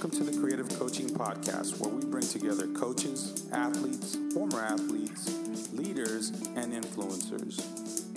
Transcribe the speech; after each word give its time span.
Welcome 0.00 0.18
to 0.24 0.32
the 0.32 0.40
Creative 0.40 0.66
Coaching 0.78 1.10
Podcast, 1.10 1.78
where 1.78 1.90
we 1.94 2.02
bring 2.06 2.26
together 2.26 2.66
coaches, 2.68 3.46
athletes, 3.52 4.16
former 4.32 4.58
athletes, 4.58 5.28
leaders, 5.74 6.30
and 6.56 6.72
influencers. 6.72 7.60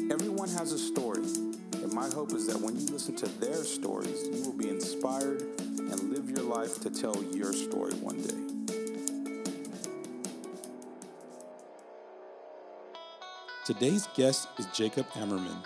Everyone 0.10 0.48
has 0.48 0.72
a 0.72 0.78
story, 0.78 1.24
and 1.24 1.92
my 1.92 2.10
hope 2.12 2.32
is 2.32 2.48
that 2.48 2.58
when 2.62 2.80
you 2.80 2.86
listen 2.86 3.18
to 3.18 3.26
their 3.42 3.66
stories, 3.66 4.26
you 4.32 4.44
will 4.46 4.58
be 4.58 4.70
inspired 4.70 5.42
and 5.60 6.10
live 6.10 6.30
your 6.30 6.46
life 6.46 6.80
to 6.84 6.90
tell 6.90 7.22
your 7.36 7.52
story 7.52 7.92
one 7.96 8.22
day. 8.22 8.40
Today's 13.66 14.08
guest 14.16 14.48
is 14.58 14.68
Jacob 14.68 15.06
Ammerman. 15.16 15.66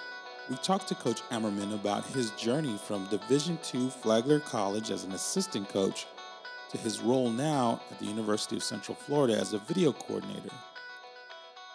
We 0.49 0.55
talked 0.55 0.87
to 0.87 0.95
Coach 0.95 1.21
Ammerman 1.29 1.73
about 1.73 2.05
his 2.05 2.31
journey 2.31 2.77
from 2.77 3.05
Division 3.07 3.59
II 3.73 3.89
Flagler 3.89 4.39
College 4.39 4.91
as 4.91 5.03
an 5.03 5.11
assistant 5.11 5.67
coach 5.67 6.07
to 6.69 6.77
his 6.77 7.01
role 7.01 7.29
now 7.29 7.81
at 7.91 7.99
the 7.99 8.05
University 8.05 8.55
of 8.55 8.63
Central 8.63 8.95
Florida 8.95 9.37
as 9.37 9.51
a 9.51 9.57
video 9.57 9.91
coordinator. 9.91 10.53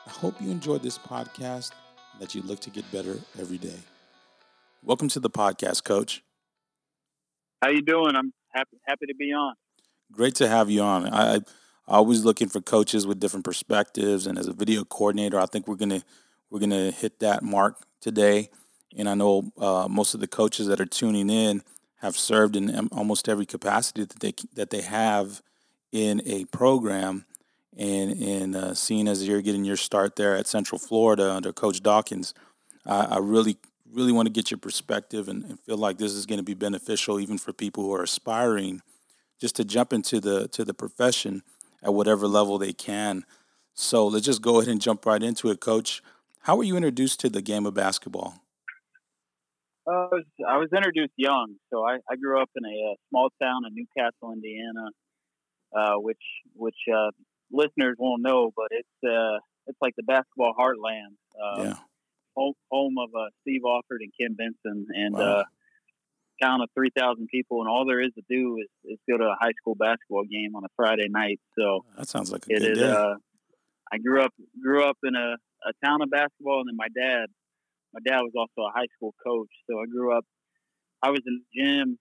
I 0.06 0.10
hope 0.10 0.40
you 0.40 0.50
enjoyed 0.50 0.82
this 0.82 0.96
podcast 0.96 1.72
and 2.12 2.22
that 2.22 2.34
you 2.34 2.40
look 2.40 2.60
to 2.60 2.70
get 2.70 2.90
better 2.90 3.18
every 3.38 3.58
day. 3.58 3.76
Welcome 4.82 5.08
to 5.10 5.20
the 5.20 5.28
podcast, 5.28 5.84
Coach. 5.84 6.24
How 7.60 7.68
you 7.68 7.82
doing? 7.82 8.16
I'm 8.16 8.32
happy 8.54 8.78
happy 8.86 9.04
to 9.04 9.14
be 9.14 9.34
on. 9.34 9.52
Great 10.10 10.34
to 10.36 10.48
have 10.48 10.70
you 10.70 10.80
on. 10.80 11.12
I, 11.12 11.34
I 11.34 11.40
always 11.88 12.24
looking 12.24 12.48
for 12.48 12.62
coaches 12.62 13.06
with 13.06 13.20
different 13.20 13.44
perspectives, 13.44 14.26
and 14.26 14.38
as 14.38 14.48
a 14.48 14.54
video 14.54 14.82
coordinator, 14.84 15.38
I 15.38 15.44
think 15.44 15.68
we're 15.68 15.76
gonna 15.76 16.02
we're 16.48 16.60
gonna 16.60 16.90
hit 16.90 17.20
that 17.20 17.42
mark 17.42 17.76
today 18.00 18.48
and 18.96 19.08
I 19.08 19.14
know 19.14 19.52
uh, 19.58 19.86
most 19.88 20.14
of 20.14 20.20
the 20.20 20.26
coaches 20.26 20.66
that 20.66 20.80
are 20.80 20.86
tuning 20.86 21.30
in 21.30 21.62
have 22.00 22.16
served 22.16 22.56
in 22.56 22.88
almost 22.88 23.28
every 23.28 23.46
capacity 23.46 24.04
that 24.04 24.20
they 24.20 24.34
that 24.54 24.70
they 24.70 24.82
have 24.82 25.42
in 25.92 26.20
a 26.26 26.44
program. 26.46 27.24
And 27.76 28.22
and 28.22 28.56
uh, 28.56 28.74
seeing 28.74 29.08
as 29.08 29.26
you're 29.26 29.40
getting 29.40 29.64
your 29.64 29.76
start 29.76 30.16
there 30.16 30.36
at 30.36 30.46
Central 30.46 30.78
Florida 30.78 31.32
under 31.32 31.52
Coach 31.52 31.82
Dawkins, 31.82 32.34
I, 32.84 33.04
I 33.04 33.18
really 33.18 33.56
really 33.90 34.12
want 34.12 34.26
to 34.26 34.32
get 34.32 34.50
your 34.50 34.58
perspective 34.58 35.28
and, 35.28 35.44
and 35.44 35.60
feel 35.60 35.76
like 35.76 35.98
this 35.98 36.12
is 36.12 36.26
going 36.26 36.38
to 36.38 36.44
be 36.44 36.54
beneficial 36.54 37.20
even 37.20 37.38
for 37.38 37.52
people 37.52 37.84
who 37.84 37.94
are 37.94 38.02
aspiring 38.02 38.80
just 39.40 39.56
to 39.56 39.64
jump 39.64 39.92
into 39.92 40.20
the 40.20 40.48
to 40.48 40.64
the 40.64 40.74
profession 40.74 41.42
at 41.82 41.94
whatever 41.94 42.26
level 42.26 42.58
they 42.58 42.72
can. 42.72 43.24
So 43.74 44.06
let's 44.06 44.26
just 44.26 44.42
go 44.42 44.58
ahead 44.58 44.70
and 44.70 44.80
jump 44.80 45.06
right 45.06 45.22
into 45.22 45.50
it, 45.50 45.60
Coach. 45.60 46.02
How 46.40 46.56
were 46.56 46.64
you 46.64 46.76
introduced 46.76 47.20
to 47.20 47.30
the 47.30 47.40
game 47.40 47.64
of 47.64 47.74
basketball? 47.74 48.41
Uh, 49.86 49.90
I 49.90 50.06
was, 50.12 50.24
I 50.48 50.56
was 50.58 50.68
introduced 50.74 51.12
young, 51.16 51.56
so 51.70 51.84
I, 51.84 51.98
I 52.08 52.16
grew 52.16 52.40
up 52.40 52.50
in 52.54 52.64
a, 52.64 52.68
a 52.68 52.92
uh, 52.92 52.94
small 53.08 53.28
town 53.42 53.62
in 53.66 53.74
Newcastle, 53.74 54.32
Indiana, 54.32 54.90
uh, 55.76 55.94
which 55.96 56.22
which 56.54 56.76
uh, 56.92 57.10
listeners 57.50 57.96
won't 57.98 58.22
know, 58.22 58.52
but 58.54 58.68
it's 58.70 58.88
uh, 59.04 59.38
it's 59.66 59.78
like 59.80 59.94
the 59.96 60.04
basketball 60.04 60.54
heartland. 60.58 61.16
Uh, 61.40 61.62
yeah. 61.62 61.74
Home, 62.34 62.54
home 62.70 62.94
of 62.98 63.10
uh, 63.14 63.28
Steve 63.42 63.60
Alford 63.66 64.00
and 64.00 64.10
Kent 64.18 64.38
Benson, 64.38 64.86
and 64.94 65.14
wow. 65.14 65.20
uh, 65.20 65.44
town 66.42 66.62
of 66.62 66.68
three 66.74 66.90
thousand 66.96 67.28
people, 67.28 67.60
and 67.60 67.68
all 67.68 67.84
there 67.84 68.00
is 68.00 68.10
to 68.14 68.22
do 68.28 68.58
is, 68.58 68.68
is 68.84 68.98
go 69.08 69.18
to 69.18 69.24
a 69.24 69.36
high 69.38 69.52
school 69.60 69.74
basketball 69.74 70.24
game 70.24 70.56
on 70.56 70.64
a 70.64 70.68
Friday 70.76 71.08
night. 71.10 71.40
So 71.58 71.84
that 71.98 72.08
sounds 72.08 72.32
like 72.32 72.44
a 72.46 72.48
good 72.48 72.62
is, 72.62 72.78
day. 72.78 72.90
Uh, 72.90 73.14
I 73.92 73.98
grew 73.98 74.22
up 74.22 74.32
grew 74.62 74.84
up 74.84 74.96
in 75.02 75.14
a, 75.14 75.36
a 75.66 75.72
town 75.84 76.00
of 76.00 76.10
basketball, 76.10 76.60
and 76.60 76.68
then 76.68 76.76
my 76.76 76.88
dad 76.88 77.26
my 77.92 78.00
dad 78.04 78.20
was 78.20 78.32
also 78.36 78.68
a 78.68 78.72
high 78.72 78.88
school 78.96 79.14
coach, 79.24 79.50
so 79.68 79.80
I 79.80 79.86
grew 79.86 80.16
up. 80.16 80.24
I 81.02 81.10
was 81.10 81.20
in 81.26 81.42
the 81.42 81.60
gym 81.60 81.98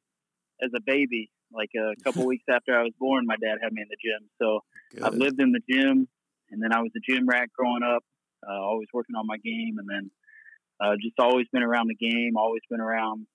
as 0.61 0.71
a 0.75 0.81
baby. 0.85 1.29
Like 1.51 1.71
a 1.75 1.93
couple 2.03 2.25
weeks 2.31 2.45
after 2.49 2.77
I 2.77 2.83
was 2.83 2.93
born, 2.99 3.25
my 3.25 3.35
dad 3.35 3.57
had 3.61 3.73
me 3.73 3.81
in 3.81 3.87
the 3.89 3.97
gym. 4.01 4.29
So 4.41 4.61
Good. 4.91 5.03
I've 5.03 5.15
lived 5.15 5.41
in 5.41 5.51
the 5.51 5.61
gym, 5.69 6.07
and 6.49 6.63
then 6.63 6.73
I 6.73 6.81
was 6.81 6.91
a 6.95 7.11
gym 7.11 7.27
rat 7.27 7.49
growing 7.57 7.83
up. 7.83 8.03
Uh, 8.47 8.59
always 8.59 8.87
working 8.93 9.15
on 9.15 9.27
my 9.27 9.37
game, 9.37 9.77
and 9.77 9.87
then 9.87 10.11
uh, 10.79 10.95
just 11.01 11.19
always 11.19 11.47
been 11.51 11.63
around 11.63 11.89
the 11.89 11.95
game. 11.95 12.37
Always 12.37 12.63
been 12.69 12.81
around 12.81 13.27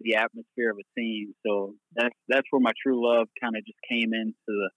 the 0.00 0.16
atmosphere 0.16 0.70
of 0.70 0.78
a 0.78 1.00
team. 1.00 1.34
So 1.46 1.74
that's 1.94 2.14
that's 2.28 2.46
where 2.50 2.60
my 2.60 2.72
true 2.82 3.06
love 3.06 3.28
kind 3.40 3.56
of 3.56 3.64
just 3.64 3.78
came 3.88 4.12
into 4.12 4.34
the 4.46 4.70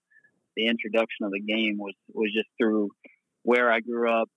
the 0.56 0.66
introduction 0.68 1.24
of 1.24 1.32
the 1.32 1.40
game 1.40 1.76
was 1.78 1.94
was 2.12 2.32
just 2.32 2.48
through 2.58 2.90
where 3.42 3.70
I 3.70 3.80
grew 3.80 4.10
up, 4.10 4.28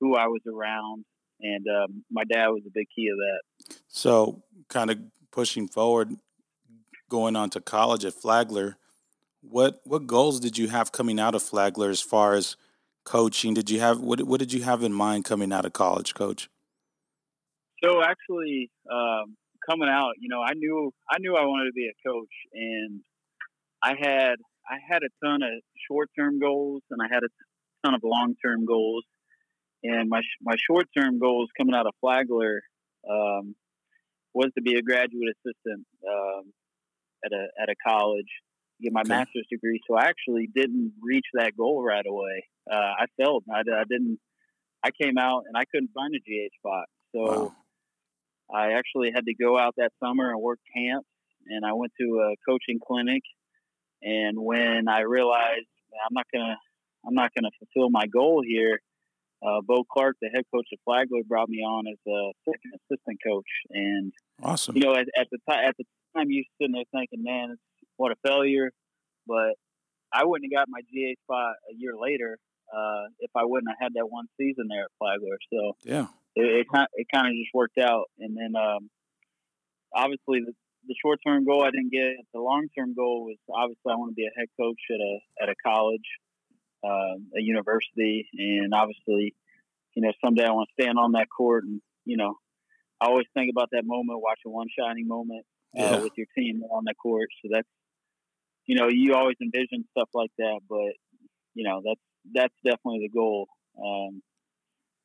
who 0.00 0.16
I 0.16 0.26
was 0.26 0.40
around, 0.46 1.04
and 1.40 1.66
um, 1.68 2.04
my 2.10 2.24
dad 2.24 2.48
was 2.48 2.62
a 2.66 2.70
big 2.72 2.86
key 2.94 3.08
of 3.08 3.16
that. 3.16 3.76
So, 3.88 4.42
kind 4.68 4.90
of 4.90 4.98
pushing 5.30 5.68
forward, 5.68 6.16
going 7.08 7.36
on 7.36 7.50
to 7.50 7.60
college 7.60 8.04
at 8.04 8.14
Flagler, 8.14 8.76
what 9.40 9.80
what 9.84 10.06
goals 10.06 10.40
did 10.40 10.58
you 10.58 10.68
have 10.68 10.92
coming 10.92 11.20
out 11.20 11.34
of 11.34 11.42
Flagler 11.42 11.90
as 11.90 12.00
far 12.00 12.34
as 12.34 12.56
coaching? 13.04 13.54
Did 13.54 13.70
you 13.70 13.80
have 13.80 14.00
what 14.00 14.22
what 14.22 14.40
did 14.40 14.52
you 14.52 14.62
have 14.62 14.82
in 14.82 14.92
mind 14.92 15.24
coming 15.24 15.52
out 15.52 15.64
of 15.64 15.72
college, 15.72 16.14
Coach? 16.14 16.48
So 17.82 18.02
actually, 18.02 18.70
um, 18.90 19.36
coming 19.68 19.88
out, 19.88 20.12
you 20.18 20.28
know, 20.28 20.42
I 20.42 20.54
knew 20.54 20.92
I 21.10 21.18
knew 21.18 21.36
I 21.36 21.44
wanted 21.44 21.66
to 21.66 21.72
be 21.74 21.88
a 21.88 22.08
coach, 22.08 22.32
and 22.52 23.00
I 23.82 23.94
had 23.98 24.36
I 24.68 24.78
had 24.86 25.02
a 25.02 25.26
ton 25.26 25.42
of 25.42 25.62
short 25.88 26.10
term 26.18 26.38
goals, 26.40 26.82
and 26.90 27.00
I 27.02 27.06
had 27.12 27.22
a 27.22 27.30
ton 27.84 27.94
of 27.94 28.00
long 28.02 28.34
term 28.44 28.66
goals. 28.66 29.04
And 29.84 30.08
my 30.08 30.20
my 30.42 30.56
short 30.68 30.86
term 30.96 31.18
goals 31.18 31.48
coming 31.56 31.74
out 31.74 31.86
of 31.86 31.94
Flagler 32.00 32.62
um, 33.08 33.54
was 34.34 34.50
to 34.56 34.62
be 34.62 34.74
a 34.74 34.82
graduate 34.82 35.34
assistant 35.36 35.86
um, 36.08 36.52
at 37.24 37.32
a 37.32 37.46
at 37.62 37.68
a 37.68 37.74
college, 37.86 38.28
get 38.80 38.92
my 38.92 39.00
okay. 39.00 39.08
master's 39.08 39.46
degree. 39.50 39.80
So 39.88 39.96
I 39.96 40.06
actually 40.06 40.48
didn't 40.54 40.92
reach 41.02 41.26
that 41.34 41.56
goal 41.56 41.82
right 41.82 42.04
away. 42.06 42.44
Uh, 42.70 42.76
I 42.76 43.06
failed. 43.16 43.44
I, 43.52 43.60
I, 43.60 43.84
didn't. 43.88 44.18
I 44.84 44.90
came 44.90 45.18
out 45.18 45.44
and 45.46 45.56
I 45.56 45.64
couldn't 45.64 45.90
find 45.94 46.14
a 46.14 46.18
GA 46.18 46.50
spot. 46.58 46.86
So 47.14 47.20
wow. 47.20 47.56
I 48.54 48.72
actually 48.72 49.10
had 49.14 49.26
to 49.26 49.34
go 49.34 49.58
out 49.58 49.74
that 49.76 49.92
summer 50.02 50.30
and 50.30 50.40
work 50.40 50.60
camps. 50.74 51.08
And 51.46 51.64
I 51.64 51.72
went 51.72 51.92
to 52.00 52.20
a 52.20 52.34
coaching 52.48 52.78
clinic. 52.84 53.22
And 54.02 54.38
when 54.38 54.88
I 54.88 55.00
realized 55.00 55.66
I'm 55.94 56.14
not 56.14 56.26
gonna 56.32 56.56
I'm 57.06 57.14
not 57.14 57.30
gonna 57.34 57.50
fulfill 57.58 57.90
my 57.90 58.06
goal 58.06 58.42
here, 58.46 58.80
uh, 59.42 59.60
Bo 59.64 59.84
Clark, 59.84 60.16
the 60.20 60.28
head 60.34 60.44
coach 60.52 60.66
of 60.72 60.78
Flagler, 60.84 61.22
brought 61.26 61.48
me 61.48 61.58
on 61.58 61.86
as 61.86 61.98
a 62.06 62.32
second 62.44 62.72
assistant 62.74 63.18
coach. 63.24 63.48
And 63.70 64.12
awesome, 64.42 64.76
you 64.76 64.82
know, 64.82 64.94
at, 64.94 65.06
at 65.16 65.28
the 65.30 65.38
time, 65.48 65.64
at 65.68 65.76
the 65.76 65.84
time, 66.16 66.30
you 66.30 66.44
sitting 66.60 66.72
there 66.72 66.84
thinking, 66.92 67.22
"Man, 67.22 67.56
what 67.96 68.12
a 68.12 68.16
failure!" 68.26 68.70
But 69.26 69.54
I 70.12 70.24
wouldn't 70.24 70.52
have 70.52 70.58
got 70.58 70.68
my 70.68 70.80
GA 70.92 71.14
spot 71.24 71.54
a 71.70 71.74
year 71.76 71.92
later 72.00 72.38
uh, 72.72 73.08
if 73.20 73.30
I 73.36 73.44
wouldn't 73.44 73.70
have 73.70 73.78
had 73.80 73.92
that 73.94 74.10
one 74.10 74.26
season 74.36 74.66
there 74.68 74.84
at 74.84 74.90
Flagler. 74.98 75.38
So 75.52 75.76
yeah, 75.84 76.06
it 76.34 76.66
it, 76.66 76.88
it 76.94 77.06
kind 77.12 77.28
of 77.28 77.32
just 77.34 77.54
worked 77.54 77.78
out. 77.78 78.06
And 78.18 78.36
then 78.36 78.60
um, 78.60 78.90
obviously 79.94 80.40
the, 80.40 80.52
the 80.86 80.94
short 81.00 81.20
term 81.26 81.44
goal 81.44 81.62
I 81.62 81.70
didn't 81.70 81.92
get. 81.92 82.16
The 82.34 82.40
long 82.40 82.68
term 82.76 82.94
goal 82.94 83.24
was 83.24 83.36
obviously 83.48 83.92
I 83.92 83.96
want 83.96 84.12
to 84.12 84.14
be 84.14 84.26
a 84.26 84.38
head 84.38 84.48
coach 84.58 84.80
at 84.90 85.00
a 85.00 85.44
at 85.44 85.48
a 85.48 85.54
college 85.64 86.08
uh, 86.84 87.16
a 87.36 87.40
university, 87.40 88.28
and 88.34 88.72
obviously, 88.74 89.34
you 89.94 90.02
know, 90.02 90.12
someday 90.24 90.44
I 90.44 90.52
want 90.52 90.68
to 90.68 90.82
stand 90.82 90.98
on 90.98 91.12
that 91.12 91.26
court, 91.34 91.64
and 91.64 91.80
you 92.04 92.16
know, 92.16 92.34
I 93.00 93.06
always 93.06 93.26
think 93.34 93.50
about 93.50 93.68
that 93.72 93.84
moment, 93.84 94.20
watching 94.22 94.52
one 94.52 94.68
shining 94.76 95.06
moment 95.06 95.44
uh, 95.78 95.82
yeah. 95.82 96.00
with 96.00 96.12
your 96.16 96.26
team 96.36 96.62
on 96.70 96.84
the 96.84 96.94
court. 96.94 97.28
So 97.42 97.50
that's, 97.52 97.68
you 98.66 98.76
know, 98.76 98.88
you 98.88 99.14
always 99.14 99.36
envision 99.40 99.84
stuff 99.90 100.08
like 100.14 100.30
that, 100.38 100.60
but 100.68 100.92
you 101.54 101.64
know, 101.64 101.82
that's 101.84 102.00
that's 102.34 102.54
definitely 102.64 103.08
the 103.08 103.18
goal. 103.18 103.48
Um, 103.82 104.22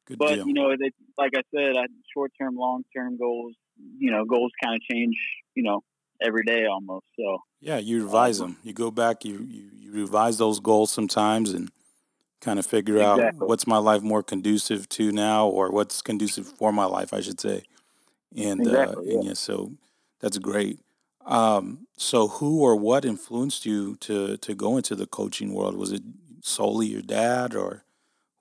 Good 0.05 0.17
but 0.17 0.35
deal. 0.35 0.47
you 0.47 0.53
know, 0.53 0.69
they, 0.77 0.91
like 1.17 1.31
I 1.35 1.41
said, 1.55 1.75
short 2.13 2.31
term, 2.39 2.55
long 2.55 2.83
term 2.95 3.17
goals. 3.17 3.53
You 3.97 4.11
know, 4.11 4.25
goals 4.25 4.51
kind 4.63 4.75
of 4.75 4.81
change. 4.81 5.15
You 5.55 5.63
know, 5.63 5.81
every 6.23 6.43
day 6.43 6.65
almost. 6.65 7.05
So 7.17 7.39
yeah, 7.59 7.77
you 7.77 8.03
revise 8.03 8.39
them. 8.39 8.57
You 8.63 8.73
go 8.73 8.91
back. 8.91 9.25
You, 9.25 9.39
you 9.39 9.69
you 9.73 9.91
revise 9.91 10.37
those 10.37 10.59
goals 10.59 10.91
sometimes 10.91 11.51
and 11.51 11.71
kind 12.41 12.59
of 12.59 12.65
figure 12.65 12.97
exactly. 12.97 13.25
out 13.25 13.47
what's 13.47 13.65
my 13.67 13.77
life 13.77 14.01
more 14.01 14.23
conducive 14.23 14.89
to 14.89 15.11
now, 15.11 15.47
or 15.47 15.71
what's 15.71 16.01
conducive 16.01 16.47
for 16.47 16.71
my 16.71 16.85
life, 16.85 17.13
I 17.13 17.21
should 17.21 17.39
say. 17.39 17.63
And 18.35 18.61
uh, 18.61 18.69
exactly, 18.69 19.11
uh, 19.11 19.15
and 19.15 19.23
yeah. 19.23 19.29
yeah, 19.29 19.33
so 19.35 19.71
that's 20.19 20.37
great. 20.37 20.79
Um, 21.25 21.87
so 21.97 22.27
who 22.27 22.61
or 22.61 22.75
what 22.75 23.05
influenced 23.05 23.65
you 23.65 23.95
to 23.97 24.37
to 24.37 24.55
go 24.55 24.77
into 24.77 24.95
the 24.95 25.07
coaching 25.07 25.53
world? 25.53 25.75
Was 25.75 25.91
it 25.91 26.01
solely 26.41 26.87
your 26.87 27.01
dad, 27.01 27.55
or 27.55 27.83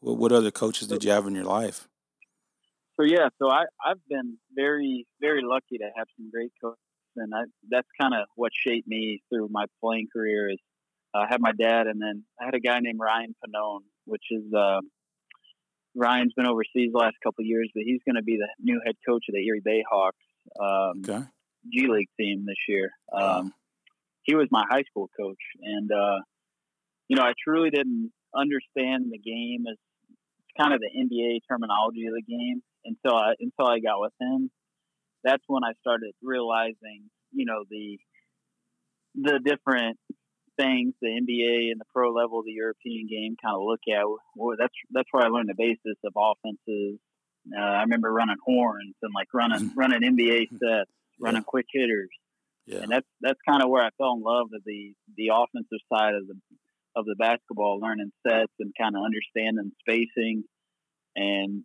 what, 0.00 0.16
what 0.16 0.32
other 0.32 0.50
coaches 0.50 0.88
did 0.88 1.04
you 1.04 1.10
have 1.12 1.26
in 1.26 1.34
your 1.34 1.44
life? 1.44 1.88
So 2.96 3.04
yeah, 3.04 3.28
so 3.38 3.50
I 3.50 3.64
I've 3.84 4.04
been 4.08 4.38
very 4.54 5.06
very 5.20 5.42
lucky 5.42 5.78
to 5.78 5.88
have 5.96 6.08
some 6.16 6.30
great 6.30 6.52
coaches 6.60 6.78
and 7.16 7.32
I, 7.34 7.42
that's 7.70 7.88
kind 8.00 8.14
of 8.14 8.26
what 8.34 8.52
shaped 8.54 8.86
me 8.88 9.22
through 9.28 9.48
my 9.50 9.64
playing 9.82 10.08
career. 10.12 10.50
Is 10.50 10.58
uh, 11.14 11.18
I 11.18 11.26
had 11.28 11.40
my 11.40 11.52
dad, 11.52 11.86
and 11.86 12.00
then 12.00 12.24
I 12.40 12.44
had 12.44 12.54
a 12.54 12.60
guy 12.60 12.78
named 12.80 13.00
Ryan 13.00 13.34
Pannone, 13.44 13.84
which 14.04 14.24
is 14.30 14.52
uh, 14.52 14.80
Ryan's 15.94 16.32
been 16.34 16.46
overseas 16.46 16.92
the 16.92 16.98
last 16.98 17.16
couple 17.22 17.42
of 17.42 17.46
years, 17.46 17.70
but 17.74 17.84
he's 17.84 18.00
going 18.06 18.16
to 18.16 18.22
be 18.22 18.36
the 18.36 18.48
new 18.60 18.80
head 18.84 18.96
coach 19.06 19.24
of 19.28 19.34
the 19.34 19.46
Erie 19.46 19.60
Bayhawks 19.60 20.12
um, 20.60 21.02
okay. 21.08 21.24
G 21.72 21.86
League 21.88 22.08
team 22.18 22.44
this 22.46 22.56
year. 22.68 22.90
Um, 23.12 23.52
he 24.22 24.34
was 24.34 24.48
my 24.50 24.64
high 24.68 24.82
school 24.90 25.08
coach, 25.18 25.42
and 25.60 25.90
uh, 25.90 26.18
you 27.08 27.16
know 27.16 27.22
I 27.22 27.32
truly 27.42 27.70
didn't 27.70 28.12
understand 28.34 29.06
the 29.10 29.18
game 29.18 29.64
as 29.70 29.76
kind 30.58 30.74
of 30.74 30.80
the 30.80 30.88
NBA 30.88 31.40
terminology 31.48 32.06
of 32.06 32.14
the 32.14 32.22
game 32.22 32.62
until 32.84 33.16
I 33.16 33.34
until 33.40 33.66
I 33.66 33.78
got 33.80 34.00
with 34.00 34.12
him. 34.20 34.50
That's 35.24 35.42
when 35.46 35.64
I 35.64 35.72
started 35.80 36.12
realizing, 36.22 37.10
you 37.32 37.46
know, 37.46 37.64
the 37.68 37.98
the 39.14 39.40
different 39.44 39.98
things 40.58 40.94
the 41.00 41.08
NBA 41.08 41.70
and 41.70 41.80
the 41.80 41.84
pro 41.94 42.12
level, 42.12 42.42
the 42.42 42.52
European 42.52 43.06
game, 43.08 43.36
kind 43.42 43.56
of 43.56 43.62
look 43.64 43.80
at. 43.88 44.04
Well, 44.36 44.56
that's 44.58 44.74
that's 44.90 45.08
where 45.10 45.24
I 45.24 45.28
learned 45.28 45.48
the 45.48 45.54
basis 45.56 45.98
of 46.04 46.12
offenses. 46.16 46.98
Uh, 47.50 47.60
I 47.60 47.82
remember 47.82 48.12
running 48.12 48.36
horns 48.44 48.94
and 49.02 49.12
like 49.14 49.28
running 49.34 49.72
running 49.76 50.02
NBA 50.02 50.50
sets, 50.50 50.90
running 51.20 51.42
yeah. 51.42 51.46
quick 51.46 51.66
hitters, 51.72 52.10
yeah. 52.66 52.78
and 52.78 52.90
that's 52.90 53.06
that's 53.20 53.40
kind 53.48 53.62
of 53.62 53.70
where 53.70 53.82
I 53.84 53.90
fell 53.98 54.14
in 54.14 54.22
love 54.22 54.48
with 54.50 54.64
the 54.64 54.94
the 55.16 55.30
offensive 55.34 55.82
side 55.92 56.14
of 56.14 56.26
the 56.26 56.38
of 56.94 57.06
the 57.06 57.16
basketball, 57.18 57.80
learning 57.80 58.12
sets 58.26 58.52
and 58.60 58.72
kind 58.78 58.94
of 58.96 59.02
understanding 59.02 59.72
spacing, 59.80 60.44
and 61.16 61.64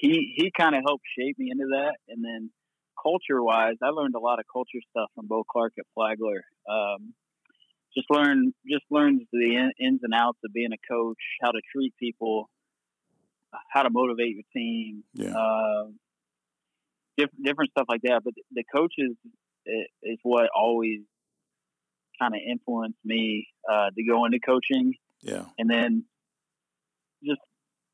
he 0.00 0.34
he 0.36 0.52
kind 0.56 0.74
of 0.74 0.82
helped 0.86 1.04
shape 1.18 1.38
me 1.38 1.50
into 1.50 1.66
that. 1.70 1.96
And 2.08 2.24
then 2.24 2.50
culture 3.00 3.42
wise, 3.42 3.76
I 3.82 3.88
learned 3.88 4.14
a 4.14 4.20
lot 4.20 4.38
of 4.38 4.44
culture 4.52 4.80
stuff 4.90 5.10
from 5.14 5.26
Bo 5.26 5.44
Clark 5.44 5.74
at 5.78 5.84
Flagler. 5.94 6.42
Um, 6.68 7.14
just 7.96 8.10
learn 8.10 8.52
just 8.70 8.84
learns 8.90 9.22
the 9.32 9.70
ins 9.78 10.00
and 10.02 10.12
outs 10.14 10.38
of 10.44 10.52
being 10.52 10.72
a 10.72 10.92
coach, 10.92 11.18
how 11.42 11.50
to 11.50 11.60
treat 11.74 11.94
people, 11.98 12.50
how 13.72 13.82
to 13.82 13.90
motivate 13.90 14.34
your 14.34 14.44
team, 14.52 15.04
yeah. 15.14 15.34
uh, 15.36 15.84
different 17.16 17.44
different 17.44 17.70
stuff 17.70 17.86
like 17.88 18.02
that. 18.02 18.20
But 18.24 18.34
the 18.52 18.64
coaches 18.74 19.16
is 20.02 20.18
what 20.22 20.48
always 20.54 21.00
kind 22.20 22.34
of 22.34 22.40
influenced 22.46 22.98
me 23.04 23.48
uh, 23.70 23.90
to 23.96 24.04
go 24.04 24.24
into 24.24 24.38
coaching. 24.40 24.94
Yeah, 25.22 25.44
and 25.58 25.70
then 25.70 26.04
just 27.24 27.40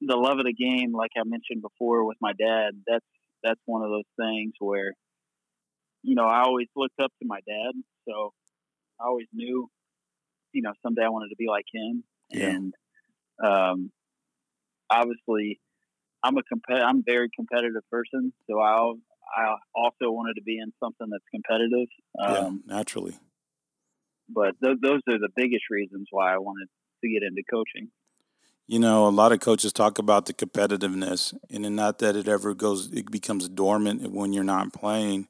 the 0.06 0.16
love 0.16 0.38
of 0.38 0.44
the 0.44 0.52
game, 0.52 0.92
like 0.92 1.12
I 1.16 1.22
mentioned 1.24 1.62
before 1.62 2.04
with 2.04 2.18
my 2.20 2.32
dad. 2.32 2.72
That's 2.86 3.04
that's 3.42 3.60
one 3.66 3.82
of 3.82 3.90
those 3.90 4.08
things 4.18 4.52
where 4.58 4.92
you 6.02 6.14
know 6.14 6.24
I 6.24 6.42
always 6.42 6.68
looked 6.76 7.00
up 7.00 7.12
to 7.20 7.26
my 7.26 7.40
dad, 7.46 7.72
so 8.08 8.32
I 9.00 9.06
always 9.06 9.26
knew 9.32 9.68
you 10.52 10.62
know 10.62 10.72
someday 10.82 11.04
I 11.04 11.08
wanted 11.08 11.30
to 11.30 11.36
be 11.36 11.46
like 11.48 11.66
him, 11.72 12.04
yeah. 12.30 12.48
and 12.48 12.74
um, 13.42 13.90
obviously 14.90 15.60
I'm 16.22 16.36
a 16.36 16.42
compet- 16.42 16.84
I'm 16.84 16.98
a 16.98 17.04
very 17.06 17.28
competitive 17.34 17.82
person, 17.90 18.32
so 18.48 18.60
I 18.60 18.92
I 19.36 19.56
also 19.74 20.10
wanted 20.10 20.34
to 20.34 20.42
be 20.42 20.58
in 20.58 20.72
something 20.82 21.08
that's 21.10 21.24
competitive. 21.30 21.88
Um, 22.20 22.62
yeah, 22.66 22.76
naturally. 22.76 23.18
But 24.28 24.54
th- 24.62 24.78
those 24.82 25.00
are 25.08 25.18
the 25.18 25.28
biggest 25.34 25.64
reasons 25.70 26.08
why 26.10 26.34
I 26.34 26.38
wanted 26.38 26.68
to 27.02 27.08
get 27.08 27.22
into 27.22 27.42
coaching. 27.50 27.90
You 28.68 28.78
know, 28.78 29.06
a 29.06 29.10
lot 29.10 29.32
of 29.32 29.40
coaches 29.40 29.72
talk 29.72 29.98
about 29.98 30.26
the 30.26 30.32
competitiveness, 30.32 31.34
and 31.50 31.76
not 31.76 31.98
that 31.98 32.16
it 32.16 32.28
ever 32.28 32.54
goes, 32.54 32.90
it 32.92 33.10
becomes 33.10 33.48
dormant 33.48 34.12
when 34.12 34.32
you're 34.32 34.44
not 34.44 34.72
playing. 34.72 35.28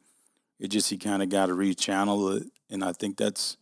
It 0.61 0.69
just 0.69 0.93
you 0.93 0.99
kind 0.99 1.23
of 1.23 1.29
got 1.29 1.47
to 1.47 1.55
rechannel 1.55 2.37
it, 2.37 2.47
and 2.71 2.85
I 2.85 2.93
think 2.93 3.17
that's 3.17 3.57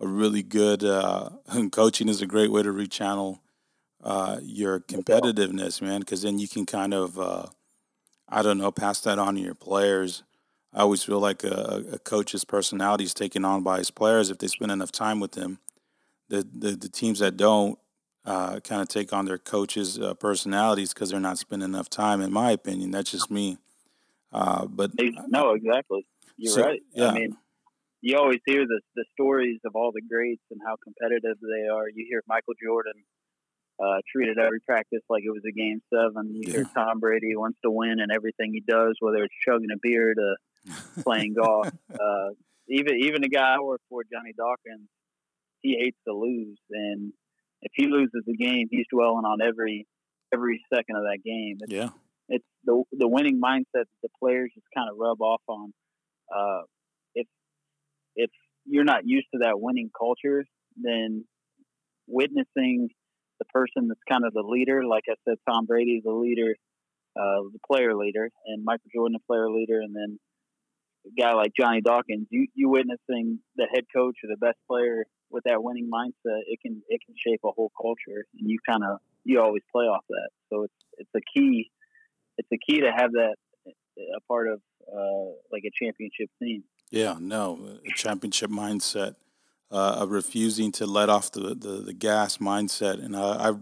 a 0.00 0.06
really 0.06 0.42
good 0.42 0.84
uh, 0.84 1.30
coaching 1.72 2.08
is 2.08 2.22
a 2.22 2.26
great 2.26 2.52
way 2.52 2.62
to 2.62 2.70
rechannel 2.70 3.40
uh, 4.02 4.38
your 4.42 4.80
competitiveness, 4.80 5.80
man, 5.80 6.00
because 6.00 6.22
then 6.22 6.38
you 6.38 6.46
can 6.46 6.66
kind 6.66 6.94
of, 6.94 7.18
uh, 7.18 7.46
I 8.28 8.42
don't 8.42 8.58
know, 8.58 8.70
pass 8.70 9.00
that 9.00 9.18
on 9.18 9.34
to 9.34 9.40
your 9.40 9.54
players. 9.54 10.22
I 10.72 10.80
always 10.80 11.02
feel 11.02 11.18
like 11.18 11.42
a, 11.42 11.84
a, 11.94 11.98
coach's 11.98 12.44
personality 12.44 13.04
is 13.04 13.14
taken 13.14 13.44
on 13.44 13.62
by 13.62 13.78
his 13.78 13.90
players 13.90 14.30
if 14.30 14.38
they 14.38 14.46
spend 14.46 14.70
enough 14.70 14.92
time 14.92 15.20
with 15.20 15.32
them. 15.32 15.58
The 16.28 16.46
the, 16.52 16.72
the 16.72 16.88
teams 16.88 17.20
that 17.20 17.36
don't 17.36 17.78
uh, 18.26 18.60
kind 18.60 18.82
of 18.82 18.88
take 18.88 19.12
on 19.12 19.24
their 19.24 19.38
coaches' 19.38 19.98
uh, 19.98 20.14
personalities 20.14 20.92
because 20.92 21.10
they're 21.10 21.20
not 21.20 21.38
spending 21.38 21.68
enough 21.68 21.88
time. 21.88 22.20
In 22.20 22.32
my 22.32 22.50
opinion, 22.50 22.90
that's 22.90 23.10
just 23.10 23.30
me. 23.30 23.58
Uh, 24.32 24.66
but 24.66 24.90
no, 25.28 25.52
exactly, 25.52 26.06
you're 26.36 26.52
so, 26.52 26.62
right. 26.62 26.82
Yeah. 26.92 27.10
I 27.10 27.14
mean, 27.14 27.36
you 28.02 28.18
always 28.18 28.40
hear 28.44 28.66
the 28.66 28.80
the 28.96 29.04
stories 29.12 29.60
of 29.64 29.76
all 29.76 29.92
the 29.92 30.02
greats 30.02 30.42
and 30.50 30.60
how 30.66 30.74
competitive 30.82 31.38
they 31.40 31.68
are. 31.68 31.88
You 31.88 32.04
hear 32.08 32.22
Michael 32.26 32.54
Jordan 32.62 33.04
uh, 33.78 33.98
treated 34.10 34.38
every 34.38 34.60
practice 34.60 35.02
like 35.08 35.22
it 35.24 35.30
was 35.30 35.42
a 35.48 35.52
game 35.52 35.80
seven. 35.94 36.34
You 36.34 36.42
yeah. 36.44 36.52
hear 36.52 36.64
Tom 36.74 36.98
Brady 36.98 37.36
wants 37.36 37.58
to 37.62 37.70
win 37.70 38.00
and 38.00 38.10
everything 38.12 38.52
he 38.52 38.60
does, 38.60 38.96
whether 39.00 39.22
it's 39.22 39.34
chugging 39.46 39.70
a 39.72 39.78
beer 39.80 40.14
to 40.14 41.02
playing 41.02 41.34
golf. 41.34 41.68
Uh, 41.92 42.30
even 42.68 42.96
even 43.02 43.22
the 43.22 43.28
guy 43.28 43.54
I 43.54 43.60
work 43.60 43.80
for, 43.88 44.02
Johnny 44.12 44.32
Dawkins, 44.36 44.88
he 45.62 45.76
hates 45.78 45.98
to 46.06 46.12
lose, 46.12 46.58
and 46.70 47.12
if 47.62 47.72
he 47.74 47.86
loses 47.86 48.22
the 48.26 48.36
game, 48.36 48.68
he's 48.70 48.86
dwelling 48.92 49.24
on 49.24 49.38
every 49.40 49.86
every 50.32 50.62
second 50.72 50.96
of 50.96 51.02
that 51.02 51.18
game. 51.24 51.58
It's, 51.60 51.72
yeah, 51.72 51.90
it's 52.28 52.44
the 52.64 52.82
the 52.92 53.08
winning 53.08 53.40
mindset 53.40 53.64
that 53.74 53.86
the 54.02 54.08
players 54.20 54.50
just 54.54 54.66
kind 54.74 54.88
of 54.90 54.96
rub 54.98 55.20
off 55.20 55.42
on. 55.48 55.72
Uh, 56.34 56.62
if 57.14 57.26
if 58.14 58.30
you're 58.64 58.84
not 58.84 59.02
used 59.04 59.28
to 59.34 59.40
that 59.42 59.60
winning 59.60 59.90
culture, 59.96 60.44
then 60.76 61.24
witnessing 62.06 62.88
the 63.38 63.44
person 63.46 63.88
that's 63.88 64.00
kind 64.08 64.24
of 64.24 64.32
the 64.32 64.42
leader, 64.42 64.84
like 64.86 65.04
I 65.08 65.14
said, 65.28 65.36
Tom 65.48 65.66
Brady, 65.66 66.00
the 66.04 66.12
leader, 66.12 66.54
uh, 67.16 67.42
the 67.52 67.58
player 67.70 67.94
leader, 67.94 68.30
and 68.46 68.64
Michael 68.64 68.90
Jordan, 68.94 69.14
the 69.14 69.26
player 69.26 69.50
leader, 69.50 69.80
and 69.80 69.94
then 69.94 70.18
a 71.06 71.20
guy 71.20 71.34
like 71.34 71.52
Johnny 71.58 71.80
Dawkins, 71.80 72.26
you 72.30 72.48
you 72.54 72.68
witnessing 72.68 73.40
the 73.56 73.66
head 73.72 73.84
coach 73.94 74.16
or 74.24 74.28
the 74.28 74.38
best 74.38 74.58
player 74.68 75.06
with 75.30 75.44
that 75.44 75.62
winning 75.62 75.90
mindset, 75.92 76.40
it 76.46 76.60
can 76.60 76.82
it 76.88 77.00
can 77.04 77.14
shape 77.16 77.40
a 77.44 77.50
whole 77.50 77.72
culture, 77.80 78.24
and 78.38 78.50
you 78.50 78.58
kind 78.68 78.84
of 78.84 78.98
you 79.24 79.40
always 79.40 79.62
play 79.72 79.84
off 79.84 80.04
that. 80.08 80.30
So 80.50 80.64
it's 80.64 80.74
it's 80.98 81.10
a 81.16 81.20
key 81.34 81.70
it's 82.38 82.48
a 82.52 82.58
key 82.58 82.80
to 82.80 82.92
have 82.92 83.12
that 83.12 83.36
a 83.66 84.20
part 84.28 84.48
of 84.48 84.60
uh, 84.92 85.32
like 85.50 85.64
a 85.66 85.70
championship 85.82 86.30
team. 86.42 86.64
Yeah, 86.90 87.16
no, 87.18 87.78
a 87.84 87.94
championship 87.96 88.50
mindset, 88.50 89.16
uh, 89.70 89.98
a 90.00 90.06
refusing 90.06 90.70
to 90.72 90.86
let 90.86 91.08
off 91.08 91.32
the, 91.32 91.54
the, 91.54 91.82
the 91.84 91.92
gas 91.92 92.38
mindset, 92.38 93.04
and 93.04 93.16
I 93.16 93.54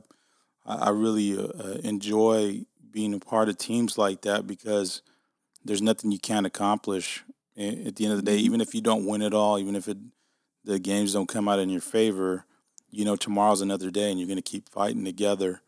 I, 0.67 0.75
I 0.75 0.91
really 0.91 1.39
uh, 1.39 1.79
enjoy 1.83 2.65
being 2.91 3.15
a 3.15 3.19
part 3.19 3.49
of 3.49 3.59
teams 3.59 3.99
like 3.99 4.23
that 4.23 4.47
because 4.47 5.03
there's 5.65 5.83
nothing 5.83 6.13
you 6.13 6.19
can't 6.19 6.47
accomplish. 6.47 7.25
At 7.57 7.95
the 7.95 8.05
end 8.05 8.13
of 8.13 8.17
the 8.17 8.23
day, 8.23 8.39
mm-hmm. 8.39 8.47
even 8.47 8.61
if 8.61 8.75
you 8.75 8.81
don't 8.81 9.07
win 9.07 9.23
it 9.23 9.33
all, 9.33 9.61
even 9.61 9.77
if 9.77 9.87
it 9.87 9.97
the 10.65 10.79
games 10.79 11.13
don't 11.13 11.29
come 11.29 11.49
out 11.49 11.59
in 11.59 11.71
your 11.71 11.81
favor, 11.81 12.45
you 12.91 13.05
know 13.05 13.17
tomorrow's 13.17 13.61
another 13.61 13.91
day, 13.91 14.11
and 14.11 14.19
you're 14.19 14.29
going 14.29 14.37
to 14.37 14.43
keep 14.43 14.69
fighting 14.69 15.05
together. 15.05 15.61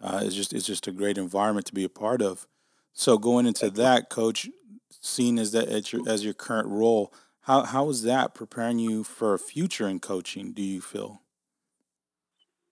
Uh, 0.00 0.20
it's 0.24 0.34
just 0.34 0.52
it's 0.52 0.66
just 0.66 0.86
a 0.86 0.92
great 0.92 1.18
environment 1.18 1.66
to 1.66 1.74
be 1.74 1.84
a 1.84 1.88
part 1.88 2.22
of. 2.22 2.46
So 2.92 3.18
going 3.18 3.46
into 3.46 3.70
that, 3.70 4.10
coach, 4.10 4.48
seen 4.90 5.38
as 5.38 5.52
that 5.52 5.68
as 5.68 5.92
your 5.92 6.08
as 6.08 6.24
your 6.24 6.34
current 6.34 6.68
role, 6.68 7.12
how 7.42 7.62
how 7.64 7.88
is 7.88 8.02
that 8.02 8.34
preparing 8.34 8.78
you 8.78 9.04
for 9.04 9.34
a 9.34 9.38
future 9.38 9.88
in 9.88 10.00
coaching? 10.00 10.52
Do 10.52 10.62
you 10.62 10.80
feel? 10.80 11.22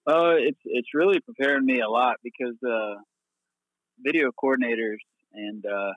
Uh, 0.06 0.34
it's 0.38 0.60
it's 0.64 0.94
really 0.94 1.20
preparing 1.20 1.64
me 1.64 1.80
a 1.80 1.88
lot 1.88 2.16
because 2.22 2.56
uh, 2.66 2.96
video 4.00 4.30
coordinators 4.32 4.98
and 5.32 5.64
uh, 5.64 5.92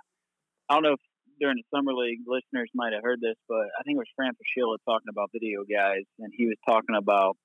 I 0.70 0.74
don't 0.74 0.84
know 0.84 0.94
if 0.94 1.00
during 1.40 1.58
the 1.58 1.78
summer 1.78 1.94
league, 1.94 2.20
listeners 2.28 2.70
might 2.74 2.94
have 2.94 3.04
heard 3.04 3.22
this, 3.22 3.36
but 3.48 3.68
I 3.80 3.84
think 3.84 3.96
it 3.96 4.04
was 4.04 4.14
Fran 4.16 4.34
Fraschilla 4.34 4.78
talking 4.86 5.10
about 5.10 5.30
video 5.34 5.64
guys, 5.64 6.06
and 6.20 6.32
he 6.36 6.46
was 6.46 6.58
talking 6.68 6.96
about 6.96 7.38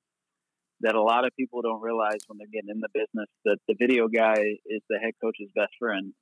that 0.80 0.94
a 0.94 1.02
lot 1.02 1.26
of 1.26 1.32
people 1.36 1.62
don't 1.62 1.82
realize 1.82 2.20
when 2.26 2.38
they're 2.38 2.52
getting 2.52 2.70
in 2.70 2.80
the 2.80 2.88
business 2.94 3.28
that 3.44 3.58
the 3.66 3.74
video 3.78 4.06
guy 4.08 4.38
is 4.66 4.82
the 4.88 4.98
head 4.98 5.14
coach's 5.22 5.50
best 5.54 5.72
friend, 5.78 6.12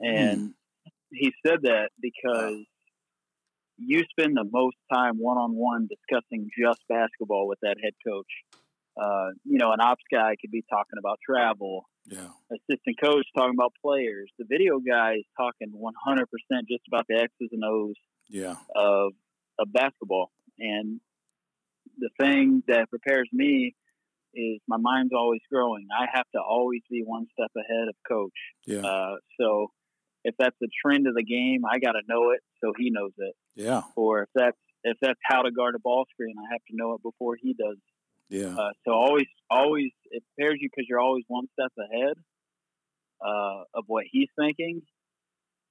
and 0.00 0.40
mm. 0.40 0.52
he 1.12 1.32
said 1.46 1.62
that 1.62 1.90
because 2.00 2.64
you 3.76 4.02
spend 4.10 4.36
the 4.36 4.48
most 4.50 4.76
time 4.92 5.16
one 5.18 5.36
on 5.36 5.52
one 5.54 5.88
discussing 5.88 6.48
just 6.58 6.80
basketball 6.88 7.48
with 7.48 7.58
that 7.62 7.76
head 7.82 7.94
coach. 8.06 8.30
Uh, 9.00 9.30
you 9.44 9.58
know, 9.58 9.72
an 9.72 9.80
ops 9.80 10.04
guy 10.12 10.36
could 10.40 10.52
be 10.52 10.62
talking 10.70 10.98
about 10.98 11.18
travel 11.24 11.84
yeah. 12.06 12.28
assistant 12.50 12.96
coach 13.02 13.26
talking 13.36 13.54
about 13.56 13.72
players. 13.82 14.30
The 14.38 14.46
video 14.48 14.78
guy 14.78 15.14
is 15.18 15.24
talking 15.36 15.72
100% 15.72 16.24
just 16.68 16.82
about 16.88 17.06
the 17.08 17.16
X's 17.16 17.50
and 17.52 17.64
O's 17.64 17.96
yeah. 18.28 18.56
of, 18.74 19.12
of 19.58 19.72
basketball. 19.72 20.30
And 20.58 21.00
the 21.98 22.10
thing 22.20 22.62
that 22.68 22.90
prepares 22.90 23.28
me 23.32 23.74
is 24.34 24.60
my 24.66 24.76
mind's 24.76 25.12
always 25.16 25.40
growing. 25.50 25.86
I 25.96 26.06
have 26.12 26.26
to 26.34 26.40
always 26.40 26.82
be 26.90 27.02
one 27.04 27.26
step 27.32 27.50
ahead 27.56 27.88
of 27.88 27.94
coach. 28.08 28.32
Yeah. 28.66 28.86
Uh, 28.86 29.16
so 29.40 29.68
if 30.24 30.34
that's 30.38 30.56
the 30.60 30.68
trend 30.84 31.06
of 31.06 31.14
the 31.14 31.22
game, 31.22 31.62
I 31.70 31.78
got 31.78 31.92
to 31.92 32.02
know 32.08 32.32
it 32.32 32.40
so 32.62 32.72
he 32.76 32.90
knows 32.90 33.12
it. 33.18 33.34
Yeah. 33.54 33.82
Or 33.96 34.22
if 34.22 34.28
that's 34.34 34.56
if 34.82 34.98
that's 35.00 35.20
how 35.24 35.42
to 35.42 35.50
guard 35.50 35.74
a 35.74 35.78
ball 35.78 36.04
screen, 36.12 36.34
I 36.38 36.52
have 36.52 36.60
to 36.70 36.76
know 36.76 36.94
it 36.94 37.02
before 37.02 37.36
he 37.40 37.54
does 37.54 37.78
yeah. 38.28 38.54
Uh, 38.56 38.70
so 38.86 38.92
always, 38.92 39.26
always 39.50 39.90
it 40.10 40.22
prepares 40.34 40.58
you 40.60 40.68
because 40.70 40.86
you're 40.88 41.00
always 41.00 41.24
one 41.28 41.46
step 41.58 41.72
ahead 41.78 42.14
uh, 43.24 43.64
of 43.74 43.84
what 43.86 44.04
he's 44.10 44.28
thinking, 44.38 44.82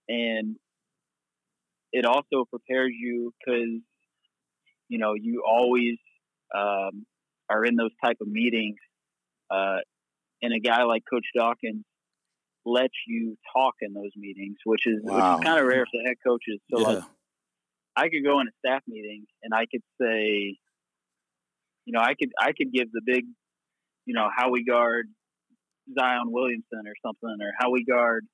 and 0.08 0.56
it 1.92 2.06
also 2.06 2.46
prepares 2.50 2.92
you 2.98 3.34
because 3.40 3.82
you 4.94 5.00
know, 5.00 5.16
you 5.16 5.44
always 5.44 5.98
um, 6.56 7.06
are 7.50 7.66
in 7.66 7.76
those 7.76 7.92
type 8.04 8.18
of 8.22 8.28
meetings, 8.28 8.78
uh, 9.50 9.78
and 10.42 10.54
a 10.54 10.60
guy 10.60 10.84
like 10.84 11.04
Coach 11.12 11.26
Dawkins 11.36 11.84
lets 12.66 12.94
you 13.08 13.36
talk 13.56 13.74
in 13.82 13.94
those 13.94 14.12
meetings, 14.16 14.58
which 14.66 14.86
is 14.86 15.00
Wow. 15.02 15.16
which 15.16 15.40
is 15.40 15.46
kind 15.46 15.60
of 15.60 15.66
rare 15.66 15.86
for 15.86 16.00
head 16.06 16.16
coaches. 16.26 16.60
So 16.72 16.80
yeah. 16.80 16.88
like, 16.88 17.04
I 17.96 18.10
could 18.10 18.24
go 18.24 18.40
in 18.40 18.48
a 18.48 18.52
staff 18.60 18.84
meeting 18.88 19.26
and 19.42 19.54
I 19.54 19.66
could 19.66 19.84
say, 20.00 20.58
you 21.86 21.94
know, 21.94 22.00
I 22.00 22.14
could 22.20 22.32
I 22.40 22.52
could 22.58 22.72
give 22.74 22.92
the 22.92 23.02
big, 23.06 23.26
you 24.06 24.14
know, 24.14 24.28
how 24.36 24.50
we 24.52 24.64
guard 24.64 25.08
Zion 25.98 26.32
Williamson 26.32 26.84
or 26.88 26.96
something, 27.06 27.38
or 27.42 27.52
how 27.60 27.72
we 27.72 27.84
guard 27.84 28.26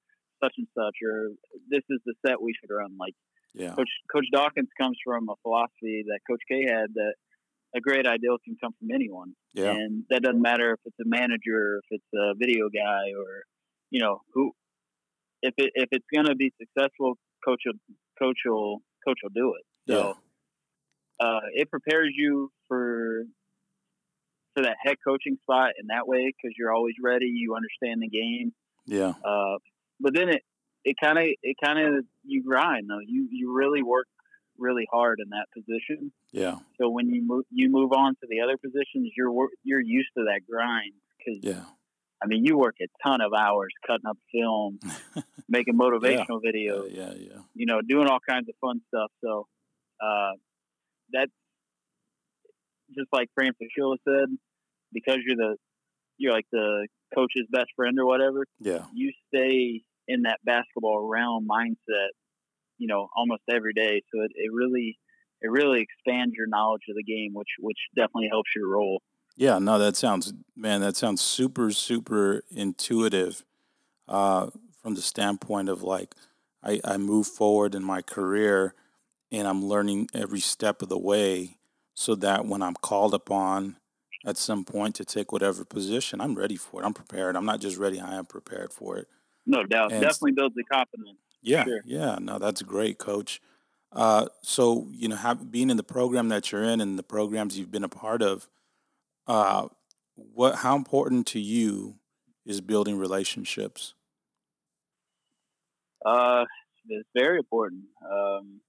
such 0.44 0.54
and 0.58 0.68
such, 0.78 0.96
or 1.06 1.30
this 1.70 1.84
is 1.90 2.00
the 2.06 2.14
set 2.26 2.42
we 2.42 2.54
should 2.60 2.74
run. 2.74 2.96
Like 3.00 3.14
yeah. 3.54 3.74
Coach 3.76 3.90
Coach 4.12 4.26
Dawkins 4.32 4.70
comes 4.80 4.98
from 5.04 5.30
a 5.30 5.36
philosophy 5.42 6.04
that 6.08 6.20
Coach 6.30 6.42
K 6.50 6.64
had 6.68 6.94
that 6.96 7.14
a 7.76 7.80
great 7.80 8.08
idea 8.08 8.30
can 8.44 8.56
come 8.62 8.74
from 8.80 8.90
anyone, 8.94 9.34
Yeah. 9.54 9.72
and 9.72 10.04
that 10.10 10.24
doesn't 10.24 10.42
matter 10.42 10.74
if 10.74 10.80
it's 10.86 11.00
a 11.00 11.08
manager, 11.08 11.80
if 11.84 12.00
it's 12.02 12.14
a 12.16 12.34
video 12.36 12.70
guy, 12.70 13.14
or 13.18 13.44
you 13.90 14.00
know 14.00 14.22
who. 14.34 14.52
If 15.42 15.54
it 15.58 15.72
if 15.76 15.90
it's 15.92 16.06
gonna 16.14 16.36
be 16.36 16.52
successful, 16.60 17.18
coach 17.46 17.62
will 17.66 17.74
coach 18.20 18.38
will 18.46 18.82
coach 19.08 19.20
will 19.24 19.30
do 19.34 19.56
it. 19.56 19.66
So 19.90 20.18
uh, 21.20 21.40
it 21.54 21.70
prepares 21.70 22.14
you 22.16 22.52
for 22.68 23.24
for 24.60 24.64
that 24.64 24.78
head 24.84 24.96
coaching 25.06 25.38
spot 25.42 25.72
in 25.80 25.88
that 25.88 26.08
way 26.08 26.28
because 26.28 26.54
you're 26.58 26.74
always 26.74 26.96
ready. 27.02 27.28
You 27.28 27.56
understand 27.56 28.02
the 28.02 28.10
game. 28.10 28.54
Yeah. 28.86 29.14
Uh, 29.24 29.58
but 30.00 30.14
then 30.14 30.30
it 30.30 30.42
it 30.84 30.96
kind 31.02 31.18
of 31.18 31.26
it 31.44 31.56
kind 31.64 31.80
of 31.80 32.06
you 32.24 32.44
grind 32.44 32.88
though. 32.90 33.00
You 33.06 33.28
you 33.32 33.54
really 33.56 33.84
work 33.84 34.08
really 34.58 34.86
hard 34.92 35.20
in 35.24 35.30
that 35.30 35.46
position. 35.56 36.12
Yeah. 36.34 36.58
So 36.80 36.90
when 36.90 37.08
you 37.10 37.22
move 37.26 37.46
you 37.52 37.70
move 37.70 37.92
on 37.94 38.16
to 38.16 38.28
the 38.30 38.42
other 38.42 38.58
positions, 38.58 39.12
you're 39.16 39.48
you're 39.64 39.82
used 39.82 40.10
to 40.18 40.26
that 40.26 40.42
grind 40.50 40.94
because 41.18 41.40
Yeah. 41.44 41.64
I 42.22 42.28
mean 42.28 42.46
you 42.46 42.58
work 42.58 42.76
a 42.82 42.88
ton 43.08 43.22
of 43.22 43.32
hours 43.34 43.74
cutting 43.88 44.06
up 44.08 44.18
film, 44.34 44.80
making 45.50 45.76
motivational 45.76 46.42
videos, 46.46 46.94
Yeah. 46.96 47.14
Yeah. 47.18 47.40
you 47.56 47.66
know, 47.66 47.82
doing 47.82 48.08
all 48.08 48.20
kinds 48.28 48.50
of 48.50 48.56
fun 48.60 48.82
stuff. 48.90 49.12
So 49.24 49.48
uh, 50.04 50.32
that's 51.12 51.32
just 52.96 53.08
like 53.14 53.30
Fran 53.36 53.52
Fraschilla 53.54 53.98
said, 54.04 54.30
because 54.94 55.18
you're 55.26 55.36
the 55.36 55.56
you're 56.18 56.34
like 56.34 56.48
the 56.52 56.88
coach's 57.16 57.48
best 57.52 57.70
friend 57.76 57.98
or 58.00 58.06
whatever. 58.06 58.46
Yeah. 58.60 58.86
You 58.94 59.12
stay 59.34 59.84
in 60.08 60.24
that 60.24 60.40
basketball 60.44 61.08
realm 61.08 61.48
mindset, 61.50 62.10
you 62.78 62.88
know, 62.88 63.08
almost 63.16 63.44
every 63.50 63.74
day. 63.74 64.02
So 64.14 64.22
it, 64.22 64.32
it 64.36 64.52
really 64.52 64.98
it 65.42 65.50
really 65.50 65.82
expands 65.82 66.34
your 66.36 66.48
knowledge 66.48 66.84
of 66.90 66.96
the 66.96 67.04
game, 67.04 67.32
which 67.34 67.50
which 67.60 67.78
definitely 67.96 68.30
helps 68.32 68.50
your 68.56 68.70
role. 68.70 69.02
Yeah, 69.36 69.60
no, 69.60 69.80
that 69.80 69.96
sounds 69.96 70.34
man, 70.56 70.82
that 70.82 70.98
sounds 70.98 71.22
super, 71.22 71.72
super 71.72 72.44
intuitive 72.52 73.44
uh, 74.08 74.48
from 74.82 74.96
the 74.96 75.02
standpoint 75.02 75.70
of 75.70 75.82
like 75.82 76.16
I, 76.64 76.82
I 76.84 76.98
move 76.98 77.28
forward 77.28 77.76
in 77.76 77.84
my 77.84 78.02
career 78.02 78.74
and 79.32 79.48
I'm 79.48 79.64
learning 79.64 80.10
every 80.14 80.40
step 80.40 80.82
of 80.82 80.90
the 80.90 80.98
way 80.98 81.58
so 81.94 82.16
that 82.16 82.46
when 82.46 82.62
I'm 82.62 82.74
called 82.76 83.14
upon 83.14 83.78
at 84.26 84.38
some 84.38 84.66
point 84.66 84.96
to 84.96 85.06
take 85.06 85.32
whatever 85.32 85.64
position, 85.64 86.20
I'm 86.22 86.36
ready 86.36 86.56
for 86.56 86.82
it. 86.82 86.86
I'm 86.86 86.94
prepared. 86.94 87.36
I'm 87.36 87.46
not 87.46 87.62
just 87.62 87.78
ready, 87.78 88.00
I 88.00 88.16
am 88.16 88.26
prepared 88.26 88.74
for 88.74 88.98
it. 88.98 89.08
No 89.46 89.64
doubt, 89.64 89.92
And- 89.92 90.02
definitely 90.02 90.34
builds 90.34 90.56
the 90.56 90.64
confidence. 90.66 91.18
Yeah, 91.42 91.64
Sure. 91.64 91.82
yeah, 91.86 92.18
no, 92.22 92.38
that's 92.38 92.62
great, 92.62 92.98
coach. 92.98 93.42
Uh, 93.92 94.28
so 94.42 94.88
you 94.92 95.08
know, 95.08 95.16
have, 95.16 95.50
being 95.52 95.70
in 95.70 95.78
the 95.78 95.84
program 95.84 96.28
that 96.30 96.52
you're 96.52 96.64
in 96.64 96.82
and 96.82 97.00
the 97.00 97.04
programs 97.04 97.58
you've 97.58 97.72
been 97.72 97.84
a 97.84 97.90
part 97.90 98.22
of, 98.22 98.48
uh, 99.26 99.68
what 100.16 100.56
how 100.56 100.76
important 100.76 101.26
to 101.28 101.40
you 101.40 101.96
is 102.46 102.60
building 102.62 102.98
relationships? 102.98 103.94
Uh, 106.06 106.46
it's 106.88 107.10
very 107.16 107.38
important. 107.40 107.86
Um, 108.04 108.62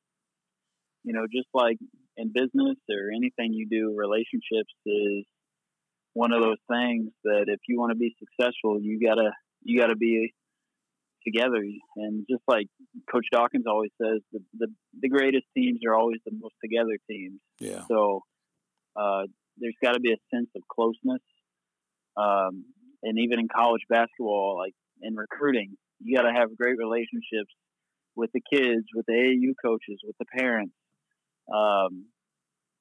you 1.04 1.12
know, 1.12 1.26
just 1.33 1.49
like 1.54 1.78
in 2.16 2.33
business 2.33 2.76
or 2.88 3.11
anything 3.14 3.52
you 3.52 3.66
do, 3.69 3.95
relationships 3.97 4.73
is 4.87 5.25
one 6.14 6.32
of 6.32 6.40
those 6.40 6.58
things 6.68 7.10
that 7.24 7.44
if 7.46 7.60
you 7.68 7.78
want 7.78 7.90
to 7.92 7.96
be 7.96 8.14
successful, 8.18 8.80
you 8.80 9.00
gotta 9.00 9.30
you 9.62 9.80
gotta 9.80 9.96
be 9.96 10.32
together. 11.24 11.62
And 11.96 12.26
just 12.28 12.42
like 12.48 12.66
Coach 13.10 13.26
Dawkins 13.32 13.64
always 13.66 13.90
says, 14.00 14.20
the 14.32 14.40
the, 14.58 14.66
the 15.00 15.08
greatest 15.08 15.44
teams 15.56 15.80
are 15.86 15.94
always 15.94 16.18
the 16.24 16.32
most 16.38 16.54
together 16.62 16.96
teams. 17.08 17.40
Yeah, 17.58 17.82
So 17.88 18.22
uh, 18.96 19.24
there's 19.58 19.76
got 19.82 19.92
to 19.92 20.00
be 20.00 20.12
a 20.12 20.16
sense 20.34 20.48
of 20.56 20.62
closeness. 20.70 21.22
Um, 22.16 22.64
and 23.02 23.18
even 23.18 23.38
in 23.38 23.48
college 23.48 23.82
basketball, 23.88 24.56
like 24.58 24.74
in 25.02 25.14
recruiting, 25.14 25.76
you 26.00 26.16
got 26.16 26.22
to 26.22 26.32
have 26.32 26.56
great 26.56 26.76
relationships 26.76 27.54
with 28.16 28.30
the 28.34 28.40
kids, 28.52 28.84
with 28.94 29.06
the 29.06 29.12
AAU 29.12 29.52
coaches, 29.64 30.00
with 30.04 30.16
the 30.18 30.26
parents. 30.26 30.74
Um, 31.52 32.06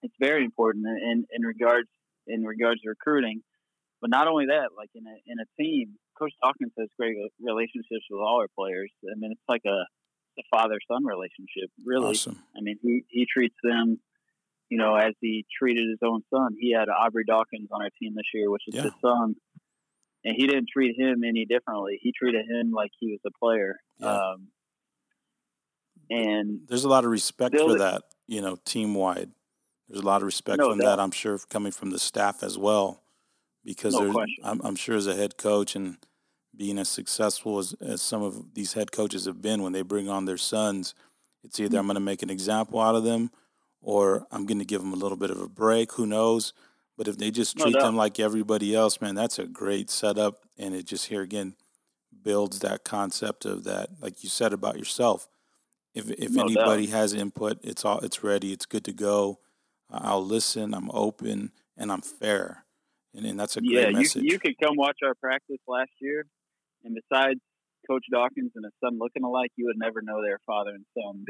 it's 0.02 0.16
very 0.20 0.44
important 0.44 0.86
in, 0.88 1.26
in 1.32 1.42
regards 1.44 1.88
in 2.30 2.44
regards 2.44 2.82
to 2.82 2.90
recruiting. 2.90 3.42
But 4.02 4.10
not 4.10 4.28
only 4.28 4.46
that, 4.46 4.70
like 4.78 4.90
in 4.96 5.04
a 5.06 5.16
in 5.28 5.38
a 5.40 5.62
team, 5.62 5.96
Coach 6.18 6.32
Dawkins 6.42 6.72
has 6.80 6.88
great 6.98 7.18
relationships 7.42 8.06
with 8.10 8.22
all 8.22 8.40
our 8.40 8.48
players. 8.58 8.92
I 9.04 9.16
mean, 9.20 9.32
it's 9.34 9.42
like 9.50 9.64
a, 9.66 9.80
a 10.40 10.44
father 10.50 10.78
son 10.90 11.04
relationship, 11.06 11.70
really. 11.86 12.12
awesome. 12.12 12.40
I 12.56 12.62
mean, 12.62 12.78
he, 12.82 13.04
he 13.10 13.26
treats 13.26 13.56
them, 13.62 14.00
you 14.70 14.78
know, 14.78 14.96
as 14.96 15.14
he 15.20 15.46
treated 15.58 15.90
his 15.90 16.00
own 16.02 16.22
son. 16.34 16.56
He 16.58 16.72
had 16.72 16.88
Aubrey 16.88 17.26
Dawkins 17.28 17.68
on 17.74 17.82
our 17.82 17.90
team 18.02 18.14
this 18.16 18.24
year, 18.34 18.50
which 18.50 18.64
is 18.68 18.76
Yeah. 18.76 18.84
his 18.84 18.94
son, 19.02 19.36
and 20.24 20.34
he 20.38 20.48
didn't 20.48 20.70
treat 20.72 20.98
him 20.98 21.24
any 21.26 21.46
differently. 21.46 22.00
He 22.02 22.14
treated 22.18 22.46
him 22.50 22.72
like 22.72 22.92
he 23.00 23.08
was 23.12 23.20
a 23.28 23.32
player. 23.38 23.80
Yeah. 24.00 24.08
Um, 24.18 24.48
and 26.10 26.62
There's 26.68 26.86
a 26.86 26.90
lot 26.90 27.06
of 27.06 27.12
respect 27.12 27.56
for 27.58 27.78
that, 27.78 28.04
you 28.28 28.42
know, 28.42 28.58
team 28.66 28.96
wide. 28.96 29.32
There's 29.90 30.02
a 30.02 30.06
lot 30.06 30.22
of 30.22 30.26
respect 30.26 30.60
No 30.60 30.70
from 30.70 30.80
doubt. 30.80 30.98
that. 30.98 31.00
I'm 31.02 31.12
sure 31.12 31.38
coming 31.50 31.72
from 31.72 31.90
the 31.90 32.00
staff 32.00 32.44
as 32.44 32.58
well, 32.58 33.02
because 33.66 33.96
No. 33.96 34.26
I'm, 34.44 34.62
I'm 34.64 34.76
sure 34.76 34.96
as 34.96 35.08
a 35.08 35.16
head 35.16 35.38
coach 35.38 35.76
and 35.76 35.98
being 36.56 36.78
as 36.78 36.90
successful 36.90 37.58
as, 37.58 37.74
as 37.82 38.02
some 38.02 38.22
of 38.22 38.54
these 38.54 38.74
head 38.74 38.92
coaches 38.92 39.26
have 39.26 39.42
been 39.42 39.64
when 39.64 39.74
they 39.74 39.82
bring 39.82 40.10
on 40.10 40.26
their 40.26 40.38
sons, 40.38 40.94
it's 41.44 41.60
either 41.60 41.78
I'm 41.78 41.84
mm-hmm. 41.84 41.88
going 41.88 41.96
to 41.96 42.02
make 42.02 42.22
an 42.22 42.30
example 42.30 42.80
out 42.80 42.96
of 42.96 43.04
them 43.04 43.32
or 43.82 44.28
I'm 44.32 44.46
going 44.46 44.60
to 44.60 44.66
give 44.66 44.82
them 44.82 44.94
a 44.94 44.98
little 44.98 45.18
bit 45.18 45.32
of 45.32 45.42
a 45.42 45.48
break. 45.48 45.94
Who 45.94 46.06
knows? 46.06 46.54
But 46.98 47.08
if 47.08 47.18
they 47.18 47.32
just 47.32 47.58
treat 47.58 47.74
doubt. 47.76 47.84
them 47.84 47.96
like 47.96 48.20
everybody 48.20 48.76
else, 48.76 49.00
man, 49.00 49.16
that's 49.16 49.40
a 49.40 49.46
great 49.46 49.90
setup. 49.90 50.44
And 50.58 50.76
it 50.76 50.86
just 50.86 51.06
here 51.08 51.22
again 51.22 51.56
builds 52.22 52.60
that 52.60 52.84
concept 52.84 53.46
of 53.46 53.64
that, 53.64 53.90
like 54.02 54.22
you 54.22 54.30
said 54.30 54.52
about 54.52 54.78
yourself. 54.78 55.30
If 55.96 56.10
if 56.12 56.32
No 56.32 56.44
doubt. 56.44 56.52
anybody 56.52 56.88
has 56.88 57.14
input, 57.14 57.60
it's 57.64 57.86
all 57.86 58.00
it's 58.00 58.22
ready. 58.22 58.52
It's 58.52 58.66
good 58.66 58.84
to 58.84 58.92
go. 58.92 59.40
I'll 59.92 60.26
listen. 60.26 60.74
I'm 60.74 60.90
open 60.92 61.52
and 61.78 61.92
I'm 61.92 62.02
fair. 62.02 62.66
And, 63.14 63.26
and 63.26 63.40
that's 63.40 63.58
a 63.58 63.62
great 63.62 63.74
yeah, 63.74 63.90
you, 63.90 63.94
message. 63.94 64.24
you 64.26 64.40
could 64.40 64.54
come 64.62 64.76
watch 64.76 64.98
our 65.04 65.16
practice 65.16 65.58
last 65.68 65.92
year, 66.00 66.26
and 66.84 66.96
besides 66.96 67.40
Coach 67.90 68.06
Dawkins 68.12 68.52
and 68.56 68.64
his 68.66 68.74
son 68.84 69.00
looking 69.00 69.24
alike, 69.24 69.52
you 69.56 69.66
would 69.66 69.80
never 69.80 70.02
know 70.04 70.22
they're 70.22 70.40
father 70.46 70.72
and 70.72 70.86
son. 70.96 71.26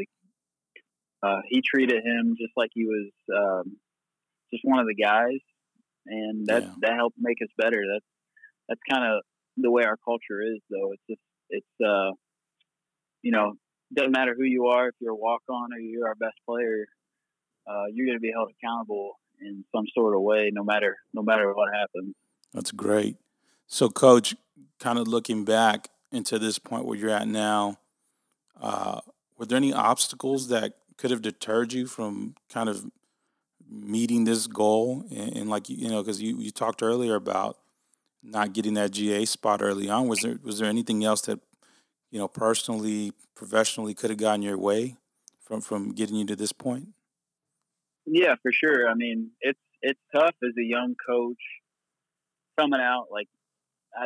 Uh, 1.23 1.41
he 1.47 1.61
treated 1.61 2.03
him 2.03 2.35
just 2.37 2.51
like 2.57 2.69
he 2.73 2.85
was 2.85 3.11
um, 3.35 3.77
just 4.51 4.63
one 4.65 4.79
of 4.79 4.87
the 4.87 4.95
guys, 4.95 5.39
and 6.05 6.47
that 6.47 6.63
Yeah. 6.63 6.73
that 6.81 6.95
helped 6.95 7.17
make 7.19 7.37
us 7.41 7.49
better. 7.57 7.81
That's 7.93 8.05
that's 8.67 8.81
kind 8.89 9.05
of 9.05 9.21
the 9.57 9.71
way 9.71 9.83
our 9.83 9.97
culture 10.03 10.41
is, 10.41 10.59
though. 10.69 10.91
It's 10.93 11.03
just 11.09 11.21
it's 11.49 11.81
uh, 11.85 12.11
you 13.21 13.31
know 13.31 13.53
doesn't 13.93 14.11
matter 14.11 14.35
who 14.37 14.43
you 14.45 14.67
are, 14.67 14.89
if 14.89 14.95
you're 14.99 15.13
a 15.13 15.15
walk 15.15 15.41
on 15.49 15.73
or 15.73 15.79
you're 15.79 16.07
our 16.07 16.15
best 16.15 16.37
player, 16.47 16.85
uh, 17.67 17.85
you're 17.93 18.05
going 18.05 18.17
to 18.17 18.21
be 18.21 18.31
held 18.31 18.51
accountable 18.51 19.19
in 19.41 19.63
some 19.75 19.85
sort 19.93 20.15
of 20.15 20.21
way, 20.21 20.51
no 20.53 20.63
matter 20.63 20.97
no 21.13 21.21
matter 21.21 21.53
what 21.53 21.69
happens. 21.73 22.15
That's 22.53 22.71
great. 22.71 23.17
So, 23.67 23.89
coach, 23.89 24.35
kind 24.79 24.97
of 24.97 25.07
looking 25.07 25.45
back 25.45 25.89
into 26.11 26.39
this 26.39 26.57
point 26.57 26.85
where 26.85 26.97
you're 26.97 27.09
at 27.09 27.27
now, 27.27 27.77
uh, 28.59 29.01
were 29.37 29.45
there 29.45 29.57
any 29.57 29.73
obstacles 29.73 30.47
that 30.49 30.73
could 30.97 31.11
have 31.11 31.21
deterred 31.21 31.71
you 31.71 31.85
from 31.85 32.35
kind 32.51 32.67
of 32.67 32.85
meeting 33.69 34.23
this 34.23 34.47
goal? 34.47 35.05
And, 35.11 35.37
and 35.37 35.49
like 35.49 35.69
you 35.69 35.89
know, 35.89 36.01
because 36.01 36.21
you, 36.21 36.37
you 36.37 36.51
talked 36.51 36.81
earlier 36.81 37.15
about 37.15 37.57
not 38.21 38.53
getting 38.53 38.73
that 38.73 38.91
GA 38.91 39.25
spot 39.25 39.61
early 39.61 39.89
on. 39.89 40.07
Was 40.07 40.21
there 40.21 40.39
was 40.43 40.59
there 40.59 40.67
anything 40.67 41.03
else 41.03 41.21
that 41.21 41.39
you 42.11 42.19
know 42.19 42.27
personally, 42.27 43.13
professionally 43.35 43.93
could 43.93 44.09
have 44.09 44.19
gotten 44.19 44.41
your 44.41 44.57
way 44.57 44.95
from 45.39 45.61
from 45.61 45.93
getting 45.93 46.15
you 46.15 46.25
to 46.25 46.35
this 46.35 46.51
point? 46.51 46.89
Yeah, 48.05 48.35
for 48.41 48.51
sure. 48.51 48.89
I 48.89 48.93
mean, 48.95 49.31
it's 49.41 49.59
it's 49.81 49.99
tough 50.13 50.35
as 50.43 50.53
a 50.57 50.63
young 50.63 50.95
coach 51.07 51.41
coming 52.59 52.81
out. 52.81 53.05
Like, 53.11 53.27
I, 53.95 54.05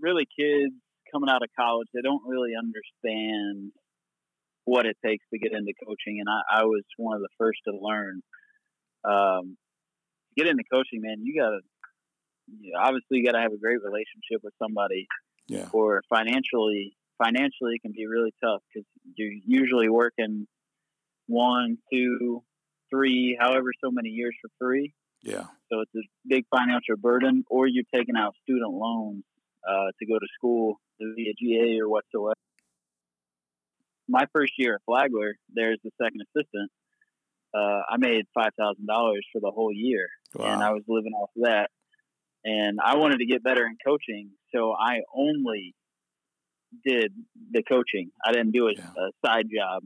really, 0.00 0.26
kids 0.38 0.74
coming 1.12 1.30
out 1.30 1.42
of 1.42 1.48
college, 1.58 1.88
they 1.94 2.02
don't 2.02 2.22
really 2.26 2.52
understand 2.58 3.72
what 4.64 4.86
it 4.86 4.96
takes 5.04 5.24
to 5.32 5.38
get 5.38 5.52
into 5.52 5.72
coaching, 5.86 6.20
and 6.20 6.28
I, 6.28 6.60
I 6.60 6.64
was 6.64 6.84
one 6.96 7.16
of 7.16 7.22
the 7.22 7.28
first 7.38 7.60
to 7.66 7.72
learn. 7.76 8.22
um, 9.04 9.56
get 10.36 10.46
into 10.46 10.64
coaching, 10.72 11.00
man, 11.02 11.18
you 11.22 11.40
gotta 11.40 11.60
you 12.60 12.72
know, 12.72 12.80
obviously 12.80 13.18
you 13.18 13.24
gotta 13.24 13.40
have 13.42 13.52
a 13.52 13.58
great 13.58 13.78
relationship 13.82 14.42
with 14.42 14.54
somebody. 14.62 15.06
Yeah. 15.48 15.68
Or 15.72 16.02
financially, 16.08 16.96
financially 17.22 17.74
it 17.74 17.82
can 17.82 17.92
be 17.92 18.06
really 18.06 18.32
tough 18.42 18.62
because 18.72 18.86
you're 19.16 19.32
usually 19.46 19.88
working 19.88 20.46
one, 21.26 21.78
two, 21.92 22.42
three, 22.90 23.36
however 23.40 23.70
so 23.82 23.90
many 23.90 24.08
years 24.10 24.34
for 24.40 24.50
free. 24.58 24.92
Yeah. 25.22 25.44
So 25.70 25.80
it's 25.80 25.94
a 25.94 26.00
big 26.26 26.44
financial 26.54 26.96
burden, 26.96 27.44
or 27.50 27.66
you're 27.66 27.84
taking 27.94 28.16
out 28.16 28.34
student 28.42 28.72
loans 28.72 29.22
uh, 29.68 29.90
to 29.98 30.06
go 30.06 30.18
to 30.18 30.26
school 30.38 30.76
via 31.00 31.32
GA 31.38 31.80
or 31.80 31.88
whatsoever. 31.88 32.34
My 34.08 34.24
first 34.32 34.54
year 34.58 34.74
at 34.76 34.80
Flagler, 34.86 35.34
there's 35.54 35.78
the 35.84 35.90
second 36.02 36.22
assistant. 36.22 36.70
Uh, 37.54 37.82
I 37.90 37.96
made 37.98 38.24
five 38.34 38.50
thousand 38.58 38.86
dollars 38.86 39.26
for 39.32 39.40
the 39.40 39.50
whole 39.50 39.72
year, 39.72 40.08
Wow. 40.34 40.46
and 40.52 40.62
I 40.62 40.70
was 40.72 40.82
living 40.88 41.12
off 41.12 41.30
of 41.36 41.42
that. 41.44 41.68
And 42.44 42.78
I 42.82 42.96
wanted 42.96 43.18
to 43.18 43.26
get 43.26 43.42
better 43.42 43.64
in 43.66 43.76
coaching, 43.86 44.30
so 44.54 44.72
I 44.72 45.00
only 45.14 45.74
did 46.86 47.12
the 47.50 47.62
coaching. 47.62 48.10
I 48.24 48.32
didn't 48.32 48.52
do 48.52 48.68
a, 48.68 48.72
Yeah. 48.74 48.84
a 48.96 49.26
side 49.26 49.46
job. 49.54 49.82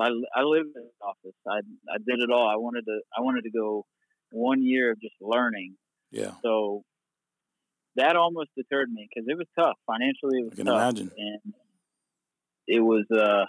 I, 0.00 0.08
I 0.34 0.42
lived 0.42 0.70
in 0.76 0.82
the 0.82 1.06
office. 1.06 1.36
I, 1.46 1.58
I 1.92 1.98
did 1.98 2.20
it 2.20 2.30
all. 2.30 2.48
I 2.48 2.56
wanted 2.56 2.84
to 2.86 3.00
I 3.16 3.20
wanted 3.20 3.42
to 3.42 3.50
go 3.50 3.86
one 4.32 4.62
year 4.62 4.92
of 4.92 5.00
just 5.00 5.14
learning. 5.20 5.76
yeah. 6.10 6.32
So 6.42 6.82
that 7.96 8.16
almost 8.16 8.50
deterred 8.56 8.88
me 8.90 9.08
because 9.08 9.28
it 9.28 9.36
was 9.36 9.46
tough 9.58 9.76
financially. 9.86 10.38
It 10.40 10.44
was 10.44 10.52
I 10.52 10.56
can 10.56 10.66
tough, 10.66 10.74
imagine. 10.76 11.10
and 11.16 11.54
it 12.66 12.80
was 12.80 13.04
uh, 13.10 13.46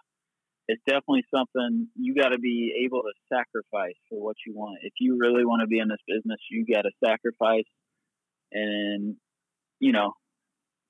it's 0.67 0.81
definitely 0.88 1.24
something 1.34 1.88
you 1.96 2.15
got 2.15 2.29
to 2.29 2.39
be 2.39 2.84
able 2.86 3.01
to 3.01 3.12
sacrifice 3.31 3.96
for 4.10 4.20
what 4.20 4.36
you 4.46 4.53
want. 4.55 4.79
If 4.81 4.93
you 5.00 5.17
really 5.20 5.46
want 5.46 5.62
to 5.62 5.67
be 5.67 5.79
in 5.79 5.88
this 5.88 6.01
business, 6.08 6.39
you 6.50 6.65
got 6.65 6.84
to 6.84 6.91
sacrifice. 7.05 7.70
And 8.51 9.15
you 9.79 9.91
know, 9.91 10.13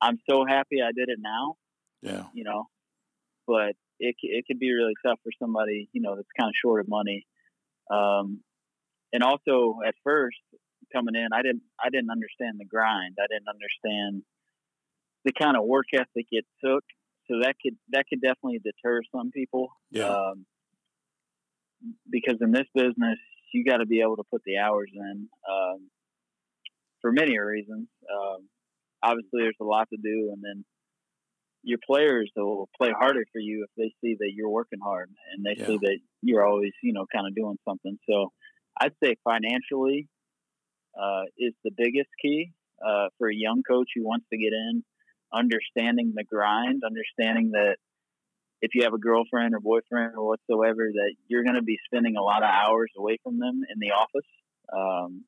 I'm 0.01 0.17
so 0.29 0.45
happy 0.47 0.77
I 0.81 0.91
did 0.95 1.09
it 1.09 1.19
now. 1.21 1.55
Yeah. 2.01 2.23
You 2.33 2.43
know, 2.45 2.65
but 3.47 3.73
it 4.01 4.15
it 4.21 4.45
can 4.47 4.57
be 4.57 4.73
really 4.73 4.95
tough 5.05 5.19
for 5.23 5.31
somebody 5.39 5.87
you 5.93 6.01
know 6.01 6.15
that's 6.15 6.27
kind 6.37 6.49
of 6.49 6.55
short 6.61 6.81
of 6.81 6.89
money. 6.89 7.25
Um, 7.89 8.41
and 9.13 9.23
also 9.23 9.79
at 9.85 9.95
first 10.03 10.37
coming 10.93 11.15
in, 11.15 11.27
I 11.33 11.41
didn't 11.41 11.63
I 11.79 11.89
didn't 11.89 12.09
understand 12.11 12.59
the 12.59 12.65
grind. 12.65 13.17
I 13.19 13.27
didn't 13.29 13.47
understand 13.47 14.23
the 15.23 15.33
kind 15.33 15.55
of 15.55 15.65
work 15.65 15.87
ethic 15.93 16.27
it 16.31 16.45
took. 16.63 16.83
So 17.29 17.39
that 17.43 17.55
could 17.61 17.77
that 17.91 18.05
could 18.09 18.21
definitely 18.21 18.59
deter 18.59 19.01
some 19.15 19.31
people. 19.31 19.69
Yeah. 19.91 20.09
Um, 20.09 20.45
because 22.09 22.37
in 22.41 22.51
this 22.51 22.67
business, 22.75 23.17
you 23.53 23.65
got 23.65 23.77
to 23.77 23.85
be 23.85 24.01
able 24.01 24.17
to 24.17 24.23
put 24.29 24.41
the 24.45 24.57
hours 24.57 24.91
in 24.93 25.27
um, 25.49 25.89
for 27.01 27.11
many 27.11 27.37
reasons. 27.37 27.87
Um, 28.09 28.47
obviously, 29.03 29.41
there's 29.41 29.55
a 29.61 29.65
lot 29.65 29.89
to 29.89 29.97
do, 29.97 30.31
and 30.33 30.43
then 30.43 30.63
your 31.63 31.79
players 31.85 32.31
will 32.35 32.69
play 32.79 32.91
harder 32.91 33.23
for 33.31 33.39
you 33.39 33.65
if 33.67 33.69
they 33.77 33.93
see 34.01 34.15
that 34.19 34.31
you're 34.33 34.49
working 34.49 34.79
hard 34.83 35.09
and 35.33 35.45
they 35.45 35.63
see 35.63 35.77
that 35.77 35.99
you're 36.21 36.45
always, 36.45 36.71
you 36.81 36.93
know, 36.93 37.05
kind 37.13 37.27
of 37.27 37.35
doing 37.35 37.57
something. 37.67 37.97
So 38.09 38.31
I'd 38.79 38.93
say 39.03 39.15
financially 39.23 40.07
uh, 40.99 41.23
is 41.37 41.53
the 41.63 41.71
biggest 41.75 42.09
key 42.21 42.51
uh, 42.85 43.07
for 43.17 43.29
a 43.29 43.35
young 43.35 43.61
coach 43.67 43.89
who 43.95 44.03
wants 44.03 44.25
to 44.31 44.37
get 44.37 44.53
in, 44.53 44.83
understanding 45.33 46.13
the 46.15 46.23
grind, 46.23 46.81
understanding 46.85 47.51
that 47.51 47.77
if 48.61 48.75
you 48.75 48.83
have 48.83 48.93
a 48.93 48.99
girlfriend 48.99 49.55
or 49.55 49.59
boyfriend 49.59 50.13
or 50.15 50.27
whatsoever, 50.27 50.89
that 50.93 51.13
you're 51.27 51.43
going 51.43 51.55
to 51.55 51.63
be 51.63 51.77
spending 51.85 52.15
a 52.15 52.21
lot 52.21 52.43
of 52.43 52.49
hours 52.49 52.91
away 52.97 53.17
from 53.23 53.39
them 53.39 53.61
in 53.69 53.79
the 53.79 53.91
office 53.91 54.27
um, 54.71 55.25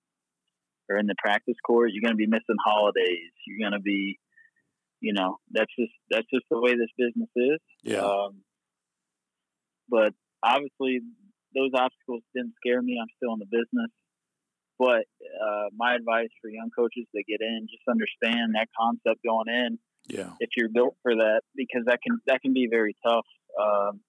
or 0.90 0.98
in 0.98 1.08
the 1.08 1.16
practice 1.18 1.56
court. 1.66 1.92
You're 1.92 2.02
going 2.02 2.14
to 2.14 2.18
be 2.18 2.28
missing 2.28 2.58
holidays. 2.64 3.32
You're 3.48 3.70
going 3.70 3.80
to 3.80 3.84
be, 3.84 4.20
you 5.04 5.12
know, 5.12 5.38
that's 5.52 5.72
just 5.78 5.92
that's 6.10 6.26
just 6.34 6.46
the 6.50 6.60
way 6.60 6.72
this 6.80 6.90
business 6.98 7.30
is. 7.36 7.60
Yeah. 7.84 8.08
Um, 8.08 8.40
but 9.90 10.14
obviously, 10.42 11.02
those 11.54 11.72
obstacles 11.76 12.24
didn't 12.34 12.54
scare 12.56 12.82
me. 12.82 12.98
I'm 13.00 13.12
still 13.20 13.34
in 13.34 13.40
the 13.40 13.52
business. 13.52 13.92
But 14.80 15.04
uh, 15.44 15.68
my 15.76 15.94
advice 15.94 16.32
for 16.42 16.50
young 16.50 16.72
coaches 16.76 17.06
that 17.14 17.24
get 17.28 17.42
in, 17.42 17.68
just 17.70 17.84
understand 17.88 18.56
that 18.56 18.70
concept 18.80 19.20
going 19.28 19.52
in. 19.52 19.78
yeah. 20.08 20.32
If 20.40 20.52
you're 20.56 20.72
built 20.72 20.96
for 21.04 21.14
that, 21.14 21.42
because 21.54 21.84
that 21.88 22.00
can 22.02 22.20
that 22.28 22.42
can 22.42 22.54
be 22.54 22.68
very 22.72 22.96
tough. 23.06 23.28
Um, 23.60 24.00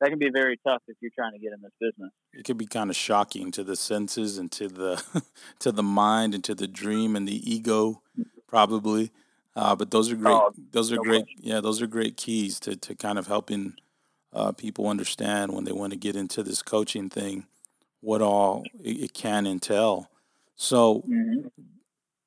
that 0.00 0.08
can 0.08 0.18
be 0.18 0.30
very 0.32 0.58
tough 0.66 0.82
if 0.88 0.96
you're 1.02 1.12
trying 1.14 1.32
to 1.32 1.38
get 1.38 1.52
in 1.52 1.60
this 1.60 1.72
business. 1.78 2.12
It 2.32 2.44
could 2.44 2.56
be 2.56 2.66
kind 2.66 2.88
of 2.88 2.96
shocking 2.96 3.50
to 3.52 3.64
the 3.64 3.76
senses 3.76 4.38
and 4.38 4.50
to 4.52 4.68
the 4.68 5.22
to 5.58 5.72
the 5.72 5.82
mind 5.82 6.34
and 6.34 6.42
to 6.44 6.54
the 6.54 6.68
dream 6.68 7.14
and 7.16 7.28
the 7.28 7.52
ego, 7.52 8.00
probably. 8.48 9.12
Uh, 9.58 9.74
but 9.74 9.90
those 9.90 10.12
are 10.12 10.16
great. 10.16 10.32
Oh, 10.34 10.52
those 10.70 10.92
are 10.92 10.96
no 10.96 11.02
great. 11.02 11.24
question. 11.24 11.40
Yeah, 11.42 11.60
those 11.60 11.82
are 11.82 11.88
great 11.88 12.16
keys 12.16 12.60
to 12.60 12.76
to 12.76 12.94
kind 12.94 13.18
of 13.18 13.26
helping 13.26 13.74
uh, 14.32 14.52
people 14.52 14.86
understand 14.88 15.52
when 15.52 15.64
they 15.64 15.72
want 15.72 15.92
to 15.92 15.98
get 15.98 16.14
into 16.14 16.44
this 16.44 16.62
coaching 16.62 17.10
thing, 17.10 17.46
what 18.00 18.22
all 18.22 18.64
it, 18.84 18.96
it 19.04 19.14
can 19.14 19.46
entail. 19.46 20.10
So, 20.54 21.02
Mm-hmm. 21.08 21.48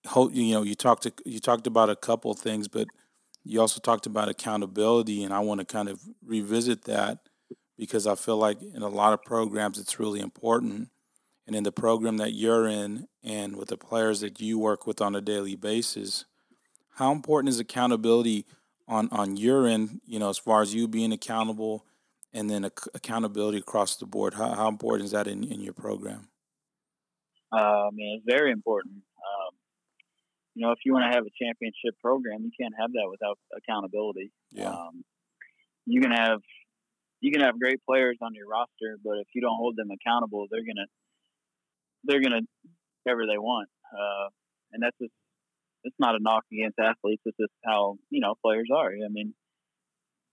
ho- 0.08 0.30
you 0.34 0.54
know, 0.54 0.64
you 0.64 0.76
talked 0.76 1.04
to, 1.04 1.14
you 1.26 1.40
talked 1.40 1.68
about 1.68 1.90
a 1.90 1.96
couple 1.96 2.34
things, 2.34 2.68
but 2.68 2.88
you 3.46 3.62
also 3.62 3.80
talked 3.80 4.06
about 4.06 4.28
accountability, 4.28 5.24
and 5.24 5.34
I 5.34 5.40
want 5.40 5.60
to 5.62 5.66
kind 5.66 5.88
of 5.90 6.02
revisit 6.26 6.84
that 6.84 7.20
because 7.78 8.08
I 8.08 8.16
feel 8.16 8.38
like 8.38 8.62
in 8.62 8.82
a 8.82 8.90
lot 8.90 9.14
of 9.14 9.24
programs 9.24 9.80
it's 9.80 10.00
really 10.02 10.20
important, 10.20 10.90
and 11.48 11.56
in 11.56 11.64
the 11.64 11.72
program 11.72 12.18
that 12.18 12.34
you're 12.34 12.68
in, 12.68 13.08
and 13.24 13.56
with 13.56 13.70
the 13.70 13.78
players 13.78 14.20
that 14.20 14.42
you 14.42 14.60
work 14.60 14.86
with 14.86 15.02
on 15.02 15.16
a 15.16 15.22
daily 15.22 15.56
basis, 15.56 16.26
how 16.96 17.12
important 17.12 17.50
is 17.50 17.60
accountability 17.60 18.46
on 18.88 19.10
on 19.12 19.38
your 19.38 19.68
end? 19.68 20.02
You 20.06 20.20
know, 20.20 20.30
as 20.30 20.38
far 20.38 20.62
as 20.62 20.74
you 20.74 20.88
being 20.88 21.12
accountable, 21.12 21.86
and 22.34 22.50
then 22.50 22.66
ac- 22.66 22.90
accountability 22.94 23.58
across 23.58 23.96
the 23.96 24.06
board. 24.06 24.34
How, 24.34 24.54
how 24.54 24.68
important 24.68 25.06
is 25.06 25.12
that 25.12 25.28
in, 25.28 25.44
in 25.44 25.62
your 25.62 25.74
program? 25.74 26.30
Uh, 27.52 27.88
I 27.88 27.90
mean, 27.92 28.18
it's 28.18 28.26
very 28.26 28.52
important. 28.52 28.96
Um, 28.96 29.56
you 30.56 30.66
know, 30.66 30.72
if 30.72 30.80
you 30.86 30.94
want 30.94 31.12
to 31.12 31.16
have 31.16 31.26
a 31.26 31.44
championship 31.44 32.00
program, 32.02 32.44
you 32.44 32.52
can't 32.60 32.74
have 32.80 32.92
that 32.94 33.08
without 33.10 33.38
accountability. 33.56 34.32
Yeah, 34.52 34.70
Um, 34.72 35.04
you 35.86 36.02
can 36.02 36.12
have 36.12 36.40
you 37.20 37.32
can 37.32 37.42
have 37.42 37.60
great 37.60 37.80
players 37.86 38.18
on 38.22 38.34
your 38.34 38.48
roster, 38.48 38.98
but 39.04 39.18
if 39.20 39.28
you 39.36 39.42
don't 39.42 39.58
hold 39.58 39.76
them 39.76 39.90
accountable, 39.92 40.48
they're 40.50 40.66
gonna 40.66 40.88
they're 42.04 42.22
gonna 42.22 42.42
whatever 43.04 43.26
they 43.28 43.38
want. 43.38 43.70
Uh, 43.92 44.30
and 44.72 44.82
that's 44.82 44.98
just 45.00 45.14
it's 45.84 45.96
not 46.00 46.16
a 46.16 46.20
knock 46.20 46.44
against 46.52 46.80
athletes. 46.80 47.22
It's 47.26 47.38
just 47.38 47.54
how 47.66 47.98
you 48.10 48.22
know 48.22 48.36
players 48.44 48.70
are. 48.76 48.90
I 48.92 49.10
mean, 49.10 49.34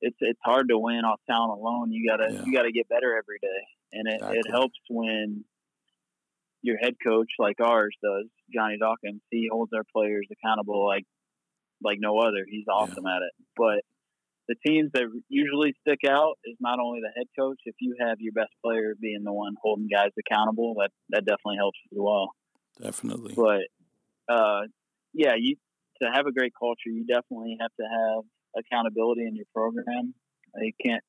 it's 0.00 0.16
it's 0.20 0.40
hard 0.44 0.68
to 0.68 0.78
win 0.78 1.04
off 1.04 1.20
talent 1.30 1.52
alone. 1.58 1.92
You 1.92 2.08
gotta 2.08 2.32
Yeah. 2.32 2.42
you 2.44 2.52
gotta 2.52 2.72
get 2.72 2.88
better 2.88 3.16
every 3.16 3.38
day, 3.40 3.60
and 3.92 4.08
it, 4.08 4.14
Exactly. 4.16 4.38
it 4.38 4.50
helps 4.50 4.78
when 4.88 5.44
your 6.62 6.76
head 6.78 6.94
coach 7.04 7.30
like 7.38 7.60
ours 7.60 7.96
does, 8.02 8.26
Johnny 8.52 8.78
Dawkins. 8.78 9.22
He 9.30 9.48
holds 9.50 9.72
our 9.72 9.84
players 9.94 10.26
accountable 10.30 10.86
like 10.86 11.04
like 11.82 11.98
no 12.00 12.18
other. 12.18 12.44
He's 12.48 12.66
awesome 12.68 13.06
at 13.06 13.22
it. 13.22 13.32
But 13.56 13.84
the 14.48 14.56
teams 14.66 14.90
that 14.94 15.04
usually 15.28 15.74
stick 15.86 16.00
out 16.08 16.34
is 16.44 16.56
not 16.58 16.78
only 16.80 17.00
the 17.00 17.12
head 17.16 17.26
coach. 17.38 17.58
If 17.64 17.76
you 17.80 17.96
have 18.00 18.16
your 18.18 18.32
best 18.32 18.50
player 18.64 18.94
being 19.00 19.22
the 19.24 19.32
one 19.32 19.54
holding 19.62 19.88
guys 19.88 20.10
accountable, 20.18 20.74
that 20.78 20.90
that 21.10 21.24
definitely 21.24 21.56
helps 21.58 21.78
as 21.92 21.98
well. 22.00 22.30
definitely. 22.80 23.34
But 23.36 23.68
uh, 24.32 24.62
yeah, 25.12 25.34
you 25.36 25.56
to 26.02 26.10
have 26.12 26.26
a 26.26 26.32
great 26.32 26.52
culture, 26.58 26.90
you 26.90 27.04
definitely 27.04 27.56
have 27.60 27.70
to 27.80 27.86
have 27.86 28.24
accountability 28.64 29.22
in 29.22 29.34
your 29.36 29.46
program. 29.54 30.14
Uh, 30.54 30.62
You 30.62 30.72
can't 30.84 31.02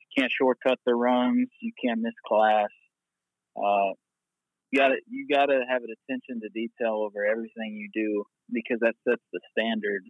you 0.00 0.22
can't 0.22 0.32
shortcut 0.32 0.78
the 0.86 0.94
runs. 0.94 1.48
You 1.60 1.72
can't 1.82 2.00
miss 2.00 2.14
class. 2.26 2.68
Uh, 3.56 3.92
you 4.70 4.78
got 4.78 4.88
to 4.88 4.96
you 5.08 5.26
got 5.28 5.46
to 5.46 5.60
have 5.68 5.82
an 5.82 5.90
attention 5.90 6.40
to 6.40 6.48
detail 6.54 7.02
over 7.04 7.24
everything 7.24 7.76
you 7.76 7.88
do 7.92 8.24
because 8.52 8.78
that 8.80 8.94
sets 9.08 9.22
the 9.32 9.40
standard 9.50 10.02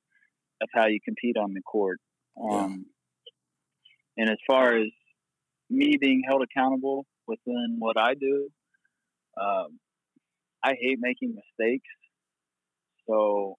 of 0.62 0.68
how 0.74 0.86
you 0.86 0.98
compete 1.04 1.36
on 1.36 1.52
the 1.52 1.62
court. 1.62 1.98
Um, 2.40 2.86
And 4.16 4.30
as 4.30 4.38
far 4.46 4.76
as 4.76 4.86
me 5.68 5.96
being 6.00 6.22
held 6.26 6.42
accountable 6.42 7.06
within 7.26 7.76
what 7.78 7.98
I 7.98 8.14
do, 8.14 8.48
um, 9.40 9.78
I 10.62 10.74
hate 10.80 10.98
making 11.00 11.34
mistakes. 11.34 11.88
So 13.08 13.56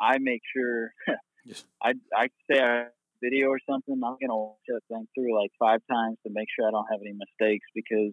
I 0.00 0.18
make 0.18 0.42
sure 0.54 0.92
Yes. 1.44 1.64
I 1.82 1.94
I 2.14 2.28
say 2.50 2.58
a 2.58 2.90
video 3.22 3.48
or 3.48 3.58
something. 3.68 3.94
I'm 4.04 4.16
gonna 4.20 4.36
watch 4.36 4.58
that 4.68 4.82
thing 4.88 5.08
through 5.14 5.38
like 5.40 5.50
five 5.58 5.80
times 5.90 6.18
to 6.26 6.32
make 6.32 6.48
sure 6.54 6.68
I 6.68 6.72
don't 6.72 6.86
have 6.90 7.00
any 7.02 7.14
mistakes 7.16 7.66
because 7.74 8.12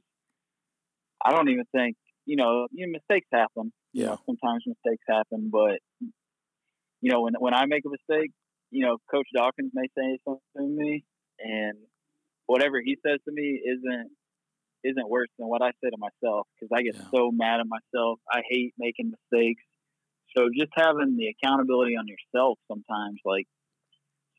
I 1.25 1.31
don't 1.31 1.49
even 1.49 1.65
think 1.75 1.97
you 2.25 2.35
know 2.35 2.67
you 2.71 2.87
know, 2.87 2.91
mistakes 2.93 3.27
happen. 3.31 3.71
You 3.95 4.05
Yeah. 4.05 4.07
know, 4.07 4.17
sometimes 4.25 4.63
mistakes 4.65 5.03
happen, 5.07 5.49
but 5.51 5.79
you 7.01 7.11
know 7.11 7.21
when 7.21 7.33
when 7.39 7.53
I 7.53 7.65
make 7.65 7.83
a 7.85 7.89
mistake, 7.89 8.31
you 8.71 8.85
know 8.85 8.97
Coach 9.11 9.27
Dawkins 9.35 9.71
may 9.73 9.87
say 9.97 10.19
something 10.25 10.41
to 10.57 10.63
me, 10.63 11.03
and 11.39 11.77
whatever 12.47 12.81
he 12.83 12.97
says 13.05 13.19
to 13.27 13.33
me 13.33 13.61
isn't 13.65 14.11
isn't 14.83 15.09
worse 15.09 15.29
than 15.39 15.47
what 15.47 15.61
I 15.61 15.71
say 15.83 15.89
to 15.89 15.97
myself 15.97 16.47
because 16.55 16.71
I 16.75 16.83
get 16.83 16.95
Yeah. 16.95 17.05
so 17.13 17.31
mad 17.31 17.59
at 17.61 17.67
myself. 17.67 18.19
I 18.31 18.41
hate 18.49 18.73
making 18.77 19.11
mistakes. 19.11 19.63
So 20.35 20.49
just 20.49 20.71
having 20.75 21.17
the 21.17 21.27
accountability 21.29 21.95
on 21.95 22.07
yourself 22.07 22.57
sometimes, 22.67 23.19
like 23.25 23.45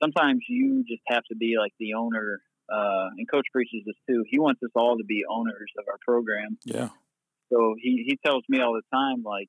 sometimes 0.02 0.42
you 0.48 0.84
just 0.88 1.02
have 1.08 1.22
to 1.30 1.36
be 1.36 1.56
like 1.58 1.72
the 1.78 1.94
owner. 1.94 2.40
Uh, 2.72 3.08
and 3.18 3.30
Coach 3.30 3.46
preaches 3.52 3.82
this 3.84 3.96
too. 4.08 4.24
He 4.28 4.38
wants 4.38 4.62
us 4.62 4.70
all 4.74 4.96
to 4.96 5.04
be 5.04 5.22
owners 5.30 5.70
of 5.78 5.84
our 5.88 5.98
program. 6.06 6.58
Yeah. 6.64 6.88
So 7.52 7.74
he, 7.78 8.04
he 8.08 8.18
tells 8.24 8.42
me 8.48 8.60
all 8.60 8.72
the 8.72 8.82
time, 8.92 9.22
like, 9.22 9.48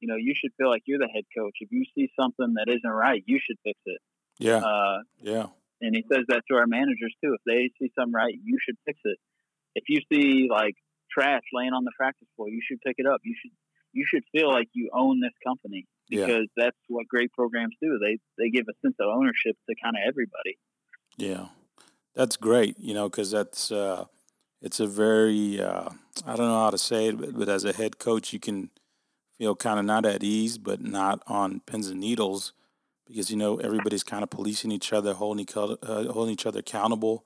you 0.00 0.08
know, 0.08 0.16
you 0.16 0.34
should 0.36 0.52
feel 0.58 0.68
like 0.68 0.82
you're 0.84 0.98
the 0.98 1.08
head 1.12 1.24
coach. 1.36 1.54
If 1.60 1.70
you 1.72 1.84
see 1.94 2.10
something 2.20 2.54
that 2.56 2.68
isn't 2.68 2.90
right, 2.90 3.22
you 3.26 3.40
should 3.44 3.56
fix 3.64 3.78
it. 3.86 4.00
Yeah. 4.38 4.58
Uh, 4.58 4.98
Yeah. 5.20 5.46
and 5.80 5.96
he 5.96 6.04
says 6.12 6.24
that 6.28 6.42
to 6.50 6.56
our 6.56 6.66
managers 6.66 7.14
too. 7.24 7.34
If 7.34 7.40
they 7.46 7.70
see 7.80 7.90
something 7.98 8.12
right, 8.12 8.34
you 8.34 8.58
should 8.62 8.76
fix 8.84 8.98
it. 9.04 9.18
If 9.74 9.84
you 9.88 10.00
see 10.12 10.48
like 10.50 10.74
trash 11.10 11.42
laying 11.54 11.72
on 11.72 11.84
the 11.84 11.92
practice 11.96 12.28
floor, 12.36 12.48
you 12.48 12.60
should 12.68 12.80
pick 12.84 12.96
it 12.98 13.06
up. 13.06 13.20
You 13.24 13.34
should 13.40 13.52
you 13.92 14.04
should 14.08 14.24
feel 14.32 14.48
like 14.50 14.68
you 14.72 14.90
own 14.94 15.20
this 15.20 15.32
company 15.46 15.86
Yeah. 16.08 16.26
because 16.26 16.48
that's 16.56 16.76
what 16.88 17.06
great 17.08 17.32
programs 17.32 17.74
do. 17.80 17.98
They 17.98 18.18
they 18.38 18.50
give 18.50 18.66
a 18.68 18.74
sense 18.86 18.96
of 19.00 19.08
ownership 19.08 19.56
to 19.68 19.74
kind 19.82 19.96
of 19.96 20.02
everybody. 20.08 20.58
Yeah, 21.16 21.46
that's 22.14 22.36
great. 22.36 22.78
You 22.78 22.94
know, 22.94 23.08
because 23.08 23.30
that's 23.30 23.70
uh, 23.70 24.04
it's 24.60 24.80
a 24.80 24.86
very 24.86 25.60
uh, 25.60 25.90
I 26.26 26.36
don't 26.36 26.48
know 26.48 26.60
how 26.60 26.70
to 26.70 26.78
say 26.78 27.08
it, 27.08 27.18
but, 27.20 27.34
but 27.38 27.48
as 27.48 27.64
a 27.64 27.72
head 27.72 27.98
coach, 27.98 28.32
you 28.32 28.38
can 28.40 28.70
feel 29.38 29.54
kind 29.56 29.78
of 29.78 29.84
not 29.84 30.04
at 30.06 30.22
ease, 30.22 30.58
but 30.58 30.80
not 30.80 31.22
on 31.26 31.60
pins 31.66 31.88
and 31.88 32.00
needles, 32.00 32.52
because 33.06 33.30
you 33.30 33.36
know 33.36 33.56
everybody's 33.58 34.02
kind 34.04 34.22
of 34.22 34.30
policing 34.30 34.72
each 34.72 34.92
other, 34.92 35.14
holding 35.14 35.42
each 35.42 35.56
other, 35.56 35.76
uh, 35.82 36.04
holding 36.12 36.32
each 36.32 36.46
other 36.46 36.60
accountable, 36.60 37.24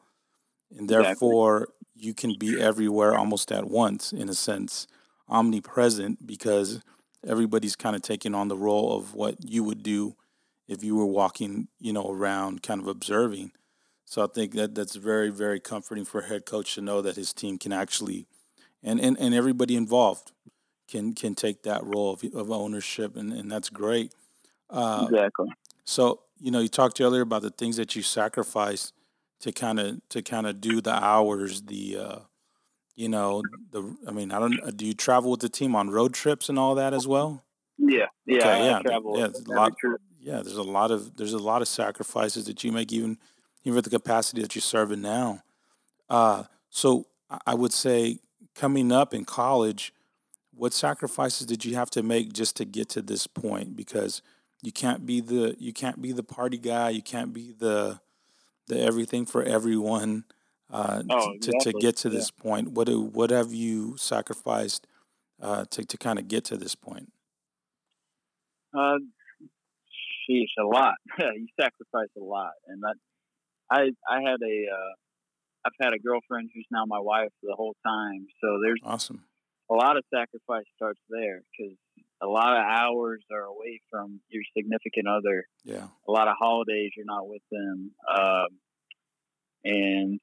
and 0.70 0.82
Exactly. 0.82 1.04
therefore 1.04 1.68
you 1.94 2.12
can 2.14 2.34
be 2.38 2.60
everywhere 2.60 3.14
almost 3.16 3.50
at 3.52 3.68
once, 3.68 4.12
in 4.12 4.28
a 4.28 4.34
sense, 4.34 4.86
omnipresent, 5.28 6.26
because 6.26 6.82
everybody's 7.26 7.76
kind 7.76 7.96
of 7.96 8.02
taking 8.02 8.34
on 8.34 8.48
the 8.48 8.56
role 8.56 8.96
of 8.96 9.14
what 9.14 9.36
you 9.44 9.64
would 9.64 9.82
do 9.82 10.16
if 10.68 10.82
you 10.82 10.96
were 10.96 11.06
walking, 11.06 11.68
you 11.78 11.92
know, 11.92 12.08
around, 12.08 12.62
kind 12.62 12.80
of 12.80 12.86
observing. 12.86 13.52
So 14.04 14.22
I 14.22 14.26
think 14.26 14.52
that 14.52 14.74
that's 14.74 14.94
very, 14.96 15.30
very 15.30 15.58
comforting 15.58 16.04
for 16.04 16.20
a 16.20 16.26
head 16.26 16.46
coach 16.46 16.74
to 16.74 16.80
know 16.80 17.02
that 17.02 17.16
his 17.16 17.32
team 17.32 17.58
can 17.58 17.72
actually, 17.72 18.26
and 18.82 19.00
and, 19.00 19.18
and 19.18 19.34
everybody 19.34 19.74
involved 19.76 20.32
can 20.88 21.12
can 21.12 21.34
take 21.34 21.64
that 21.64 21.84
role 21.84 22.12
of, 22.12 22.22
of 22.34 22.50
ownership, 22.50 23.16
and, 23.16 23.32
and 23.32 23.50
that's 23.50 23.68
great. 23.68 24.12
Uh, 24.70 25.06
exactly. 25.10 25.48
so 25.84 26.20
you 26.40 26.50
know, 26.50 26.60
you 26.60 26.68
talked 26.68 27.00
earlier 27.00 27.22
about 27.22 27.42
the 27.42 27.50
things 27.50 27.76
that 27.76 27.96
you 27.96 28.02
sacrifice 28.02 28.92
to 29.40 29.52
kind 29.52 29.80
of 29.80 30.00
to 30.10 30.22
kind 30.22 30.46
of 30.46 30.60
do 30.60 30.80
the 30.80 30.92
hours, 30.92 31.62
the 31.62 31.96
uh, 31.98 32.18
you 32.96 33.08
know, 33.08 33.42
the 33.70 33.96
I 34.08 34.10
mean, 34.10 34.32
I 34.32 34.38
don't. 34.40 34.58
uh, 34.62 34.70
Do 34.74 34.84
you 34.86 34.94
travel 34.94 35.30
with 35.30 35.40
the 35.40 35.48
team 35.48 35.76
on 35.76 35.90
road 35.90 36.14
trips 36.14 36.48
and 36.48 36.58
all 36.58 36.74
that 36.76 36.92
as 36.94 37.06
well? 37.06 37.44
Yeah, 37.78 38.06
yeah. 38.26 38.36
Okay, 38.38 38.64
yeah, 38.66 38.78
travel 38.80 39.18
yeah, 39.18 39.26
it's 39.26 39.40
a 39.42 39.50
lot- 39.52 39.76
trip. 39.78 40.00
yeah, 40.18 40.40
there's 40.42 40.56
a 40.56 40.62
lot 40.62 40.90
of 40.90 41.16
there's 41.16 41.34
a 41.34 41.38
lot 41.38 41.62
of 41.62 41.68
sacrifices 41.68 42.46
that 42.46 42.64
you 42.64 42.72
make 42.72 42.92
even 42.92 43.18
even 43.64 43.76
with 43.76 43.84
the 43.84 43.90
capacity 43.90 44.40
that 44.42 44.54
you're 44.54 44.62
serving 44.62 45.02
now. 45.02 45.42
Uh, 46.08 46.44
so 46.70 47.06
I 47.46 47.54
would 47.54 47.72
say 47.72 48.18
coming 48.54 48.90
up 48.92 49.12
in 49.12 49.24
college, 49.24 49.92
what 50.54 50.72
sacrifices 50.72 51.46
did 51.46 51.64
you 51.64 51.74
have 51.74 51.90
to 51.90 52.02
make 52.02 52.32
just 52.32 52.56
to 52.56 52.64
get 52.64 52.88
to 52.90 53.02
this 53.02 53.26
point? 53.26 53.76
Because 53.76 54.22
you 54.62 54.72
can't 54.72 55.04
be 55.04 55.20
the 55.20 55.54
you 55.58 55.72
can't 55.74 56.00
be 56.00 56.12
the 56.12 56.22
party 56.22 56.56
guy, 56.56 56.88
you 56.90 57.02
can't 57.02 57.34
be 57.34 57.52
the 57.52 58.00
the 58.68 58.80
everything 58.80 59.26
for 59.26 59.42
everyone. 59.42 60.24
Uh, 60.70 61.02
Oh, 61.10 61.36
to, 61.40 61.52
to 61.60 61.72
get 61.74 61.96
to 61.98 62.08
yeah. 62.08 62.14
this 62.18 62.30
point, 62.30 62.72
what 62.72 62.86
do, 62.86 63.00
what 63.00 63.30
have 63.30 63.52
you 63.52 63.96
sacrificed 63.96 64.86
uh, 65.40 65.64
to 65.70 65.84
to 65.84 65.96
kind 65.98 66.18
of 66.18 66.28
get 66.28 66.44
to 66.46 66.56
this 66.56 66.74
point? 66.74 67.12
Uh, 68.74 68.98
sheesh, 70.28 70.50
a 70.58 70.64
lot. 70.64 70.94
you 71.18 71.46
sacrifice 71.60 72.08
a 72.16 72.24
lot, 72.24 72.52
and 72.66 72.82
that 72.82 72.94
I 73.70 73.90
I 74.08 74.20
had 74.22 74.40
a 74.42 74.66
uh, 74.72 74.92
I've 75.66 75.72
had 75.80 75.92
a 75.92 75.98
girlfriend 75.98 76.50
who's 76.54 76.66
now 76.70 76.84
my 76.86 77.00
wife 77.00 77.30
the 77.42 77.54
whole 77.54 77.76
time. 77.86 78.26
So 78.40 78.58
there's 78.62 78.80
Awesome. 78.82 79.24
a 79.70 79.74
lot 79.74 79.96
of 79.96 80.04
sacrifice 80.12 80.64
starts 80.76 81.00
there 81.08 81.42
because 81.56 81.76
a 82.22 82.26
lot 82.26 82.56
of 82.56 82.64
hours 82.64 83.22
are 83.30 83.42
away 83.44 83.80
from 83.90 84.20
your 84.28 84.42
significant 84.56 85.06
other. 85.06 85.44
Yeah. 85.64 85.88
A 86.08 86.10
lot 86.12 86.28
of 86.28 86.34
holidays 86.38 86.92
you're 86.96 87.04
not 87.06 87.28
with 87.28 87.42
them, 87.50 87.90
um, 88.14 88.48
and 89.64 90.20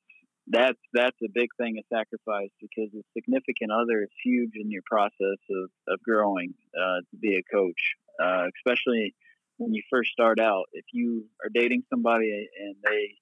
that's 0.47 0.79
that's 0.93 1.17
a 1.23 1.29
big 1.33 1.49
thing 1.57 1.77
of 1.77 1.85
sacrifice 1.93 2.49
because 2.59 2.89
the 2.91 3.03
significant 3.15 3.71
other 3.71 4.03
is 4.03 4.09
huge 4.23 4.51
in 4.55 4.69
your 4.69 4.81
process 4.85 5.39
of, 5.49 5.69
of 5.87 5.99
growing 6.03 6.53
uh, 6.75 6.99
to 7.11 7.17
be 7.19 7.35
a 7.35 7.43
coach, 7.43 7.95
uh, 8.21 8.47
especially 8.57 9.15
when 9.57 9.73
you 9.73 9.81
first 9.89 10.11
start 10.11 10.39
out. 10.39 10.65
If 10.73 10.85
you 10.91 11.25
are 11.43 11.49
dating 11.53 11.83
somebody 11.89 12.49
and 12.59 12.75
they 12.83 13.15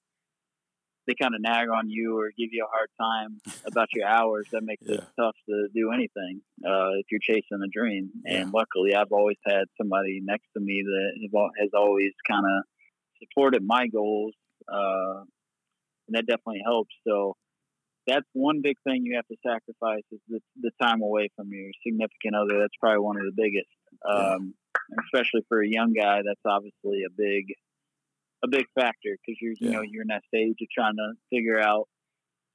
they 1.07 1.15
kind 1.19 1.33
of 1.35 1.41
nag 1.41 1.67
on 1.69 1.89
you 1.89 2.19
or 2.19 2.29
give 2.37 2.49
you 2.51 2.65
a 2.65 2.69
hard 2.69 2.89
time 2.99 3.39
about 3.65 3.89
your 3.93 4.07
hours, 4.07 4.47
that 4.51 4.63
makes 4.63 4.85
it 4.87 5.03
tough 5.19 5.35
to 5.47 5.67
do 5.73 5.91
anything 5.91 6.41
uh, 6.65 6.97
if 6.99 7.05
you're 7.11 7.19
chasing 7.21 7.59
a 7.63 7.69
dream. 7.71 8.09
Yeah. 8.25 8.41
And 8.41 8.53
luckily, 8.53 8.95
I've 8.95 9.11
always 9.11 9.37
had 9.45 9.65
somebody 9.77 10.21
next 10.23 10.47
to 10.55 10.61
me 10.61 10.83
that 10.83 11.39
has 11.59 11.69
always 11.73 12.11
kind 12.27 12.45
of 12.45 12.63
supported 13.19 13.63
my 13.63 13.87
goals, 13.87 14.33
uh, 14.71 15.23
and 16.11 16.15
that 16.17 16.27
definitely 16.27 16.61
helps. 16.65 16.93
So 17.07 17.35
that's 18.07 18.25
one 18.33 18.61
big 18.61 18.77
thing 18.83 19.03
you 19.05 19.15
have 19.15 19.27
to 19.27 19.37
sacrifice 19.45 20.03
is 20.11 20.19
the, 20.27 20.39
the 20.61 20.71
time 20.81 21.01
away 21.01 21.29
from 21.35 21.49
your 21.51 21.69
significant 21.85 22.35
other. 22.35 22.59
That's 22.59 22.75
probably 22.79 22.99
one 22.99 23.17
of 23.17 23.23
the 23.23 23.35
biggest, 23.35 23.69
um, 24.09 24.53
especially 25.05 25.41
for 25.47 25.61
a 25.61 25.67
young 25.67 25.93
guy. 25.93 26.21
That's 26.25 26.41
obviously 26.45 27.03
a 27.07 27.11
big 27.15 27.45
a 28.43 28.47
big 28.49 28.65
factor 28.73 29.15
because 29.21 29.37
you're 29.39 29.53
you 29.59 29.69
Yeah. 29.69 29.77
know 29.77 29.81
you're 29.87 30.01
in 30.01 30.07
that 30.09 30.23
stage 30.27 30.57
of 30.61 30.67
trying 30.75 30.95
to 30.95 31.13
figure 31.29 31.59
out 31.61 31.87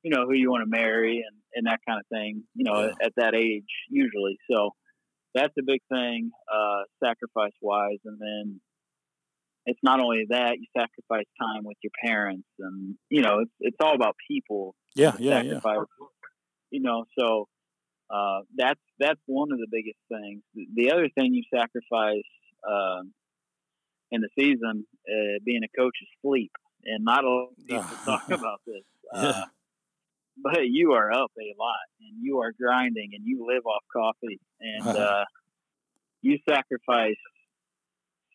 you 0.02 0.10
know 0.10 0.26
who 0.26 0.34
you 0.34 0.50
want 0.50 0.64
to 0.64 0.70
marry 0.70 1.22
and 1.26 1.36
and 1.54 1.66
that 1.66 1.80
kind 1.88 2.00
of 2.00 2.06
thing. 2.08 2.42
You 2.54 2.64
know 2.64 2.80
Yeah. 2.80 2.90
at, 3.00 3.06
at 3.06 3.12
that 3.16 3.34
age 3.34 3.70
usually. 3.88 4.38
So 4.50 4.70
that's 5.34 5.52
a 5.58 5.62
big 5.64 5.80
thing, 5.92 6.30
uh, 6.52 6.82
sacrifice 7.04 7.52
wise, 7.60 7.98
and 8.04 8.18
then 8.18 8.60
it's 9.66 9.80
not 9.82 10.00
only 10.00 10.26
that 10.30 10.58
you 10.60 10.66
sacrifice 10.76 11.26
time 11.40 11.62
with 11.64 11.76
your 11.82 11.90
parents, 12.04 12.48
and 12.58 12.94
you 13.10 13.22
know 13.22 13.40
it's 13.40 13.52
it's 13.60 13.76
all 13.80 13.94
about 13.94 14.14
people 14.28 14.74
Yeah. 14.94 15.14
Yeah. 15.18 15.42
Yeah. 15.42 15.60
You 16.70 16.80
know, 16.82 17.04
so 17.18 17.48
uh, 18.10 18.40
that's 18.56 18.80
that's 18.98 19.20
one 19.26 19.52
of 19.52 19.58
the 19.58 19.66
biggest 19.70 19.98
things. 20.08 20.42
The- 20.54 20.68
The 20.74 20.92
other 20.92 21.08
thing 21.14 21.34
you 21.34 21.42
sacrifice 21.52 22.22
um, 22.68 23.12
in 24.10 24.20
the 24.20 24.28
season, 24.38 24.86
uh, 25.08 25.38
being 25.44 25.62
a 25.64 25.68
coach, 25.80 25.96
is 26.02 26.08
sleep. 26.22 26.52
And 26.84 27.04
not 27.04 27.24
a 27.24 27.28
lot 27.28 27.48
of 27.50 27.56
people 27.66 27.96
talk 28.04 28.30
about 28.30 28.60
this, 28.66 28.84
uh, 29.14 29.22
Yeah. 29.34 29.44
but 30.36 30.68
you 30.68 30.92
are 30.92 31.10
up 31.12 31.32
a 31.38 31.48
lot, 31.58 31.86
and 32.00 32.12
you 32.22 32.38
are 32.42 32.52
grinding, 32.52 33.10
and 33.14 33.22
you 33.26 33.44
live 33.46 33.64
off 33.66 33.82
coffee, 33.92 34.38
and 34.60 34.86
uh, 35.08 35.24
you 36.22 36.38
sacrifice 36.48 37.16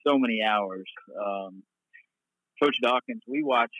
so 0.05 0.17
many 0.17 0.41
hours. 0.41 0.85
Um, 1.19 1.63
Coach 2.61 2.75
Dawkins, 2.81 3.21
we 3.27 3.43
watch, 3.43 3.73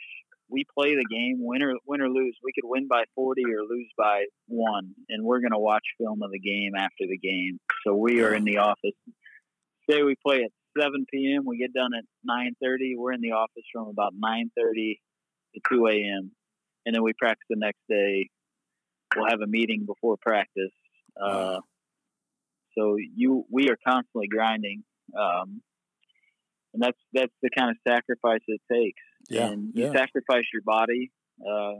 we 0.48 0.64
play 0.76 0.94
the 0.94 1.06
game, 1.10 1.36
win 1.40 1.62
or 1.62 1.74
win 1.86 2.00
or 2.00 2.08
lose. 2.08 2.36
We 2.42 2.52
could 2.52 2.68
win 2.68 2.88
by 2.88 3.04
forty 3.14 3.44
or 3.44 3.62
lose 3.62 3.90
by 3.96 4.24
one, 4.48 4.94
and 5.08 5.24
we're 5.24 5.40
going 5.40 5.52
to 5.52 5.58
watch 5.58 5.84
film 5.98 6.22
of 6.22 6.30
the 6.30 6.40
game 6.40 6.72
after 6.76 7.06
the 7.08 7.18
game. 7.18 7.58
So 7.86 7.94
we 7.94 8.22
are 8.22 8.34
in 8.34 8.44
the 8.44 8.58
office. 8.58 8.96
Say 9.88 10.02
we 10.02 10.16
play 10.24 10.42
at 10.42 10.50
seven 10.78 11.06
p.m. 11.12 11.44
We 11.46 11.58
get 11.58 11.72
done 11.72 11.94
at 11.94 12.04
nine 12.24 12.54
thirty. 12.62 12.94
We're 12.96 13.12
in 13.12 13.20
the 13.20 13.32
office 13.32 13.64
from 13.72 13.88
about 13.88 14.12
nine 14.16 14.50
thirty 14.56 15.00
to 15.54 15.60
two 15.70 15.86
a.m. 15.86 16.32
And 16.84 16.94
then 16.94 17.02
we 17.02 17.12
practice 17.12 17.46
the 17.48 17.56
next 17.56 17.80
day. 17.88 18.28
We'll 19.14 19.28
have 19.28 19.40
a 19.40 19.46
meeting 19.46 19.84
before 19.86 20.16
practice. 20.20 20.72
Uh, 21.22 21.60
so 22.76 22.96
you, 22.96 23.44
we 23.50 23.68
are 23.68 23.76
constantly 23.86 24.26
grinding, 24.26 24.82
um, 25.14 25.60
and 26.72 26.82
that's 26.82 26.98
that's 27.12 27.32
the 27.42 27.50
kind 27.56 27.70
of 27.70 27.76
sacrifice 27.86 28.40
it 28.46 28.60
takes. 28.72 29.00
Yeah. 29.30 29.48
and 29.48 29.70
you 29.74 29.84
Yeah. 29.86 29.92
sacrifice 29.92 30.44
your 30.52 30.62
body. 30.64 31.10
Uh, 31.40 31.74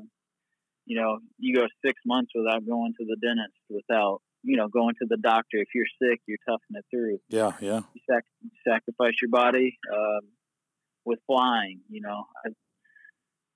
you 0.87 1.01
know, 1.01 1.19
you 1.39 1.55
go 1.55 1.67
six 1.85 2.01
months 2.05 2.33
without 2.35 2.67
going 2.67 2.93
to 2.99 3.05
the 3.05 3.17
dentist, 3.23 3.55
without 3.71 4.21
you 4.43 4.57
know 4.57 4.69
going 4.69 4.95
to 5.01 5.07
the 5.09 5.17
doctor. 5.17 5.59
If 5.59 5.69
you're 5.75 5.87
sick, 6.03 6.21
you're 6.27 6.39
toughing 6.49 6.77
it 6.77 6.85
through. 6.91 7.19
Yeah. 7.29 7.53
Yeah. 7.61 7.81
You 7.95 8.01
sac- 8.11 8.25
sacrifice 8.67 9.15
your 9.23 9.31
body 9.31 9.79
um, 9.93 10.29
with 11.05 11.21
flying. 11.27 11.81
You 11.89 12.01
know, 12.03 12.25
I've, 12.45 12.53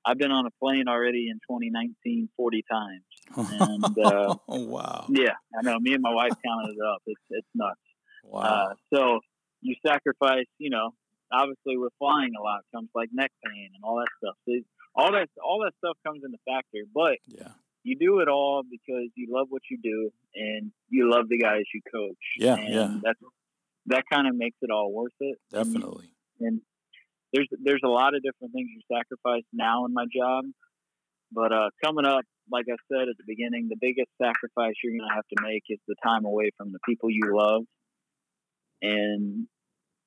I've 0.04 0.18
been 0.18 0.30
on 0.30 0.46
a 0.46 0.50
plane 0.62 0.84
already 0.88 1.28
in 1.28 1.38
2019 1.50 2.28
40 2.36 2.64
times. 2.70 3.02
And, 3.36 3.84
uh, 4.04 4.34
oh 4.48 4.64
wow. 4.66 5.06
Yeah, 5.08 5.32
I 5.58 5.62
know. 5.62 5.78
Me 5.80 5.94
and 5.94 6.02
my 6.02 6.14
wife 6.14 6.30
counted 6.46 6.70
it 6.74 6.84
up. 6.94 7.02
It's 7.06 7.20
it's 7.30 7.48
nuts. 7.54 7.80
Wow. 8.24 8.40
Uh, 8.40 8.74
so 8.94 9.20
you 9.62 9.74
sacrifice, 9.84 10.46
you 10.58 10.70
know, 10.70 10.90
obviously 11.36 11.76
with 11.76 11.92
flying 11.98 12.32
a 12.38 12.42
lot 12.42 12.60
comes 12.74 12.88
like 12.94 13.10
neck 13.12 13.32
pain 13.44 13.70
and 13.74 13.84
all 13.84 13.96
that 13.96 14.08
stuff. 14.18 14.36
So 14.48 14.52
all 14.94 15.12
that 15.12 15.28
all 15.42 15.60
that 15.64 15.72
stuff 15.78 15.96
comes 16.06 16.22
into 16.24 16.38
factor, 16.46 16.84
but 16.94 17.18
yeah. 17.26 17.52
you 17.84 17.96
do 17.98 18.20
it 18.20 18.28
all 18.28 18.62
because 18.62 19.10
you 19.14 19.28
love 19.30 19.48
what 19.50 19.62
you 19.70 19.78
do 19.82 20.10
and 20.34 20.72
you 20.88 21.10
love 21.10 21.28
the 21.28 21.38
guys 21.38 21.62
you 21.74 21.80
coach. 21.92 22.24
Yeah, 22.38 22.56
and 22.56 22.74
yeah. 22.74 22.98
That's 23.02 23.20
that 23.86 24.04
kind 24.10 24.26
of 24.26 24.34
makes 24.34 24.56
it 24.62 24.70
all 24.70 24.92
worth 24.92 25.12
it. 25.20 25.38
Definitely. 25.52 26.12
And, 26.40 26.48
and 26.48 26.60
there's 27.32 27.48
there's 27.62 27.82
a 27.84 27.88
lot 27.88 28.14
of 28.14 28.22
different 28.22 28.52
things 28.52 28.68
you 28.74 28.82
sacrifice 28.90 29.44
now 29.52 29.84
in 29.84 29.92
my 29.92 30.06
job, 30.14 30.44
but 31.32 31.52
uh, 31.52 31.70
coming 31.84 32.06
up, 32.06 32.24
like 32.50 32.66
I 32.70 32.76
said 32.90 33.08
at 33.08 33.16
the 33.18 33.24
beginning, 33.26 33.68
the 33.68 33.76
biggest 33.80 34.10
sacrifice 34.20 34.74
you're 34.82 34.96
going 34.96 35.08
to 35.08 35.14
have 35.14 35.26
to 35.36 35.42
make 35.42 35.64
is 35.68 35.78
the 35.86 35.96
time 36.02 36.24
away 36.24 36.50
from 36.56 36.72
the 36.72 36.78
people 36.86 37.10
you 37.10 37.36
love. 37.36 37.62
And 38.82 39.46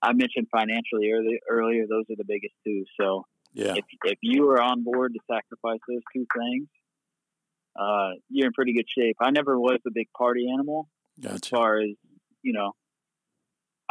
I 0.01 0.13
mentioned 0.13 0.47
financially 0.51 1.11
earlier. 1.11 1.39
Earlier, 1.49 1.85
those 1.89 2.05
are 2.09 2.15
the 2.17 2.25
biggest 2.25 2.53
two. 2.65 2.85
So 2.99 3.25
yeah, 3.53 3.75
if 3.75 3.85
if 4.05 4.17
you 4.21 4.49
are 4.49 4.61
on 4.61 4.83
board 4.83 5.13
to 5.13 5.19
sacrifice 5.31 5.79
those 5.87 6.01
two 6.15 6.25
things, 6.37 6.67
uh, 7.79 8.11
you're 8.29 8.47
in 8.47 8.53
pretty 8.53 8.73
good 8.73 8.87
shape. 8.97 9.17
I 9.21 9.31
never 9.31 9.59
was 9.59 9.79
a 9.85 9.91
big 9.91 10.07
party 10.17 10.47
animal 10.51 10.87
gotcha. 11.19 11.35
as 11.35 11.47
far 11.47 11.79
as 11.79 11.89
you 12.41 12.53
know. 12.53 12.73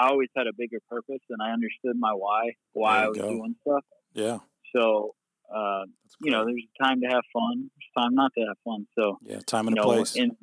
I 0.01 0.11
always 0.11 0.29
had 0.37 0.47
a 0.47 0.53
bigger 0.57 0.79
purpose, 0.89 1.23
and 1.29 1.43
I 1.43 1.51
understood 1.51 1.97
my 1.99 2.13
why, 2.13 2.53
why 2.73 3.03
I 3.03 3.09
was 3.09 3.19
go. 3.19 3.31
doing 3.31 3.57
stuff. 3.63 3.85
Yeah. 4.15 4.39
So, 4.75 5.17
uh, 5.53 5.87
you 6.21 6.31
know, 6.31 6.45
there's 6.45 6.63
time 6.81 7.01
to 7.01 7.09
have 7.09 7.25
fun, 7.33 7.69
there's 7.75 8.05
time 8.05 8.15
not 8.15 8.31
to 8.39 8.45
have 8.47 8.57
fun. 8.65 8.87
So, 8.97 9.19
yeah, 9.23 9.41
time 9.45 9.67
and 9.67 9.77
you 9.77 9.83
know, 9.83 9.89
place. 9.89 10.15
in 10.15 10.37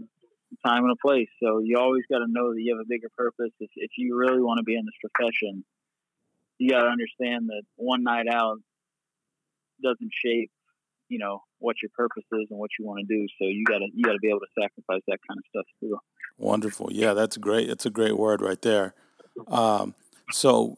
time 0.65 0.83
and 0.83 0.91
a 0.91 1.01
place. 1.01 1.29
So 1.41 1.59
you 1.59 1.77
always 1.77 2.03
got 2.09 2.19
to 2.19 2.27
know 2.27 2.53
that 2.53 2.61
you 2.61 2.75
have 2.75 2.81
a 2.81 2.87
bigger 2.87 3.09
purpose. 3.17 3.51
If, 3.59 3.69
if 3.75 3.91
you 3.97 4.15
really 4.17 4.41
want 4.41 4.59
to 4.59 4.63
be 4.63 4.75
in 4.75 4.85
this 4.85 4.95
profession, 5.01 5.63
you 6.57 6.69
got 6.69 6.83
to 6.83 6.89
understand 6.89 7.49
that 7.49 7.63
one 7.75 8.03
night 8.03 8.27
out 8.31 8.57
doesn't 9.83 10.11
shape, 10.23 10.51
you 11.09 11.19
know, 11.19 11.41
what 11.59 11.75
your 11.81 11.89
purpose 11.95 12.23
is 12.33 12.47
and 12.49 12.59
what 12.59 12.69
you 12.79 12.85
want 12.85 13.05
to 13.07 13.13
do. 13.13 13.25
So 13.39 13.47
you 13.47 13.63
got 13.65 13.79
to 13.79 13.87
you 13.93 14.03
got 14.03 14.13
to 14.13 14.19
be 14.19 14.29
able 14.29 14.39
to 14.39 14.61
sacrifice 14.61 15.01
that 15.07 15.19
kind 15.27 15.37
of 15.37 15.43
stuff 15.49 15.65
too. 15.79 15.97
Wonderful. 16.37 16.89
Yeah, 16.91 17.13
that's 17.13 17.37
great. 17.37 17.67
That's 17.67 17.85
a 17.85 17.89
great 17.89 18.17
word 18.17 18.41
right 18.41 18.61
there. 18.61 18.93
Um, 19.47 19.95
so, 20.31 20.77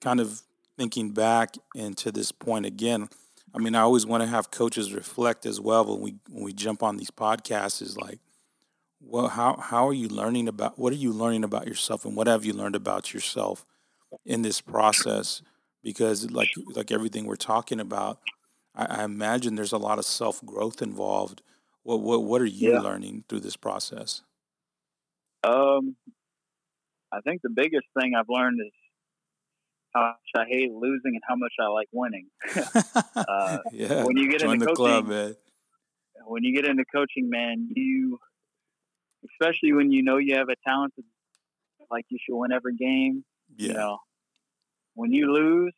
kind 0.00 0.20
of 0.20 0.42
thinking 0.76 1.10
back 1.10 1.56
into 1.74 2.10
this 2.10 2.32
point 2.32 2.66
again. 2.66 3.08
I 3.54 3.58
mean, 3.58 3.74
I 3.74 3.80
always 3.80 4.06
want 4.06 4.22
to 4.22 4.28
have 4.28 4.50
coaches 4.50 4.92
reflect 4.94 5.46
as 5.46 5.60
well 5.60 5.84
when 5.84 6.00
we 6.00 6.14
when 6.28 6.44
we 6.44 6.52
jump 6.52 6.82
on 6.82 6.96
these 6.96 7.10
podcasts. 7.10 7.82
Is 7.82 7.96
like, 7.96 8.20
well, 9.00 9.28
how 9.28 9.56
how 9.56 9.88
are 9.88 9.92
you 9.94 10.08
learning 10.08 10.48
about 10.48 10.78
what 10.78 10.92
are 10.92 10.96
you 10.96 11.12
learning 11.12 11.44
about 11.44 11.66
yourself, 11.66 12.04
and 12.04 12.16
what 12.16 12.26
have 12.26 12.44
you 12.44 12.52
learned 12.52 12.76
about 12.76 13.14
yourself 13.14 13.66
in 14.24 14.42
this 14.42 14.60
process? 14.60 15.42
Because 15.82 16.30
like 16.30 16.50
like 16.74 16.90
everything 16.92 17.26
we're 17.26 17.36
talking 17.36 17.80
about, 17.80 18.20
I, 18.74 19.02
I 19.02 19.04
imagine 19.04 19.56
there's 19.56 19.72
a 19.72 19.78
lot 19.78 19.98
of 19.98 20.04
self 20.06 20.44
growth 20.44 20.82
involved. 20.82 21.42
What 21.82 22.00
what 22.00 22.24
what 22.24 22.42
are 22.42 22.46
you 22.46 22.72
Yeah. 22.72 22.78
learning 22.78 23.24
through 23.28 23.40
this 23.40 23.56
process? 23.56 24.22
Um, 25.44 25.96
I 27.12 27.20
think 27.20 27.42
the 27.42 27.50
biggest 27.50 27.86
thing 27.98 28.14
I've 28.14 28.28
learned 28.28 28.60
is 28.64 28.72
how 29.94 30.00
much 30.00 30.16
I 30.36 30.48
hate 30.48 30.72
losing 30.72 31.12
and 31.14 31.20
how 31.28 31.36
much 31.36 31.52
I 31.60 31.66
like 31.68 31.88
winning. 31.92 32.28
Uh, 33.16 33.58
yeah, 33.72 34.04
when 34.04 34.16
you 34.16 34.30
get 34.30 34.40
join 34.40 34.54
into 34.54 34.66
the 34.66 34.72
club, 34.72 35.04
coaching, 35.04 35.08
man. 35.08 35.34
when 36.26 36.42
you 36.42 36.54
get 36.54 36.64
into 36.68 36.84
coaching, 36.92 37.28
man, 37.28 37.68
you, 37.74 38.18
especially 39.30 39.72
when 39.72 39.92
you 39.92 40.02
know 40.02 40.16
you 40.16 40.34
have 40.36 40.48
a 40.48 40.56
talented, 40.66 41.04
like 41.90 42.04
you 42.08 42.18
should 42.24 42.36
win 42.36 42.50
every 42.50 42.76
game. 42.76 43.24
Yeah, 43.56 43.68
You 43.68 43.74
know, 43.74 43.98
when 44.94 45.12
you 45.12 45.32
lose, 45.32 45.74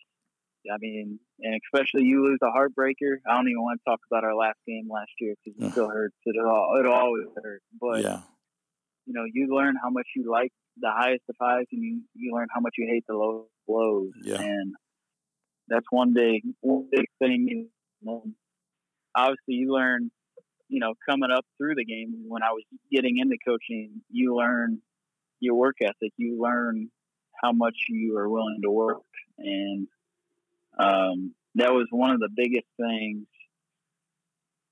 I 0.72 0.76
mean, 0.78 1.18
and 1.40 1.60
especially 1.66 2.04
you 2.04 2.24
lose 2.24 2.38
a 2.42 2.46
heartbreaker. 2.46 3.16
I 3.28 3.34
don't 3.34 3.48
even 3.48 3.62
want 3.62 3.80
to 3.84 3.90
talk 3.90 4.00
about 4.10 4.24
our 4.24 4.34
last 4.34 4.58
game 4.66 4.88
last 4.90 5.10
year 5.20 5.34
because 5.44 5.60
it 5.60 5.72
still 5.72 5.88
hurts. 5.90 6.16
It 6.24 6.36
all 6.38 6.76
it 6.78 6.86
always 6.86 7.26
hurts. 7.42 7.64
But 7.80 8.02
yeah, 8.02 8.20
you 9.06 9.14
know, 9.14 9.24
you 9.30 9.54
learn 9.54 9.74
how 9.82 9.90
much 9.90 10.06
you 10.14 10.30
like 10.30 10.52
the 10.78 10.90
highest 10.90 11.22
of 11.28 11.36
highs, 11.40 11.66
and 11.72 11.82
you 11.82 12.02
you 12.14 12.34
learn 12.34 12.46
how 12.54 12.60
much 12.60 12.74
you 12.78 12.86
hate 12.88 13.04
the 13.08 13.14
low 13.14 13.46
lows. 13.68 14.12
Yeah. 14.22 14.40
And 14.40 14.74
that's 15.68 15.86
one 15.90 16.12
big 16.12 16.42
one 16.60 16.88
big 16.90 17.06
thing. 17.18 17.68
Obviously, 19.14 19.54
you 19.54 19.72
learn. 19.72 20.10
You 20.68 20.80
know, 20.80 20.94
coming 21.06 21.30
up 21.30 21.44
through 21.58 21.74
the 21.74 21.84
game, 21.84 22.24
when 22.28 22.42
I 22.42 22.52
was 22.52 22.62
getting 22.90 23.18
into 23.18 23.36
coaching, 23.46 24.00
you 24.10 24.34
learn 24.34 24.80
your 25.38 25.54
work 25.54 25.76
ethic. 25.82 26.12
You 26.16 26.40
learn 26.40 26.90
how 27.42 27.52
much 27.52 27.76
you 27.90 28.16
are 28.16 28.26
willing 28.26 28.60
to 28.62 28.70
work, 28.70 29.02
and 29.36 29.86
um, 30.78 31.34
that 31.56 31.72
was 31.72 31.88
one 31.90 32.10
of 32.10 32.20
the 32.20 32.30
biggest 32.34 32.66
things. 32.80 33.26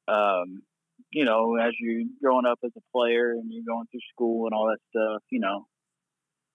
Um, 0.08 0.62
you 1.10 1.24
know, 1.24 1.56
as 1.56 1.72
you're 1.78 2.04
growing 2.22 2.46
up 2.46 2.58
as 2.64 2.72
a 2.76 2.96
player 2.96 3.32
and 3.32 3.52
you're 3.52 3.64
going 3.66 3.86
through 3.90 4.00
school 4.12 4.46
and 4.46 4.54
all 4.54 4.68
that 4.68 4.78
stuff, 4.90 5.22
you 5.30 5.40
know, 5.40 5.66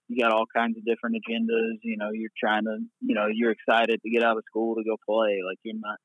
you 0.08 0.22
got 0.24 0.32
all 0.32 0.46
kinds 0.56 0.78
of 0.78 0.86
different 0.86 1.16
agendas. 1.18 1.80
You 1.82 1.98
know, 1.98 2.12
you're 2.12 2.30
trying 2.40 2.66
to, 2.66 2.78
you 3.02 3.16
know, 3.16 3.28
you're 3.32 3.52
excited 3.52 4.02
to 4.02 4.10
get 4.10 4.24
out 4.24 4.38
of 4.38 4.44
school 4.48 4.76
to 4.76 4.84
go 4.84 4.98
play. 5.08 5.42
Like 5.46 5.58
you're 5.64 5.76
not, 5.80 5.98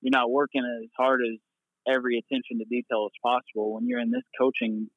you're 0.00 0.12
not 0.12 0.30
working 0.30 0.62
as 0.82 0.88
hard 0.96 1.20
as 1.22 1.38
every 1.92 2.18
attention 2.18 2.58
to 2.58 2.64
detail 2.64 3.06
as 3.06 3.18
possible. 3.22 3.74
When 3.74 3.86
you're 3.86 4.00
in 4.00 4.10
this 4.10 4.22
coaching 4.38 4.88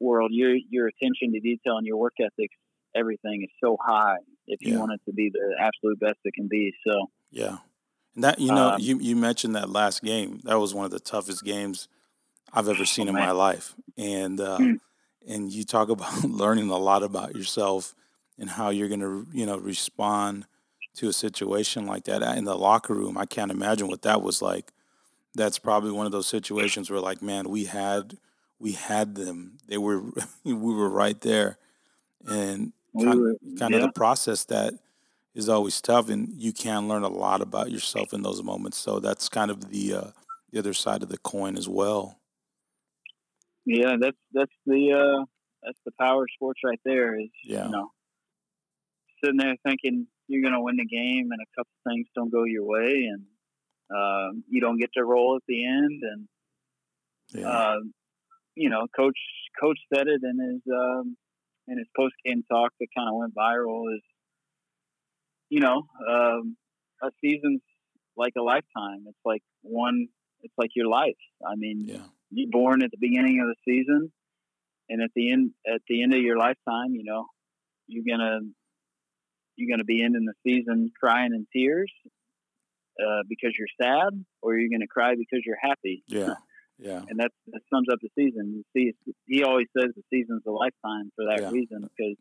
world, 0.00 0.30
your 0.32 0.54
your 0.70 0.88
attention 0.88 1.32
to 1.32 1.40
detail 1.40 1.76
and 1.76 1.86
your 1.86 1.96
work 1.96 2.14
ethics, 2.20 2.54
everything 2.94 3.42
is 3.42 3.50
so 3.62 3.76
high. 3.80 4.18
If 4.46 4.60
you 4.64 4.74
Yeah. 4.74 4.78
want 4.78 4.92
it 4.92 5.00
to 5.06 5.12
be 5.12 5.30
the 5.32 5.56
absolute 5.60 6.00
best 6.00 6.18
it 6.24 6.34
can 6.34 6.48
be, 6.48 6.72
so 6.86 7.06
yeah. 7.30 7.58
And 8.14 8.24
that 8.24 8.38
you 8.38 8.52
know, 8.52 8.72
Um, 8.72 8.80
you 8.80 8.98
you 8.98 9.14
mentioned 9.16 9.54
that 9.56 9.68
last 9.70 10.02
game. 10.02 10.40
That 10.44 10.58
was 10.58 10.72
one 10.74 10.84
of 10.86 10.90
the 10.90 11.00
toughest 11.00 11.44
games 11.44 11.88
I've 12.52 12.68
ever 12.68 12.84
seen 12.84 13.08
Oh, 13.08 13.10
in 13.10 13.14
man. 13.14 13.26
my 13.26 13.32
life. 13.32 13.74
And 13.98 14.40
uh. 14.40 14.58
and 15.26 15.52
you 15.52 15.64
talk 15.64 15.88
about 15.88 16.24
learning 16.24 16.70
a 16.70 16.78
lot 16.78 17.02
about 17.02 17.34
yourself 17.34 17.94
and 18.38 18.50
how 18.50 18.70
you're 18.70 18.88
going 18.88 19.00
to 19.00 19.26
you 19.32 19.46
know 19.46 19.58
respond 19.58 20.46
to 20.96 21.08
a 21.08 21.12
situation 21.12 21.86
like 21.86 22.04
that 22.04 22.22
in 22.36 22.44
the 22.44 22.56
locker 22.56 22.94
room. 22.94 23.18
I 23.18 23.26
can't 23.26 23.50
imagine 23.50 23.88
what 23.88 24.02
that 24.02 24.22
was 24.22 24.40
like. 24.40 24.72
That's 25.34 25.58
probably 25.58 25.90
one 25.90 26.06
of 26.06 26.12
those 26.12 26.26
situations 26.26 26.90
where 26.90 27.00
like, 27.00 27.22
man, 27.22 27.48
we 27.48 27.64
had 27.64 28.16
we 28.58 28.72
had 28.72 29.14
them. 29.14 29.58
They 29.68 29.78
were 29.78 30.02
we 30.44 30.54
were 30.54 30.88
right 30.88 31.20
there. 31.20 31.58
And 32.26 32.72
kind, 32.98 33.20
were, 33.20 33.36
kind 33.58 33.74
of 33.74 33.82
the 33.82 33.92
process 33.92 34.44
that 34.46 34.74
is 35.34 35.48
always 35.48 35.80
tough 35.80 36.08
and 36.08 36.30
you 36.34 36.52
can 36.52 36.88
learn 36.88 37.02
a 37.02 37.08
lot 37.08 37.42
about 37.42 37.70
yourself 37.70 38.14
in 38.14 38.22
those 38.22 38.42
moments. 38.42 38.78
So 38.78 38.98
that's 38.98 39.28
kind 39.28 39.50
of 39.50 39.70
the 39.70 39.94
uh, 39.94 40.10
the 40.50 40.58
other 40.58 40.72
side 40.72 41.02
of 41.02 41.10
the 41.10 41.18
coin 41.18 41.56
as 41.56 41.68
well. 41.68 42.18
Yeah, 43.66 43.96
that's 44.00 44.16
that's 44.32 44.52
the 44.64 44.92
uh, 44.92 45.24
that's 45.62 45.78
the 45.84 45.92
power 46.00 46.22
of 46.22 46.28
sports 46.34 46.60
right 46.64 46.80
there. 46.84 47.18
Is 47.20 47.30
Yeah. 47.44 47.66
you 47.66 47.72
know 47.72 47.90
sitting 49.22 49.38
there 49.38 49.56
thinking 49.66 50.06
you're 50.28 50.42
going 50.42 50.54
to 50.54 50.60
win 50.60 50.76
the 50.76 50.86
game, 50.86 51.28
and 51.32 51.40
a 51.40 51.46
couple 51.56 51.72
things 51.88 52.06
don't 52.14 52.30
go 52.32 52.44
your 52.44 52.64
way, 52.64 53.08
and 53.12 53.24
um, 53.94 54.44
you 54.48 54.60
don't 54.60 54.78
get 54.78 54.90
to 54.94 55.04
roll 55.04 55.36
at 55.36 55.42
the 55.48 55.66
end, 55.66 56.02
and 56.02 56.28
Yeah. 57.34 57.48
uh, 57.48 57.80
you 58.54 58.70
know, 58.70 58.86
coach 58.96 59.18
coach 59.60 59.78
said 59.92 60.06
it 60.06 60.20
in 60.22 60.38
his 60.38 60.62
um, 60.72 61.16
in 61.68 61.78
his 61.78 61.88
post 61.96 62.14
game 62.24 62.42
talk 62.50 62.72
that 62.80 62.86
kind 62.96 63.08
of 63.08 63.16
went 63.16 63.34
viral. 63.34 63.94
Is 63.94 64.02
you 65.48 65.60
know, 65.60 65.82
um, 66.08 66.56
a 67.02 67.10
season's 67.20 67.62
like 68.16 68.34
a 68.38 68.42
lifetime. 68.42 69.04
It's 69.08 69.18
like 69.24 69.42
one. 69.62 70.08
It's 70.42 70.54
like 70.58 70.70
your 70.76 70.86
life. 70.86 71.16
I 71.44 71.56
mean, 71.56 71.84
yeah. 71.88 72.06
You're 72.30 72.50
born 72.50 72.82
at 72.82 72.90
the 72.90 72.98
beginning 73.00 73.40
of 73.40 73.46
the 73.48 73.56
season, 73.64 74.12
and 74.88 75.02
at 75.02 75.10
the 75.14 75.32
end 75.32 75.50
at 75.66 75.80
the 75.88 76.02
end 76.02 76.14
of 76.14 76.20
your 76.20 76.36
lifetime, 76.38 76.94
you 76.94 77.04
know, 77.04 77.26
you're 77.86 78.04
gonna 78.08 78.40
you're 79.56 79.70
gonna 79.74 79.84
be 79.84 80.02
ending 80.02 80.26
the 80.26 80.34
season 80.46 80.90
crying 80.98 81.32
in 81.34 81.46
tears 81.52 81.92
uh, 83.00 83.22
because 83.28 83.52
you're 83.58 83.68
sad, 83.80 84.10
or 84.42 84.56
you're 84.58 84.70
gonna 84.70 84.86
cry 84.86 85.14
because 85.16 85.40
you're 85.44 85.58
happy. 85.60 86.02
Yeah. 86.08 86.34
Yeah. 86.78 87.00
And 87.08 87.20
that, 87.20 87.30
that 87.54 87.62
sums 87.72 87.86
up 87.90 88.00
the 88.02 88.10
season. 88.18 88.52
You 88.54 88.62
see, 88.76 89.14
he 89.26 89.42
always 89.44 89.66
says 89.74 89.92
the 89.96 90.02
season's 90.12 90.42
a 90.46 90.50
lifetime 90.50 91.10
for 91.16 91.24
that 91.24 91.40
Yeah. 91.40 91.50
reason 91.50 91.80
because 91.80 92.16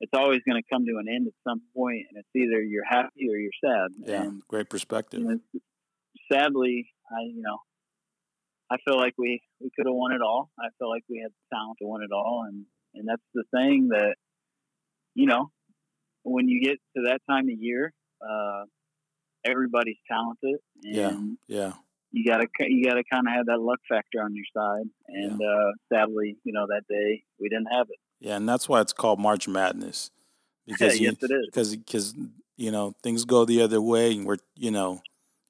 it's 0.00 0.12
always 0.14 0.40
going 0.48 0.56
to 0.58 0.66
come 0.72 0.86
to 0.86 0.96
an 0.96 1.04
end 1.06 1.26
at 1.26 1.34
some 1.46 1.60
point, 1.76 2.06
and 2.08 2.16
it's 2.18 2.28
either 2.34 2.62
you're 2.62 2.86
happy 2.88 3.28
or 3.28 3.36
you're 3.36 3.52
sad. 3.62 3.88
Yeah. 3.98 4.22
And 4.22 4.42
Great 4.48 4.70
perspective. 4.70 5.20
you 5.20 5.26
know, 5.26 5.38
sadly, 6.32 6.88
I 7.10 7.24
you 7.26 7.42
know, 7.42 7.58
I 8.74 8.76
feel 8.84 8.98
like 8.98 9.14
we 9.18 9.40
we 9.60 9.70
could 9.76 9.86
have 9.86 9.94
won 9.94 10.12
it 10.12 10.20
all. 10.22 10.50
I 10.58 10.68
feel 10.78 10.90
like 10.90 11.04
we 11.08 11.20
had 11.22 11.30
the 11.30 11.56
talent 11.56 11.78
to 11.80 11.86
win 11.86 12.02
it 12.02 12.12
all, 12.12 12.44
and 12.48 12.64
and 12.94 13.08
that's 13.08 13.22
the 13.34 13.44
thing 13.56 13.88
that 13.90 14.14
you 15.14 15.26
know, 15.26 15.50
when 16.24 16.48
you 16.48 16.60
get 16.60 16.78
to 16.96 17.02
that 17.06 17.20
time 17.30 17.44
of 17.48 17.56
year, 17.58 17.92
uh, 18.20 18.64
everybody's 19.44 19.98
talented, 20.10 20.56
and 20.82 21.38
Yeah. 21.46 21.62
Yeah. 21.62 21.72
you 22.10 22.24
gotta 22.24 22.46
you 22.60 22.84
gotta 22.84 23.04
kind 23.10 23.26
of 23.28 23.32
have 23.34 23.46
that 23.46 23.60
luck 23.60 23.78
factor 23.88 24.22
on 24.22 24.34
your 24.34 24.44
side. 24.56 24.86
And 25.08 25.40
uh, 25.40 25.70
sadly, 25.92 26.36
you 26.44 26.52
know, 26.52 26.66
that 26.68 26.82
day 26.88 27.22
we 27.40 27.48
didn't 27.48 27.68
have 27.72 27.86
it. 27.90 27.98
Yeah. 28.20 28.36
And 28.36 28.48
that's 28.48 28.68
why 28.68 28.80
it's 28.80 28.92
called 28.92 29.20
March 29.20 29.46
Madness. 29.48 30.10
Because 30.66 30.98
you, 30.98 31.08
yes, 31.10 31.16
it 31.22 31.30
is. 31.30 31.46
because 31.46 31.76
because 31.76 32.14
you 32.56 32.70
know 32.70 32.94
things 33.02 33.26
go 33.26 33.44
the 33.44 33.60
other 33.60 33.82
way 33.82 34.12
and 34.12 34.24
we're 34.24 34.38
you 34.56 34.70
know 34.70 35.02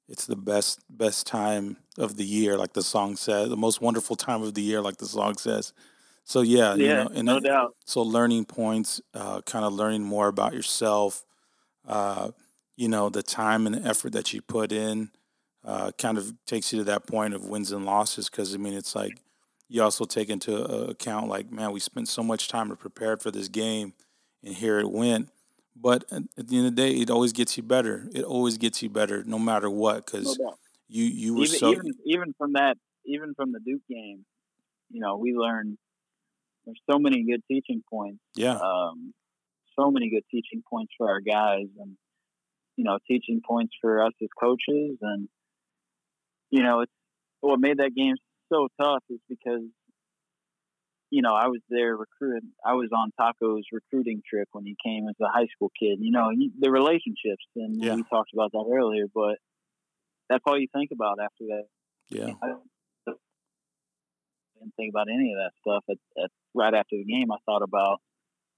it's 0.07 0.25
the 0.25 0.35
best 0.35 0.79
best 0.89 1.25
time 1.27 1.77
of 1.97 2.17
the 2.17 2.25
year, 2.25 2.57
like 2.57 2.73
the 2.73 2.83
song 2.83 3.15
says, 3.15 3.49
the 3.49 3.57
most 3.57 3.81
wonderful 3.81 4.15
time 4.15 4.43
of 4.43 4.53
the 4.53 4.61
year, 4.61 4.81
like 4.81 4.97
the 4.97 5.05
song 5.07 5.37
says. 5.37 5.73
So 6.23 6.41
yeah, 6.41 6.75
you 6.75 6.87
Yeah, 6.87 6.95
know, 6.95 7.09
and 7.13 7.27
no 7.27 7.39
doubt. 7.39 7.75
so 7.85 8.01
learning 8.01 8.45
points, 8.45 9.01
uh, 9.13 9.41
kind 9.41 9.65
of 9.65 9.73
learning 9.73 10.03
more 10.03 10.27
about 10.27 10.53
yourself, 10.53 11.23
uh, 11.87 12.31
you 12.75 12.87
know, 12.87 13.09
the 13.09 13.23
time 13.23 13.65
and 13.65 13.75
the 13.75 13.87
effort 13.87 14.13
that 14.13 14.33
you 14.33 14.41
put 14.41 14.71
in, 14.71 15.11
uh, 15.63 15.91
kind 15.97 16.17
of 16.17 16.33
takes 16.45 16.71
you 16.73 16.79
to 16.79 16.85
that 16.85 17.07
point 17.07 17.33
of 17.33 17.45
wins 17.47 17.71
and 17.71 17.85
losses. 17.85 18.29
Because 18.29 18.53
I 18.53 18.57
mean, 18.57 18.73
it's 18.73 18.95
like 18.95 19.17
you 19.69 19.81
also 19.81 20.05
take 20.05 20.29
into 20.29 20.55
uh, 20.63 20.87
account, 20.91 21.27
like, 21.27 21.51
man, 21.51 21.71
we 21.71 21.79
spent 21.79 22.07
so 22.07 22.23
much 22.23 22.47
time 22.47 22.69
to 22.69 22.75
prepare 22.75 23.17
for 23.17 23.31
this 23.31 23.47
game, 23.47 23.93
and 24.43 24.55
here 24.55 24.79
it 24.79 24.89
went. 24.91 25.29
But 25.75 26.05
at, 26.11 26.47
the 26.47 26.57
end 26.57 26.67
of 26.67 26.75
the 26.75 26.81
day, 26.81 26.91
it 26.91 27.09
always 27.09 27.33
gets 27.33 27.57
you 27.57 27.63
better. 27.63 28.07
It 28.13 28.23
always 28.23 28.57
gets 28.57 28.81
you 28.81 28.89
better, 28.89 29.23
no 29.25 29.37
matter 29.37 29.69
what, 29.69 30.05
because 30.05 30.37
doubt. 30.37 30.57
you 30.87 31.03
you 31.03 31.35
were 31.35 31.43
Even 31.43 31.59
so 31.59 31.71
even 31.71 31.93
even 32.05 32.33
from 32.37 32.53
that, 32.53 32.77
even 33.05 33.33
from 33.35 33.51
the 33.51 33.59
Duke 33.59 33.81
game, 33.89 34.25
you 34.89 35.01
know, 35.01 35.17
we 35.17 35.33
learned 35.33 35.77
there's 36.65 36.79
so 36.89 36.97
many 36.97 37.23
good 37.23 37.41
teaching 37.47 37.83
points. 37.89 38.19
yeah 38.35 38.57
Um, 38.57 39.13
so 39.77 39.91
many 39.91 40.09
good 40.09 40.23
teaching 40.31 40.63
points 40.69 40.93
for 40.97 41.09
our 41.09 41.19
guys, 41.19 41.67
and 41.77 41.97
you 42.77 42.83
know, 42.85 42.97
teaching 43.07 43.41
points 43.45 43.73
for 43.81 44.01
us 44.01 44.13
as 44.21 44.29
coaches. 44.39 44.97
And 45.01 45.27
you 46.51 46.63
know, 46.63 46.81
it's 46.81 46.91
what 47.41 47.59
made 47.59 47.77
that 47.77 47.93
game 47.95 48.15
so 48.51 48.67
tough 48.81 49.03
is 49.09 49.19
because 49.27 49.63
you 51.11 51.21
know 51.21 51.33
I 51.35 51.47
was 51.47 51.61
there 51.69 51.95
recruiting. 51.95 52.51
I 52.65 52.73
was 52.73 52.89
on 52.91 53.11
Tacko's 53.19 53.65
recruiting 53.71 54.21
trip 54.27 54.47
when 54.51 54.65
he 54.65 54.75
came 54.83 55.07
as 55.09 55.15
a 55.21 55.27
high 55.27 55.47
school 55.55 55.71
kid. 55.79 55.99
You 56.01 56.11
know, 56.11 56.29
you, 56.31 56.51
the 56.59 56.71
relationships, 56.71 57.45
and 57.55 57.81
Yeah. 57.81 57.95
we 57.95 58.03
talked 58.03 58.31
about 58.33 58.51
that 58.51 58.65
earlier. 58.71 59.05
But 59.13 59.37
that's 60.29 60.43
all 60.47 60.59
you 60.59 60.67
think 60.73 60.91
about 60.91 61.19
after 61.21 61.45
that. 61.49 61.65
yeah 62.09 62.33
I 62.41 62.55
didn't 64.59 64.73
think 64.77 64.91
about 64.93 65.07
any 65.13 65.33
of 65.33 65.37
that 65.39 65.51
stuff. 65.61 65.83
At, 65.89 66.23
at 66.23 66.31
right 66.53 66.73
after 66.73 66.95
the 66.97 67.05
game, 67.05 67.31
I 67.31 67.37
thought 67.45 67.61
about, 67.61 67.99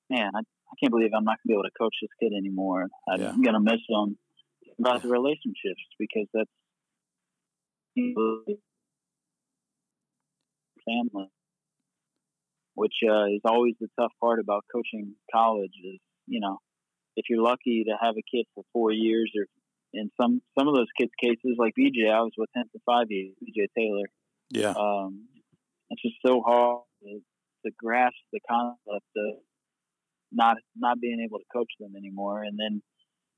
man, 0.10 0.32
I, 0.36 0.40
I 0.40 0.74
can't 0.80 0.92
believe 0.92 1.12
I'm 1.16 1.24
not 1.26 1.38
gonna 1.40 1.48
be 1.48 1.54
able 1.54 1.64
to 1.64 1.78
coach 1.78 1.96
this 2.02 2.10
kid 2.22 2.34
anymore. 2.38 2.88
I'm 3.10 3.22
Yeah. 3.22 3.36
gonna 3.44 3.60
miss 3.62 3.82
him. 3.90 4.18
About 4.80 5.02
the 5.02 5.08
relationships 5.10 5.82
because 5.98 6.28
that's 6.36 6.52
mm-hmm. 7.98 8.54
family, 10.86 11.30
which 12.78 12.94
uh, 13.04 13.26
is 13.26 13.42
always 13.44 13.76
the 13.82 13.88
tough 14.00 14.14
part 14.22 14.40
about 14.40 14.64
coaching 14.72 15.16
college. 15.34 15.74
Is 15.84 16.00
you 16.28 16.40
know, 16.40 16.58
if 17.16 17.26
you're 17.30 17.44
lucky 17.44 17.84
to 17.88 17.96
have 18.02 18.16
a 18.18 18.26
kid 18.30 18.46
for 18.56 18.64
four 18.74 18.92
years, 18.92 19.32
or 19.38 19.46
in 19.94 20.10
some 20.20 20.42
some 20.58 20.68
of 20.68 20.76
those 20.76 20.92
kids' 20.98 21.12
cases, 21.22 21.58
like 21.58 21.74
BJ, 21.78 22.12
I 22.12 22.22
was 22.22 22.34
with 22.38 22.50
him 22.56 22.66
for 22.72 22.80
five 22.86 23.08
years. 23.10 23.34
BJ 23.44 23.68
Taylor 23.78 24.08
yeah 24.50 24.70
um, 24.70 25.28
it's 25.90 26.02
just 26.02 26.16
so 26.26 26.42
hard 26.42 26.84
to, 27.04 27.20
to 27.66 27.72
grasp 27.78 28.16
the 28.32 28.40
concept 28.50 29.12
of 29.16 29.36
not 30.32 30.58
not 30.76 31.00
being 31.00 31.24
able 31.26 31.40
to 31.40 31.46
coach 31.54 31.72
them 31.80 31.94
anymore. 31.98 32.44
And 32.44 32.60
then, 32.60 32.82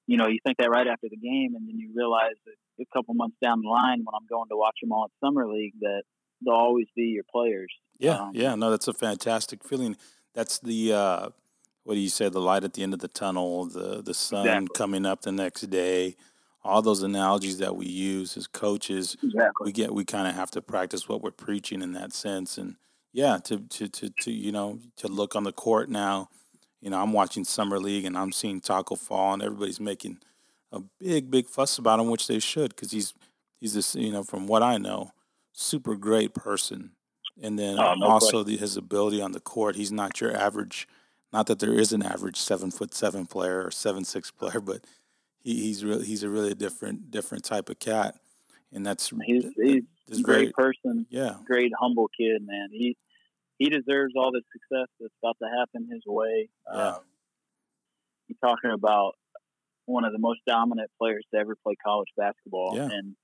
you 0.08 0.17
know, 0.17 0.28
you 0.28 0.39
think 0.43 0.58
that 0.58 0.69
right 0.69 0.88
after 0.88 1.08
the 1.10 1.17
game, 1.17 1.54
and 1.56 1.67
then 1.67 1.78
you 1.78 1.91
realize 1.95 2.38
that 2.45 2.84
a 2.84 2.86
couple 2.95 3.13
months 3.13 3.38
down 3.43 3.62
the 3.62 3.69
line, 3.69 4.02
when 4.04 4.15
I'm 4.15 4.28
going 4.30 4.49
to 4.49 4.58
watch 4.58 4.78
them 4.82 4.91
all 4.91 5.06
at 5.06 5.25
summer 5.25 5.47
league, 5.47 5.75
that 5.82 6.04
they'll 6.43 6.54
always 6.56 6.88
be 6.95 7.04
your 7.04 7.23
players. 7.32 7.71
Yeah, 7.97 8.19
Um, 8.19 8.32
yeah, 8.34 8.56
no, 8.56 8.69
that's 8.71 8.88
a 8.88 8.93
fantastic 8.93 9.63
feeling. 9.63 9.97
That's 10.34 10.60
the 10.60 10.93
uh, 10.93 11.30
what 11.84 11.95
do 11.95 11.99
you 11.99 12.10
say? 12.10 12.30
The 12.30 12.39
light 12.41 12.63
at 12.63 12.73
the 12.73 12.84
end 12.84 12.93
of 12.93 12.99
the 12.99 13.08
tunnel, 13.08 13.65
the 13.65 14.02
the 14.02 14.13
sun 14.13 14.45
Exactly. 14.47 14.67
coming 14.75 15.06
up 15.06 15.21
the 15.21 15.32
next 15.32 15.62
day. 15.69 16.15
All 16.63 16.82
those 16.82 17.04
analogies 17.04 17.58
that 17.60 17.75
we 17.78 17.86
use 17.88 18.36
as 18.38 18.45
coaches, 18.45 19.15
Exactly. 19.23 19.65
we 19.65 19.71
get 19.71 19.93
we 19.93 20.04
kind 20.06 20.28
of 20.28 20.36
have 20.36 20.52
to 20.52 20.62
practice 20.62 21.08
what 21.10 21.21
we're 21.21 21.32
preaching 21.32 21.82
in 21.82 21.93
that 21.93 22.13
sense. 22.13 22.58
And 22.58 22.75
yeah, 23.13 23.38
to 23.45 23.60
to 23.60 23.88
to 23.89 24.10
to 24.21 24.32
you 24.32 24.52
know 24.52 24.80
to 24.97 25.08
look 25.08 25.36
on 25.36 25.43
the 25.45 25.52
court 25.54 25.89
now. 25.89 26.30
You 26.82 26.89
know, 26.89 27.02
I'm 27.02 27.12
watching 27.12 27.43
summer 27.43 27.78
league 27.80 28.06
and 28.06 28.17
I'm 28.17 28.32
seeing 28.32 28.62
Tacko 28.62 28.95
Fall, 28.97 29.34
and 29.34 29.43
everybody's 29.43 29.82
making 29.82 30.19
a 30.71 30.80
big 30.99 31.30
big 31.30 31.47
fuss 31.49 31.78
about 31.78 31.99
him, 31.99 32.10
which 32.10 32.28
they 32.28 32.39
should, 32.39 32.69
because 32.75 32.91
he's 32.91 33.13
he's 33.60 33.73
this 33.73 33.95
you 33.95 34.12
know 34.13 34.23
from 34.23 34.47
what 34.47 34.62
I 34.63 34.78
know, 34.78 35.12
super 35.51 35.95
great 35.95 36.33
person 36.33 36.91
and 37.41 37.57
then 37.57 37.79
Oh, 37.79 37.93
no 37.95 38.05
also 38.07 38.43
the, 38.43 38.57
his 38.57 38.75
ability 38.77 39.21
on 39.21 39.31
the 39.31 39.39
court. 39.39 39.75
He's 39.75 39.91
not 39.91 40.19
your 40.21 40.35
average. 40.35 40.88
Not 41.31 41.47
that 41.47 41.59
there 41.59 41.73
is 41.73 41.93
an 41.93 42.03
average 42.03 42.38
seven 42.38 42.71
foot 42.71 42.93
seven 42.93 43.25
player 43.25 43.63
or 43.65 43.71
seven 43.71 44.03
six 44.03 44.31
player, 44.31 44.59
but 44.62 44.85
he, 45.41 45.55
he's 45.62 45.83
really 45.85 46.05
he's 46.05 46.23
a 46.23 46.29
really 46.29 46.53
different 46.53 47.12
different 47.12 47.43
type 47.45 47.69
of 47.69 47.79
cat, 47.79 48.15
and 48.73 48.85
that's 48.85 49.12
He's 49.25 49.45
he's 49.55 49.83
a 50.19 50.21
great 50.21 50.23
very 50.23 50.51
person, 50.51 51.05
yeah 51.09 51.35
great 51.45 51.71
humble 51.79 52.09
kid, 52.17 52.41
man. 52.45 52.69
He 52.71 52.97
he 53.57 53.69
deserves 53.69 54.13
all 54.17 54.31
the 54.31 54.41
success 54.51 54.88
that's 54.99 55.13
about 55.23 55.38
to 55.41 55.49
happen 55.59 55.88
his 55.91 56.03
way. 56.05 56.49
Yeah. 56.73 56.88
Um, 56.95 56.99
you're 58.27 58.38
talking 58.49 58.71
about 58.71 59.15
one 59.85 60.03
of 60.05 60.12
the 60.13 60.19
most 60.19 60.39
dominant 60.47 60.89
players 60.99 61.25
to 61.33 61.39
ever 61.39 61.55
play 61.55 61.75
college 61.83 62.09
basketball, 62.17 62.73
Yeah. 62.75 62.89
and 62.91 63.15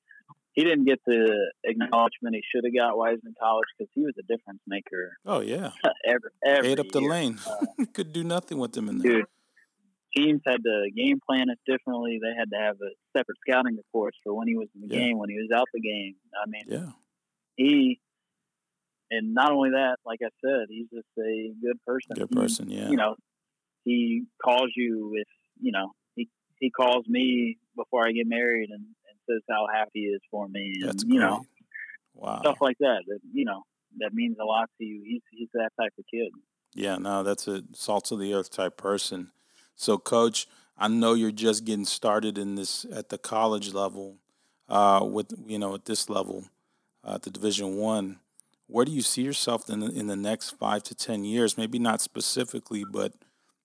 he 0.56 0.64
didn't 0.64 0.86
get 0.86 1.00
the 1.06 1.36
acknowledgement 1.66 2.36
he 2.36 2.42
should 2.50 2.64
have 2.66 2.74
got 2.74 2.98
while 2.98 3.10
he 3.10 3.16
was 3.16 3.26
in 3.26 3.34
college 3.40 3.68
because 3.78 3.92
he 3.94 4.02
was 4.04 4.14
a 4.18 4.24
difference 4.24 4.62
maker 4.68 5.18
oh 5.26 5.42
yeah 5.42 5.72
every 6.08 6.30
every 6.46 6.70
ate 6.72 6.80
up 6.80 6.90
the 6.92 7.02
lane. 7.02 7.38
Uh, 7.48 7.86
Could 7.94 8.14
do 8.14 8.24
nothing 8.24 8.58
with 8.58 8.72
them 8.74 8.88
in 8.90 9.00
there. 9.00 9.12
dude, 9.18 9.26
teams 10.16 10.42
had 10.48 10.64
to 10.64 10.90
game 10.96 11.20
plan 11.28 11.48
it 11.50 11.60
differently. 11.70 12.20
They 12.22 12.34
had 12.38 12.50
to 12.52 12.58
have 12.58 12.76
a 12.82 12.92
separate 13.18 13.38
scouting 13.48 13.76
reports 13.78 14.18
for 14.24 14.34
when 14.34 14.48
he 14.48 14.56
was 14.56 14.70
in 14.76 14.82
the 14.88 14.88
Yeah. 14.94 15.02
game, 15.08 15.18
when 15.18 15.30
he 15.30 15.36
was 15.38 15.50
out 15.54 15.68
the 15.74 15.82
game. 15.82 16.16
I 16.42 16.46
mean, 16.50 16.64
Yeah 16.68 16.92
he 17.58 18.00
and 19.12 19.34
not 19.34 19.52
only 19.52 19.70
that, 19.70 19.98
like 20.06 20.20
I 20.24 20.30
said, 20.44 20.66
he's 20.70 20.90
just 20.90 21.08
a 21.20 21.54
good 21.62 21.78
person. 21.86 22.16
good 22.16 22.30
He- 22.30 22.36
person. 22.36 22.70
Yeah 22.70 22.90
You 22.90 22.98
know, 22.98 23.16
he 23.84 24.24
calls 24.44 24.72
you 24.76 25.12
if 25.16 25.28
you 25.62 25.72
know 25.72 25.92
he 26.16 26.30
he 26.60 26.70
calls 26.72 27.06
me 27.08 27.58
before 27.76 28.08
I 28.08 28.12
get 28.12 28.28
married 28.28 28.70
and 28.72 28.84
says 29.30 29.42
how 29.50 29.68
happy 29.74 29.92
he 29.94 30.02
is 30.02 30.22
for 30.32 30.48
me, 30.48 30.74
and 30.82 30.90
that's 30.90 31.04
you 31.04 31.20
great. 31.20 31.28
know 31.28 31.46
wow. 32.14 32.40
stuff 32.40 32.58
like 32.62 32.78
that. 32.80 33.04
That 33.08 33.20
you 33.34 33.46
know 33.46 33.64
that 33.98 34.14
means 34.14 34.38
a 34.42 34.46
lot 34.46 34.70
to 34.78 34.86
you. 34.86 35.02
He's 35.04 35.22
he's 35.32 35.50
that 35.54 35.72
type 35.80 35.94
of 35.98 36.06
kid. 36.12 36.32
Yeah, 36.74 36.98
no, 36.98 37.24
that's 37.24 37.48
a 37.48 37.64
salt 37.74 38.12
of 38.12 38.20
the 38.20 38.34
earth 38.34 38.52
type 38.52 38.76
person. 38.76 39.32
So, 39.76 39.98
coach, 39.98 40.48
I 40.78 40.88
know 40.90 41.14
you're 41.14 41.32
just 41.32 41.66
getting 41.66 41.86
started 41.86 42.38
in 42.38 42.56
this 42.56 42.86
at 42.92 43.10
the 43.10 43.18
college 43.18 43.74
level, 43.74 44.18
uh, 44.68 45.08
with 45.10 45.34
you 45.48 45.58
know 45.58 45.74
at 45.74 45.86
this 45.86 46.10
level, 46.10 46.46
uh, 47.04 47.16
at 47.16 47.24
the 47.24 47.30
Division 47.30 47.78
One. 47.78 48.20
Where 48.68 48.84
do 48.84 48.92
you 48.92 49.04
see 49.04 49.22
yourself 49.22 49.70
in 49.70 49.82
the, 49.82 49.92
in 49.92 50.08
the 50.08 50.16
next 50.16 50.52
five 50.52 50.82
to 50.84 50.96
ten 50.96 51.24
years? 51.24 51.58
Maybe 51.58 51.78
not 51.78 52.02
specifically, 52.02 52.84
but 52.84 53.14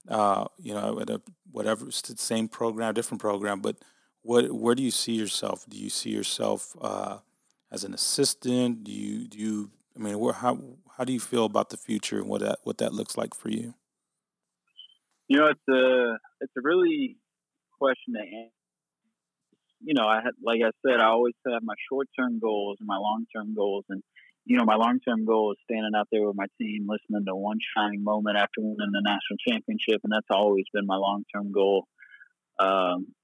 uh, 0.08 0.44
you 0.58 0.74
know, 0.74 1.00
at 1.00 1.10
a 1.10 1.20
whatever 1.50 1.88
it's 1.88 2.02
the 2.02 2.16
same 2.16 2.48
program, 2.48 2.94
different 2.94 3.20
program. 3.20 3.60
But 3.60 3.76
what 4.22 4.50
where 4.52 4.74
do 4.74 4.82
you 4.82 4.90
see 4.90 5.12
yourself? 5.12 5.64
Do 5.68 5.76
you 5.78 5.90
see 5.90 6.10
yourself 6.10 6.76
uh, 6.80 7.18
as 7.70 7.84
an 7.84 7.94
assistant? 7.94 8.84
Do 8.84 8.92
you 8.92 9.26
do 9.26 9.38
you? 9.38 9.70
I 9.96 10.00
mean, 10.00 10.18
where, 10.18 10.32
how 10.32 10.58
how 10.96 11.04
do 11.04 11.12
you 11.12 11.20
feel 11.20 11.44
about 11.44 11.70
the 11.70 11.76
future 11.76 12.18
and 12.18 12.28
what 12.28 12.42
that 12.42 12.58
what 12.64 12.78
that 12.78 12.92
looks 12.92 13.16
like 13.16 13.34
for 13.34 13.48
you? 13.48 13.74
You 15.28 15.38
know, 15.38 15.46
it's 15.46 15.68
a 15.68 16.18
it's 16.40 16.52
a 16.56 16.60
really 16.62 17.16
question 17.78 18.14
to 18.14 18.20
answer. 18.20 18.52
You 19.82 19.94
know, 19.94 20.06
I 20.06 20.16
had 20.16 20.32
like 20.42 20.60
I 20.62 20.70
said, 20.86 21.00
I 21.00 21.06
always 21.06 21.34
have 21.46 21.62
my 21.62 21.74
short 21.90 22.08
term 22.18 22.38
goals 22.38 22.76
and 22.80 22.86
my 22.86 22.98
long 22.98 23.26
term 23.34 23.54
goals, 23.54 23.84
and 23.88 24.02
you 24.44 24.58
know, 24.58 24.64
my 24.64 24.76
long 24.76 25.00
term 25.00 25.24
goal 25.24 25.52
is 25.52 25.58
standing 25.64 25.92
out 25.96 26.08
there 26.12 26.26
with 26.26 26.36
my 26.36 26.46
team, 26.60 26.86
listening 26.88 27.24
to 27.26 27.34
one 27.34 27.58
shining 27.76 28.04
moment 28.04 28.36
after 28.36 28.60
winning 28.60 28.92
the 28.92 29.02
national 29.02 29.38
championship, 29.48 30.00
and 30.04 30.12
that's 30.12 30.26
always 30.30 30.64
been 30.72 30.86
my 30.86 30.96
long 30.96 31.24
term 31.34 31.52
goal. 31.52 31.86
Um, 32.58 33.14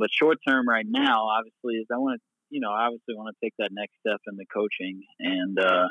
but 0.00 0.08
short 0.10 0.38
term, 0.46 0.66
right 0.66 0.86
now, 0.88 1.28
obviously, 1.28 1.74
is 1.74 1.86
I 1.92 1.98
want 1.98 2.18
to, 2.18 2.26
you 2.48 2.60
know, 2.60 2.72
I 2.72 2.86
obviously 2.86 3.14
want 3.14 3.36
to 3.36 3.46
take 3.46 3.52
that 3.58 3.68
next 3.70 3.92
step 4.00 4.18
in 4.26 4.36
the 4.36 4.46
coaching 4.52 5.02
and 5.20 5.60
uh, 5.60 5.88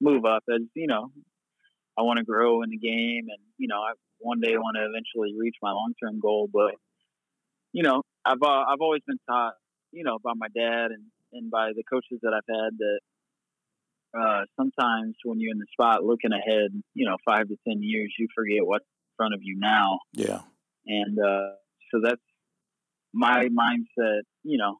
move 0.00 0.24
up 0.24 0.42
as 0.52 0.62
you 0.74 0.86
know, 0.86 1.12
I 1.98 2.02
want 2.02 2.18
to 2.18 2.24
grow 2.24 2.62
in 2.62 2.70
the 2.70 2.78
game, 2.78 3.26
and 3.28 3.42
you 3.58 3.68
know, 3.68 3.76
I 3.76 3.92
one 4.18 4.40
day 4.40 4.56
want 4.56 4.76
to 4.76 4.88
eventually 4.88 5.38
reach 5.38 5.56
my 5.62 5.72
long 5.72 5.92
term 6.02 6.20
goal. 6.20 6.48
But 6.50 6.74
you 7.72 7.82
know, 7.82 8.02
I've 8.24 8.42
uh, 8.42 8.64
I've 8.66 8.80
always 8.80 9.02
been 9.06 9.20
taught, 9.28 9.54
you 9.92 10.04
know, 10.04 10.18
by 10.24 10.32
my 10.34 10.48
dad 10.48 10.90
and 10.90 11.04
and 11.32 11.50
by 11.50 11.72
the 11.76 11.84
coaches 11.84 12.18
that 12.22 12.32
I've 12.32 12.48
had 12.48 12.78
that 12.78 13.00
uh, 14.18 14.44
sometimes 14.56 15.16
when 15.22 15.38
you're 15.38 15.52
in 15.52 15.58
the 15.58 15.66
spot 15.72 16.02
looking 16.02 16.32
ahead, 16.32 16.70
you 16.94 17.06
know, 17.06 17.18
five 17.26 17.48
to 17.48 17.56
ten 17.68 17.82
years, 17.82 18.14
you 18.18 18.26
forget 18.34 18.66
what's 18.66 18.84
in 18.84 19.16
front 19.18 19.34
of 19.34 19.40
you 19.42 19.56
now, 19.58 19.98
Yeah, 20.14 20.40
and 20.86 21.18
uh, 21.18 21.52
so 21.92 22.00
that's 22.02 22.22
my 23.12 23.48
mindset. 23.48 24.22
You 24.42 24.58
know, 24.58 24.76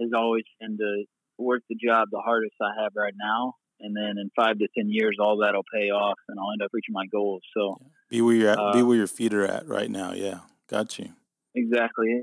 has 0.00 0.10
always 0.14 0.44
been 0.60 0.76
to 0.78 1.04
work 1.38 1.62
the 1.68 1.76
job 1.76 2.08
the 2.10 2.20
hardest 2.20 2.54
I 2.60 2.82
have 2.82 2.92
right 2.96 3.14
now. 3.18 3.54
And 3.78 3.94
then 3.94 4.16
in 4.18 4.30
five 4.34 4.58
to 4.58 4.68
ten 4.76 4.88
years, 4.88 5.18
all 5.20 5.38
that'll 5.38 5.64
pay 5.72 5.90
off, 5.90 6.18
and 6.28 6.38
I'll 6.40 6.52
end 6.52 6.62
up 6.62 6.70
reaching 6.72 6.94
my 6.94 7.06
goals. 7.06 7.42
So, 7.54 7.78
be 8.08 8.22
where 8.22 8.34
you're 8.34 8.50
at. 8.50 8.72
be 8.72 8.80
Uh, 8.80 8.84
where 8.86 8.96
your 8.96 9.06
feet 9.06 9.34
are 9.34 9.44
at 9.44 9.68
right 9.68 9.90
now. 9.90 10.12
Yeah, 10.12 10.40
got 10.68 10.98
you. 10.98 11.10
Exactly. 11.54 12.22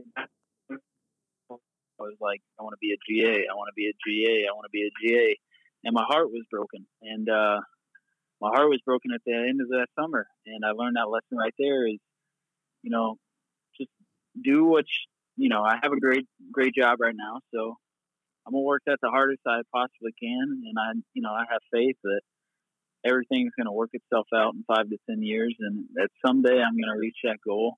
I 2.00 2.04
was 2.04 2.18
like, 2.20 2.42
I 2.60 2.64
want 2.64 2.74
to 2.74 2.82
be 2.82 2.94
a 2.94 3.00
GA. 3.08 3.46
I 3.50 3.54
want 3.56 3.70
to 3.70 3.76
be 3.76 3.88
a 3.88 3.94
GA. 4.06 4.48
I 4.48 4.54
want 4.54 4.66
to 4.66 4.72
be 4.72 4.84
a 4.84 4.92
GA. 5.02 5.36
And 5.84 5.94
my 5.94 6.04
heart 6.04 6.32
was 6.32 6.44
broken. 6.50 6.86
And 7.02 7.30
uh, 7.30 7.62
my 8.42 8.50
heart 8.50 8.70
was 8.70 8.82
broken 8.86 9.12
at 9.14 9.22
the 9.26 9.34
end 9.34 9.62
of 9.62 9.70
that 9.70 9.88
summer. 10.00 10.28
And 10.46 10.64
I 10.66 10.72
learned 10.72 10.96
that 10.96 11.10
lesson 11.10 11.38
right 11.38 11.54
there 11.58 11.88
is, 11.88 12.00
you 12.82 12.90
know, 12.90 13.18
just 13.78 13.90
do 14.42 14.66
what, 14.66 14.86
you, 15.38 15.50
know, 15.50 15.64
I 15.64 15.78
have 15.82 15.92
a 15.92 16.00
great, 16.00 16.26
great 16.52 16.74
job 16.76 17.00
right 17.02 17.16
now. 17.16 17.40
So 17.54 17.76
I'm 18.46 18.54
going 18.54 18.64
to 18.64 18.66
work 18.66 18.82
that 18.86 18.98
the 19.02 19.10
hardest 19.10 19.42
I 19.48 19.62
possibly 19.74 20.14
can. 20.22 20.62
And 20.66 20.76
I, 20.78 20.94
you 21.14 21.22
know, 21.22 21.32
I 21.32 21.46
have 21.50 21.62
faith 21.72 21.98
that 22.04 22.22
everything's 23.06 23.54
going 23.58 23.68
to 23.68 23.72
work 23.72 23.92
itself 23.94 24.28
out 24.36 24.54
in 24.54 24.64
five 24.68 24.90
to 24.90 24.98
10 25.10 25.22
years. 25.22 25.56
And 25.60 25.86
that 25.96 26.10
someday 26.26 26.62
I'm 26.62 26.78
going 26.78 26.94
to 26.94 27.00
reach 27.00 27.18
that 27.24 27.38
goal. 27.46 27.78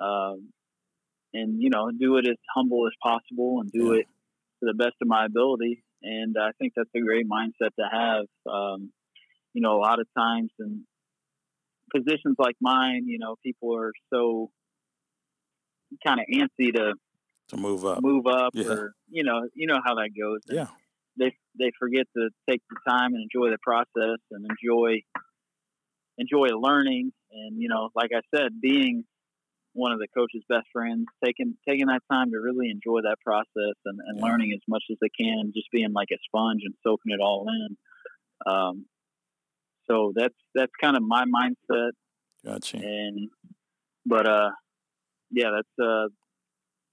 Um, 0.00 0.52
and 1.34 1.60
you 1.60 1.70
know 1.70 1.90
do 1.90 2.16
it 2.16 2.26
as 2.26 2.36
humble 2.54 2.86
as 2.86 2.92
possible 3.02 3.60
and 3.60 3.70
do 3.70 3.94
yeah. 3.94 4.00
it 4.00 4.06
to 4.60 4.72
the 4.72 4.74
best 4.74 4.94
of 5.00 5.08
my 5.08 5.26
ability 5.26 5.82
and 6.02 6.36
i 6.40 6.50
think 6.58 6.72
that's 6.76 6.90
a 6.96 7.00
great 7.00 7.26
mindset 7.28 7.70
to 7.78 7.84
have 7.90 8.24
um, 8.50 8.90
you 9.52 9.62
know 9.62 9.76
a 9.76 9.80
lot 9.80 10.00
of 10.00 10.06
times 10.16 10.50
in 10.58 10.84
positions 11.94 12.36
like 12.38 12.56
mine 12.60 13.04
you 13.06 13.18
know 13.18 13.36
people 13.44 13.74
are 13.76 13.92
so 14.12 14.50
kind 16.04 16.20
of 16.20 16.26
antsy 16.32 16.72
to 16.74 16.94
to 17.48 17.56
move 17.56 17.84
up 17.84 18.02
move 18.02 18.26
up 18.26 18.50
yeah. 18.54 18.68
or 18.68 18.94
you 19.08 19.24
know 19.24 19.48
you 19.54 19.66
know 19.66 19.78
how 19.84 19.94
that 19.94 20.10
goes 20.18 20.40
yeah 20.48 20.66
they 21.18 21.32
they 21.58 21.70
forget 21.78 22.06
to 22.16 22.28
take 22.48 22.60
the 22.70 22.76
time 22.88 23.14
and 23.14 23.22
enjoy 23.22 23.50
the 23.50 23.58
process 23.62 24.18
and 24.30 24.46
enjoy 24.50 25.00
enjoy 26.18 26.48
learning 26.48 27.12
and 27.32 27.60
you 27.60 27.68
know 27.68 27.88
like 27.94 28.10
i 28.14 28.20
said 28.34 28.60
being 28.60 29.04
one 29.78 29.92
of 29.92 30.00
the 30.00 30.08
coach's 30.08 30.42
best 30.48 30.66
friends, 30.72 31.06
taking 31.24 31.54
taking 31.66 31.86
that 31.86 32.02
time 32.10 32.32
to 32.32 32.38
really 32.38 32.68
enjoy 32.68 33.00
that 33.02 33.16
process 33.24 33.76
and, 33.84 34.00
and 34.06 34.18
yeah. 34.18 34.24
learning 34.24 34.52
as 34.52 34.60
much 34.66 34.82
as 34.90 34.96
they 35.00 35.08
can, 35.08 35.52
just 35.54 35.70
being 35.70 35.92
like 35.92 36.08
a 36.12 36.18
sponge 36.24 36.62
and 36.64 36.74
soaking 36.82 37.12
it 37.12 37.20
all 37.20 37.46
in. 37.48 38.52
Um, 38.52 38.86
so 39.88 40.12
that's 40.14 40.34
that's 40.54 40.72
kind 40.80 40.96
of 40.96 41.02
my 41.02 41.24
mindset. 41.24 41.92
Gotcha. 42.44 42.78
And 42.78 43.30
but 44.04 44.28
uh, 44.28 44.50
yeah, 45.30 45.50
that's 45.54 45.88
uh, 45.88 46.08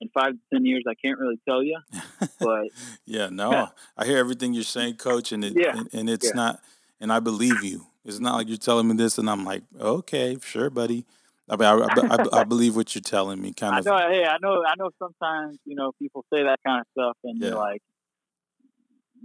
in 0.02 0.10
five 0.14 0.34
to 0.34 0.40
ten 0.54 0.66
years, 0.66 0.84
I 0.88 0.94
can't 0.94 1.20
really 1.20 1.40
tell 1.48 1.64
you. 1.64 1.80
But 2.40 2.68
yeah, 3.06 3.30
no, 3.30 3.70
I 3.98 4.06
hear 4.06 4.18
everything 4.18 4.54
you're 4.54 4.64
saying, 4.64 4.96
Coach, 4.96 5.32
and 5.32 5.44
it 5.44 5.54
yeah. 5.56 5.78
and, 5.78 5.90
and 5.94 6.10
it's 6.10 6.28
yeah. 6.28 6.36
not, 6.36 6.60
and 7.00 7.12
I 7.12 7.20
believe 7.20 7.64
you. 7.64 7.88
It's 8.04 8.20
not 8.20 8.36
like 8.36 8.48
you're 8.48 8.58
telling 8.58 8.88
me 8.88 8.96
this, 8.96 9.18
and 9.18 9.30
I'm 9.30 9.44
like, 9.44 9.64
okay, 9.80 10.38
sure, 10.44 10.70
buddy. 10.70 11.06
I 11.50 11.56
mean, 11.56 11.68
I, 11.68 12.16
I, 12.16 12.42
I, 12.42 12.44
believe 12.44 12.76
what 12.76 12.96
you're 12.96 13.02
telling 13.02 13.42
me. 13.42 13.54
Kind 13.58 13.80
of. 13.80 13.88
I 13.88 13.90
know. 13.90 14.10
Hey, 14.10 14.26
I 14.26 14.38
know. 14.42 14.64
I 14.66 14.74
know. 14.78 14.90
Sometimes 15.00 15.58
you 15.66 15.76
know 15.76 15.92
people 16.00 16.26
say 16.34 16.44
that 16.44 16.60
kind 16.66 16.82
of 16.82 16.88
stuff, 16.92 17.18
and 17.24 17.40
yeah. 17.40 17.50
you're 17.50 17.58
like, 17.58 17.82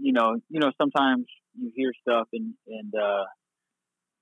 you 0.01 0.13
know, 0.13 0.37
you 0.49 0.61
know, 0.61 0.73
sometimes 0.79 1.27
you 1.59 1.73
hear 1.75 1.93
stuff, 2.01 2.29
and 2.33 2.55
and 2.67 2.95
uh, 2.95 3.25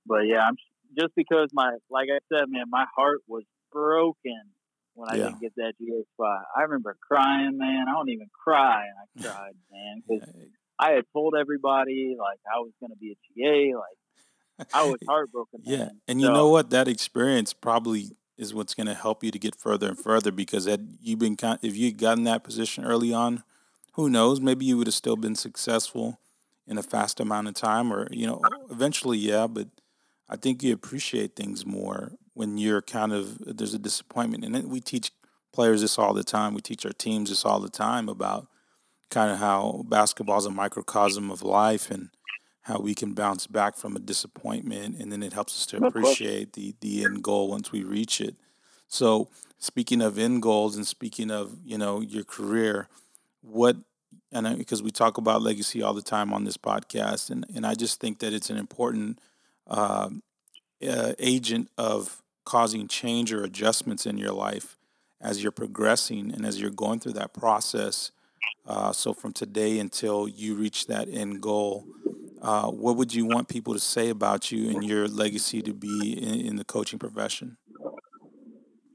but 0.06 0.26
yeah, 0.26 0.42
I'm 0.42 0.56
just 0.98 1.14
because 1.16 1.48
my 1.52 1.76
like 1.90 2.08
I 2.12 2.18
said, 2.32 2.44
man, 2.48 2.64
my 2.68 2.86
heart 2.96 3.20
was 3.26 3.44
broken 3.72 4.42
when 4.98 5.10
I 5.10 5.16
yeah. 5.16 5.24
didn't 5.26 5.40
get 5.40 5.54
that 5.56 5.74
GA 5.80 6.02
spot. 6.14 6.42
I 6.56 6.62
remember 6.62 6.96
crying, 7.06 7.56
man. 7.56 7.86
I 7.88 7.92
don't 7.92 8.08
even 8.10 8.28
cry, 8.44 8.84
and 8.84 9.24
I 9.24 9.28
cried, 9.28 9.54
man, 9.70 10.02
because 10.08 10.28
I 10.78 10.90
had 10.90 11.04
told 11.12 11.34
everybody 11.38 12.16
like 12.18 12.40
I 12.52 12.58
was 12.58 12.72
going 12.80 12.90
to 12.90 12.96
be 12.96 13.12
a 13.12 13.16
GA, 13.34 13.74
like 13.76 14.68
I 14.74 14.84
was 14.84 14.98
heartbroken. 15.08 15.60
yeah, 15.64 15.78
man. 15.78 16.00
and 16.08 16.20
you 16.20 16.28
know 16.28 16.48
what? 16.48 16.70
That 16.70 16.88
experience 16.88 17.52
probably 17.52 18.10
is 18.36 18.52
what's 18.52 18.74
going 18.74 18.86
to 18.88 18.94
help 18.94 19.22
you 19.22 19.30
to 19.30 19.38
get 19.38 19.54
further 19.54 19.88
and 19.88 19.98
further 19.98 20.30
because 20.30 20.66
had 20.66 20.96
you 21.00 21.16
been 21.16 21.36
if 21.62 21.76
you 21.76 21.86
had 21.86 21.98
gotten 21.98 22.24
that 22.24 22.44
position 22.44 22.84
early 22.84 23.12
on, 23.12 23.44
who 23.92 24.10
knows? 24.10 24.40
Maybe 24.40 24.64
you 24.64 24.76
would 24.78 24.86
have 24.88 24.94
still 24.94 25.16
been 25.16 25.36
successful 25.36 26.20
in 26.66 26.76
a 26.76 26.82
fast 26.82 27.20
amount 27.20 27.48
of 27.48 27.54
time, 27.54 27.92
or 27.92 28.08
you 28.10 28.26
know, 28.26 28.40
oh. 28.44 28.66
eventually, 28.70 29.18
yeah. 29.18 29.46
But 29.46 29.68
I 30.28 30.36
think 30.36 30.62
you 30.64 30.72
appreciate 30.72 31.36
things 31.36 31.64
more 31.64 32.12
when 32.38 32.56
you're 32.56 32.80
kind 32.80 33.12
of 33.12 33.36
there's 33.40 33.74
a 33.74 33.80
disappointment, 33.80 34.44
and 34.44 34.70
we 34.70 34.80
teach 34.80 35.10
players 35.52 35.80
this 35.80 35.98
all 35.98 36.14
the 36.14 36.22
time. 36.22 36.54
We 36.54 36.60
teach 36.60 36.86
our 36.86 36.92
teams 36.92 37.30
this 37.30 37.44
all 37.44 37.58
the 37.58 37.68
time 37.68 38.08
about 38.08 38.46
kind 39.10 39.32
of 39.32 39.38
how 39.38 39.84
basketball 39.88 40.38
is 40.38 40.46
a 40.46 40.50
microcosm 40.50 41.32
of 41.32 41.42
life 41.42 41.90
and 41.90 42.10
how 42.62 42.78
we 42.78 42.94
can 42.94 43.12
bounce 43.12 43.48
back 43.48 43.76
from 43.76 43.96
a 43.96 43.98
disappointment, 43.98 45.00
and 45.00 45.10
then 45.10 45.24
it 45.24 45.32
helps 45.32 45.58
us 45.58 45.66
to 45.66 45.84
appreciate 45.84 46.52
the 46.52 46.76
the 46.80 47.04
end 47.04 47.24
goal 47.24 47.48
once 47.48 47.72
we 47.72 47.82
reach 47.82 48.20
it. 48.20 48.36
So, 48.86 49.30
speaking 49.58 50.00
of 50.00 50.16
end 50.16 50.40
goals 50.40 50.76
and 50.76 50.86
speaking 50.86 51.32
of 51.32 51.56
you 51.64 51.76
know 51.76 52.00
your 52.00 52.22
career, 52.22 52.86
what 53.40 53.78
and 54.30 54.46
I, 54.46 54.54
because 54.54 54.80
we 54.80 54.92
talk 54.92 55.18
about 55.18 55.42
legacy 55.42 55.82
all 55.82 55.92
the 55.92 56.02
time 56.02 56.32
on 56.32 56.44
this 56.44 56.56
podcast, 56.56 57.30
and 57.30 57.44
and 57.52 57.66
I 57.66 57.74
just 57.74 57.98
think 57.98 58.20
that 58.20 58.32
it's 58.32 58.48
an 58.48 58.58
important 58.58 59.18
uh, 59.66 60.10
uh, 60.88 61.14
agent 61.18 61.68
of 61.76 62.22
causing 62.48 62.88
change 62.88 63.30
or 63.30 63.44
adjustments 63.44 64.06
in 64.06 64.16
your 64.16 64.32
life 64.32 64.78
as 65.20 65.42
you're 65.42 65.52
progressing 65.52 66.32
and 66.32 66.46
as 66.46 66.58
you're 66.58 66.70
going 66.70 66.98
through 66.98 67.12
that 67.12 67.34
process. 67.34 68.10
Uh, 68.66 68.90
so 68.90 69.12
from 69.12 69.34
today 69.34 69.78
until 69.78 70.26
you 70.26 70.54
reach 70.54 70.86
that 70.86 71.08
end 71.10 71.42
goal, 71.42 71.84
uh, 72.40 72.70
what 72.70 72.96
would 72.96 73.12
you 73.12 73.26
want 73.26 73.48
people 73.48 73.74
to 73.74 73.78
say 73.78 74.08
about 74.08 74.50
you 74.50 74.70
and 74.70 74.82
your 74.82 75.06
legacy 75.06 75.60
to 75.60 75.74
be 75.74 76.14
in, 76.14 76.40
in 76.46 76.56
the 76.56 76.64
coaching 76.64 76.98
profession? 76.98 77.58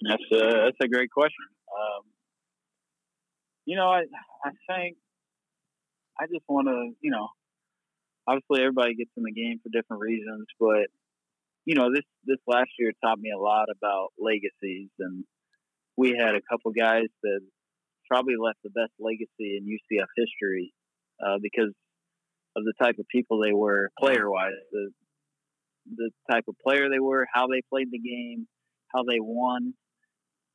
That's 0.10 0.24
a, 0.32 0.40
that's 0.66 0.78
a 0.82 0.88
great 0.88 1.12
question. 1.12 1.46
Um, 1.70 2.06
you 3.66 3.76
know, 3.76 3.90
I 3.90 4.02
I 4.44 4.52
think 4.68 4.98
I 6.20 6.26
just 6.26 6.44
want 6.50 6.68
to, 6.70 6.92
you 7.02 7.12
know, 7.12 7.28
obviously 8.28 8.62
everybody 8.62 8.96
gets 8.96 9.12
in 9.16 9.24
the 9.24 9.32
game 9.32 9.60
for 9.62 9.70
different 9.70 10.02
reasons, 10.02 10.48
but 10.60 10.88
you 11.66 11.76
know, 11.76 11.90
this 11.94 12.06
this 12.26 12.40
last 12.48 12.70
year 12.78 12.92
taught 13.04 13.20
me 13.20 13.32
a 13.36 13.40
lot 13.40 13.68
about 13.76 14.10
legacies, 14.20 14.90
and 15.00 15.24
we 15.96 16.16
had 16.18 16.36
a 16.36 16.42
couple 16.50 16.72
guys 16.72 17.08
that 17.22 17.40
probably 18.10 18.36
left 18.38 18.60
the 18.64 18.70
best 18.70 18.92
legacy 19.00 19.58
in 19.58 19.66
UCF 19.66 20.08
history 20.16 20.74
uh, 21.26 21.38
because 21.42 21.72
of 22.56 22.64
the 22.64 22.74
type 22.82 22.96
of 23.00 23.06
people 23.08 23.42
they 23.42 23.54
were 23.54 23.90
player 24.00 24.30
wise, 24.30 24.52
the 24.72 24.90
the 25.96 26.12
type 26.32 26.46
of 26.48 26.56
player 26.66 26.90
they 26.90 27.00
were, 27.00 27.28
how 27.34 27.48
they 27.48 27.62
played 27.70 27.88
the 27.92 28.00
game, 28.00 28.48
how 28.94 29.04
they 29.04 29.20
won, 29.20 29.74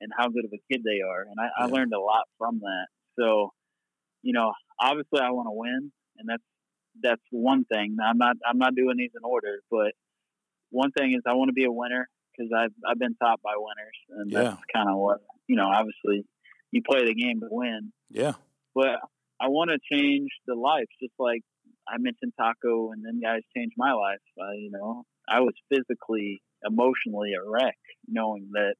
and 0.00 0.10
how 0.16 0.28
good 0.28 0.44
of 0.44 0.52
a 0.52 0.72
kid 0.72 0.82
they 0.84 1.00
are. 1.06 1.22
And 1.22 1.36
I, 1.38 1.44
yeah. 1.44 1.66
I 1.66 1.68
learned 1.68 1.92
a 1.92 2.00
lot 2.00 2.24
from 2.38 2.60
that. 2.60 2.86
So, 3.18 3.50
you 4.22 4.32
know, 4.32 4.52
obviously 4.80 5.20
I 5.20 5.30
want 5.30 5.46
to 5.46 5.52
win, 5.52 5.92
and 6.18 6.28
that's 6.28 6.42
that's 7.02 7.22
one 7.30 7.64
thing. 7.64 7.96
I'm 8.02 8.18
not 8.18 8.36
I'm 8.48 8.58
not 8.58 8.74
doing 8.74 8.96
these 8.96 9.12
in 9.14 9.24
order, 9.24 9.60
but 9.70 9.92
one 10.70 10.92
thing 10.92 11.14
is 11.14 11.22
I 11.26 11.34
want 11.34 11.48
to 11.48 11.54
be 11.54 11.64
a 11.64 11.72
winner 11.72 12.08
because 12.36 12.52
I've 12.56 12.72
I've 12.88 12.98
been 12.98 13.14
taught 13.16 13.40
by 13.42 13.54
winners, 13.56 13.98
and 14.10 14.30
yeah. 14.30 14.42
that's 14.42 14.62
kind 14.74 14.88
of 14.88 14.96
what 14.96 15.18
you 15.46 15.56
know. 15.56 15.66
Obviously, 15.66 16.24
you 16.70 16.82
play 16.88 17.04
the 17.04 17.14
game 17.14 17.40
to 17.40 17.48
win. 17.50 17.92
Yeah. 18.10 18.32
But 18.74 19.00
I 19.40 19.48
want 19.48 19.70
to 19.70 19.78
change 19.96 20.30
the 20.46 20.54
life, 20.54 20.86
just 21.00 21.14
like 21.18 21.42
I 21.88 21.98
mentioned 21.98 22.32
Tacko, 22.38 22.92
and 22.92 23.04
then 23.04 23.20
guys 23.20 23.42
changed 23.56 23.74
my 23.76 23.92
life. 23.92 24.22
Uh, 24.38 24.52
you 24.52 24.70
know, 24.70 25.04
I 25.28 25.40
was 25.40 25.54
physically, 25.68 26.42
emotionally 26.64 27.32
a 27.32 27.48
wreck, 27.48 27.78
knowing 28.06 28.50
that 28.52 28.74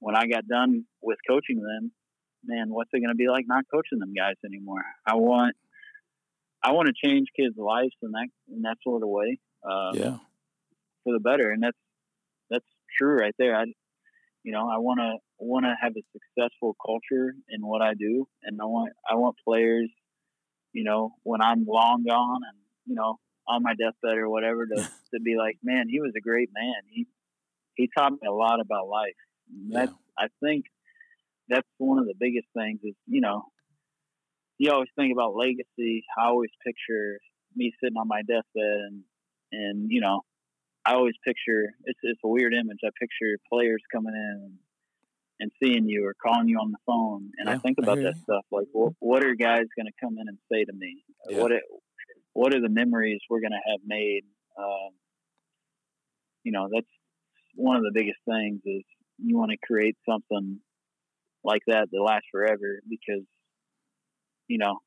when 0.00 0.16
I 0.16 0.26
got 0.26 0.46
done 0.46 0.84
with 1.02 1.18
coaching 1.28 1.60
them, 1.60 1.92
man, 2.44 2.68
what's 2.70 2.90
it 2.92 3.00
going 3.00 3.10
to 3.10 3.16
be 3.16 3.28
like 3.28 3.44
not 3.46 3.64
coaching 3.72 3.98
them 3.98 4.14
guys 4.16 4.36
anymore? 4.44 4.84
I 5.06 5.14
want, 5.16 5.56
I 6.62 6.72
want 6.72 6.88
to 6.88 7.08
change 7.08 7.28
kids' 7.36 7.56
lives 7.56 7.94
in 8.02 8.12
that 8.12 8.28
in 8.52 8.62
that 8.62 8.76
sort 8.82 9.02
of 9.02 9.08
way. 9.08 9.38
Um, 9.64 9.90
yeah, 9.94 10.16
for 11.04 11.12
the 11.12 11.20
better, 11.20 11.50
and 11.50 11.62
that's 11.62 11.78
that's 12.50 12.66
true 12.98 13.16
right 13.16 13.34
there. 13.38 13.56
I, 13.56 13.64
you 14.42 14.52
know, 14.52 14.68
I 14.68 14.78
want 14.78 15.00
to 15.00 15.16
want 15.38 15.64
to 15.66 15.74
have 15.80 15.92
a 15.96 16.02
successful 16.12 16.76
culture 16.84 17.34
in 17.48 17.66
what 17.66 17.82
I 17.82 17.94
do, 17.94 18.26
and 18.42 18.60
I 18.60 18.64
want 18.64 18.92
I 19.08 19.14
want 19.14 19.36
players 19.46 19.90
you 20.72 20.84
know, 20.84 21.12
when 21.22 21.40
I'm 21.40 21.64
long 21.66 22.04
gone 22.08 22.40
and, 22.48 22.58
you 22.86 22.94
know, 22.94 23.18
on 23.46 23.62
my 23.62 23.72
deathbed 23.74 24.18
or 24.18 24.28
whatever 24.28 24.66
to, 24.66 24.76
to 25.14 25.20
be 25.20 25.36
like, 25.36 25.58
man, 25.62 25.86
he 25.88 26.00
was 26.00 26.12
a 26.16 26.20
great 26.20 26.50
man. 26.54 26.82
He, 26.88 27.06
he 27.74 27.88
taught 27.96 28.12
me 28.12 28.28
a 28.28 28.32
lot 28.32 28.60
about 28.60 28.88
life. 28.88 29.18
That's, 29.70 29.90
yeah. 29.90 30.24
I 30.24 30.28
think 30.44 30.66
that's 31.48 31.66
one 31.78 31.98
of 31.98 32.06
the 32.06 32.14
biggest 32.18 32.46
things 32.56 32.80
is, 32.84 32.94
you 33.06 33.20
know, 33.20 33.44
you 34.58 34.70
always 34.70 34.88
think 34.96 35.12
about 35.12 35.34
legacy. 35.36 36.04
I 36.18 36.26
always 36.26 36.50
picture 36.66 37.18
me 37.56 37.72
sitting 37.82 37.96
on 37.96 38.08
my 38.08 38.22
deathbed 38.22 38.44
and, 38.56 39.02
and, 39.52 39.86
you 39.90 40.00
know, 40.00 40.22
I 40.88 40.94
always 40.94 41.14
picture, 41.24 41.74
it's, 41.84 41.98
it's 42.02 42.20
a 42.24 42.28
weird 42.28 42.54
image. 42.54 42.78
I 42.84 42.88
picture 42.98 43.38
players 43.52 43.82
coming 43.92 44.14
in 44.14 44.54
and 45.40 45.50
seeing 45.62 45.88
you 45.88 46.06
or 46.06 46.14
calling 46.14 46.48
you 46.48 46.58
on 46.58 46.70
the 46.70 46.78
phone. 46.86 47.30
And 47.38 47.48
yeah, 47.48 47.54
I 47.54 47.58
think 47.58 47.78
about 47.78 47.98
I 47.98 48.02
that 48.02 48.16
you. 48.16 48.22
stuff. 48.22 48.44
Like, 48.50 48.66
what, 48.72 48.92
what 49.00 49.24
are 49.24 49.34
guys 49.34 49.66
going 49.76 49.86
to 49.86 49.92
come 50.00 50.16
in 50.18 50.28
and 50.28 50.38
say 50.50 50.64
to 50.64 50.72
me? 50.72 51.04
Yeah. 51.28 51.42
What, 51.42 51.52
what 52.32 52.54
are 52.54 52.60
the 52.60 52.70
memories 52.70 53.20
we're 53.28 53.40
going 53.40 53.52
to 53.52 53.70
have 53.70 53.80
made? 53.86 54.22
Um, 54.58 54.90
you 56.42 56.52
know, 56.52 56.68
that's 56.72 56.86
one 57.54 57.76
of 57.76 57.82
the 57.82 57.92
biggest 57.94 58.18
things 58.28 58.60
is 58.64 58.82
you 59.18 59.36
want 59.36 59.50
to 59.50 59.58
create 59.62 59.96
something 60.08 60.60
like 61.44 61.62
that 61.66 61.88
that 61.90 62.02
lasts 62.02 62.28
forever 62.32 62.80
because 62.88 63.24
you 64.48 64.58
know, 64.58 64.78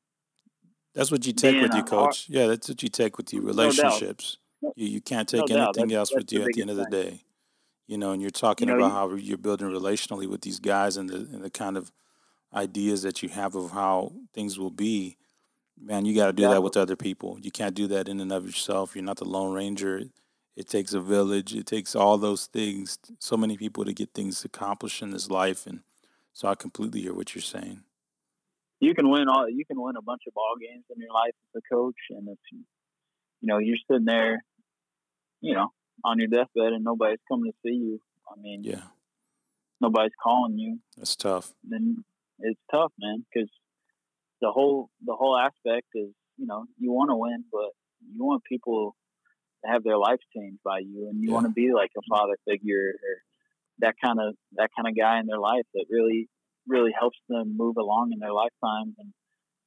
that's 0.94 1.10
what 1.10 1.24
you 1.26 1.32
take 1.32 1.62
with 1.62 1.74
you, 1.74 1.82
coach. 1.84 2.26
yeah, 2.28 2.48
that's 2.48 2.68
what 2.68 2.82
you 2.82 2.88
take 2.88 3.16
with 3.16 3.32
you. 3.32 3.40
Relationships. 3.40 4.36
You 4.76 4.86
you 4.86 5.00
can't 5.00 5.28
take 5.28 5.48
no 5.48 5.56
anything 5.56 5.92
else 5.92 6.10
that's, 6.10 6.24
with 6.24 6.32
you 6.32 6.42
at 6.42 6.48
the 6.52 6.60
end 6.60 6.70
of 6.70 6.76
the 6.76 6.86
day. 6.86 7.22
You 7.86 7.98
know, 7.98 8.12
and 8.12 8.22
you're 8.22 8.30
talking 8.30 8.68
you 8.68 8.74
know, 8.74 8.84
about 8.84 9.10
you, 9.10 9.16
how 9.16 9.16
you're 9.16 9.38
building 9.38 9.68
relationally 9.68 10.26
with 10.26 10.42
these 10.42 10.60
guys 10.60 10.96
and 10.96 11.08
the 11.08 11.16
and 11.16 11.42
the 11.42 11.50
kind 11.50 11.76
of 11.76 11.92
ideas 12.54 13.02
that 13.02 13.22
you 13.22 13.28
have 13.30 13.54
of 13.54 13.70
how 13.70 14.12
things 14.34 14.58
will 14.58 14.70
be. 14.70 15.16
Man, 15.80 16.04
you 16.04 16.14
got 16.14 16.26
to 16.26 16.32
do 16.32 16.48
that 16.48 16.62
with 16.62 16.76
other 16.76 16.96
people. 16.96 17.38
You 17.40 17.50
can't 17.50 17.74
do 17.74 17.86
that 17.88 18.08
in 18.08 18.20
and 18.20 18.30
of 18.30 18.46
yourself. 18.46 18.94
You're 18.94 19.04
not 19.04 19.16
the 19.16 19.24
Lone 19.24 19.52
Ranger. 19.52 20.02
It 20.54 20.68
takes 20.68 20.92
a 20.92 21.00
village. 21.00 21.54
It 21.54 21.66
takes 21.66 21.96
all 21.96 22.18
those 22.18 22.46
things. 22.46 22.98
So 23.18 23.36
many 23.36 23.56
people 23.56 23.84
to 23.84 23.92
get 23.92 24.12
things 24.14 24.44
accomplished 24.44 25.02
in 25.02 25.10
this 25.10 25.30
life, 25.30 25.66
and 25.66 25.80
so 26.32 26.46
I 26.46 26.54
completely 26.54 27.00
hear 27.00 27.14
what 27.14 27.34
you're 27.34 27.42
saying 27.42 27.82
you 28.82 28.94
can 28.94 29.08
win 29.08 29.28
all 29.28 29.48
you 29.48 29.64
can 29.64 29.80
win 29.80 29.96
a 29.96 30.02
bunch 30.02 30.22
of 30.26 30.34
ball 30.34 30.54
games 30.60 30.84
in 30.94 31.00
your 31.00 31.12
life 31.14 31.34
as 31.46 31.62
a 31.62 31.74
coach 31.74 31.96
and 32.10 32.28
if 32.28 32.38
you 32.50 32.58
you 33.40 33.46
know 33.48 33.58
you're 33.58 33.76
sitting 33.88 34.04
there 34.04 34.44
you 35.42 35.54
know 35.54 35.68
on 36.04 36.18
your 36.18 36.28
deathbed 36.28 36.72
and 36.72 36.84
nobody's 36.84 37.18
coming 37.30 37.52
to 37.52 37.58
see 37.64 37.74
you. 37.74 38.00
I 38.30 38.40
mean 38.40 38.62
yeah. 38.64 38.86
nobody's 39.80 40.12
calling 40.22 40.58
you. 40.58 40.78
That's 40.96 41.16
tough. 41.16 41.52
Then 41.62 42.04
it's 42.38 42.60
tough 42.70 42.92
man 42.98 43.24
because 43.32 43.50
the 44.40 44.50
whole 44.50 44.90
the 45.04 45.14
whole 45.14 45.36
aspect 45.36 45.86
is 45.94 46.10
you 46.36 46.46
know 46.46 46.64
you 46.78 46.92
want 46.92 47.10
to 47.10 47.16
win 47.16 47.44
but 47.50 47.70
you 48.12 48.24
want 48.24 48.42
people 48.44 48.96
to 49.64 49.70
have 49.70 49.84
their 49.84 49.98
life 49.98 50.18
changed 50.34 50.58
by 50.64 50.78
you 50.78 51.08
and 51.08 51.20
you 51.20 51.28
yeah. 51.28 51.34
want 51.34 51.46
to 51.46 51.52
be 51.52 51.72
like 51.72 51.90
a 51.96 52.02
father 52.10 52.36
figure 52.48 52.90
or 52.90 53.14
that 53.78 53.94
kind 54.02 54.18
of 54.20 54.34
that 54.54 54.70
kind 54.76 54.88
of 54.88 54.96
guy 54.96 55.20
in 55.20 55.26
their 55.26 55.38
life 55.38 55.64
that 55.74 55.86
really 55.88 56.28
really 56.66 56.92
helps 56.98 57.18
them 57.28 57.56
move 57.56 57.76
along 57.76 58.10
in 58.12 58.18
their 58.18 58.32
lifetimes 58.32 58.94
and 58.98 59.12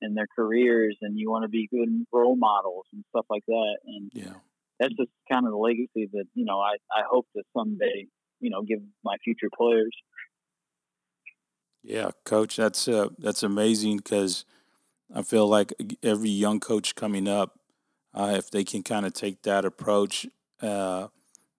in 0.02 0.14
their 0.14 0.28
careers 0.36 0.98
and 1.02 1.18
you 1.18 1.32
want 1.32 1.44
to 1.44 1.50
be 1.50 1.70
good 1.72 1.90
role 2.12 2.36
models 2.36 2.86
and 2.94 3.04
stuff 3.10 3.26
like 3.30 3.46
that 3.48 3.78
and 3.86 4.12
yeah 4.14 4.34
that's 4.80 4.94
just 4.96 5.10
kind 5.32 5.46
of 5.46 5.52
the 5.52 5.58
legacy 5.58 6.10
that 6.14 6.26
you 6.34 6.46
know 6.46 6.60
i 6.60 6.74
i 6.96 7.04
hope 7.10 7.28
to 7.36 7.44
someday 7.56 8.06
you 8.40 8.50
know 8.50 8.62
give 8.62 8.80
my 9.04 9.16
future 9.24 9.50
players. 9.56 9.96
Yeah 11.84 12.12
coach 12.26 12.56
that's 12.56 12.88
uh 12.88 13.10
that's 13.20 13.44
amazing 13.44 13.98
because 13.98 14.46
i 15.14 15.22
feel 15.22 15.48
like 15.48 15.74
every 16.02 16.30
young 16.30 16.60
coach 16.60 16.96
coming 16.96 17.28
up 17.28 17.60
uh, 18.14 18.34
if 18.38 18.50
they 18.50 18.64
can 18.64 18.82
kind 18.82 19.06
of 19.06 19.14
take 19.14 19.44
that 19.44 19.66
approach 19.66 20.26
uh 20.62 21.08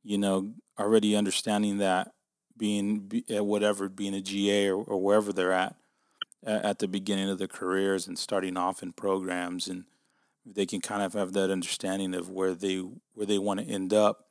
you 0.03 0.19
know 0.19 0.53
already 0.79 1.15
understanding 1.15 1.79
that 1.79 2.13
being 2.57 3.23
at 3.29 3.45
whatever, 3.45 3.89
being 3.89 4.15
a 4.15 4.21
GA 4.21 4.69
or, 4.69 4.83
or 4.83 5.01
wherever 5.01 5.33
they're 5.33 5.53
at 5.53 5.77
at 6.45 6.79
the 6.79 6.89
beginning 6.89 7.29
of 7.29 7.39
their 7.39 7.49
careers 7.49 8.07
and 8.07 8.19
starting 8.19 8.57
off 8.57 8.83
in 8.83 8.93
programs, 8.93 9.69
and 9.69 9.85
they 10.47 10.67
can 10.67 10.81
kind 10.81 11.03
of 11.03 11.15
have 11.15 11.33
that 11.33 11.51
understanding 11.51 12.15
of 12.15 12.31
where 12.31 12.55
they 12.55 12.77
where 13.15 13.27
they 13.27 13.39
want 13.39 13.61
to 13.61 13.67
end 13.67 13.93
up. 13.93 14.27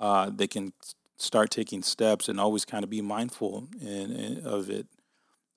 Uh, 0.00 0.30
they 0.34 0.46
can 0.46 0.72
start 1.16 1.50
taking 1.50 1.82
steps 1.82 2.28
and 2.28 2.40
always 2.40 2.64
kind 2.64 2.82
of 2.82 2.90
be 2.90 3.00
mindful 3.00 3.68
in, 3.80 4.10
in 4.12 4.44
of 4.44 4.68
it, 4.68 4.86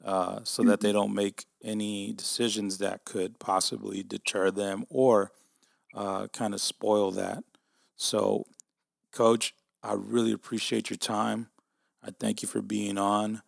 uh, 0.03 0.39
so 0.43 0.63
that 0.63 0.79
they 0.79 0.89
mm-hmm. 0.89 0.97
don't 0.97 1.15
make 1.15 1.45
any 1.63 2.13
decisions 2.13 2.77
that 2.77 3.03
could 3.05 3.39
possibly 3.39 4.03
deter 4.03 4.51
them 4.51 4.85
or 4.89 5.31
uh, 5.95 6.27
kind 6.27 6.53
of 6.53 6.61
spoil 6.61 7.11
that. 7.11 7.43
So, 7.95 8.45
Coach, 9.11 9.55
I 9.81 9.93
really 9.93 10.31
appreciate 10.31 10.89
your 10.89 10.97
time. 10.97 11.47
I 12.03 12.11
thank 12.19 12.41
you 12.43 12.47
for 12.47 12.61
being 12.61 12.97
on. 12.97 13.41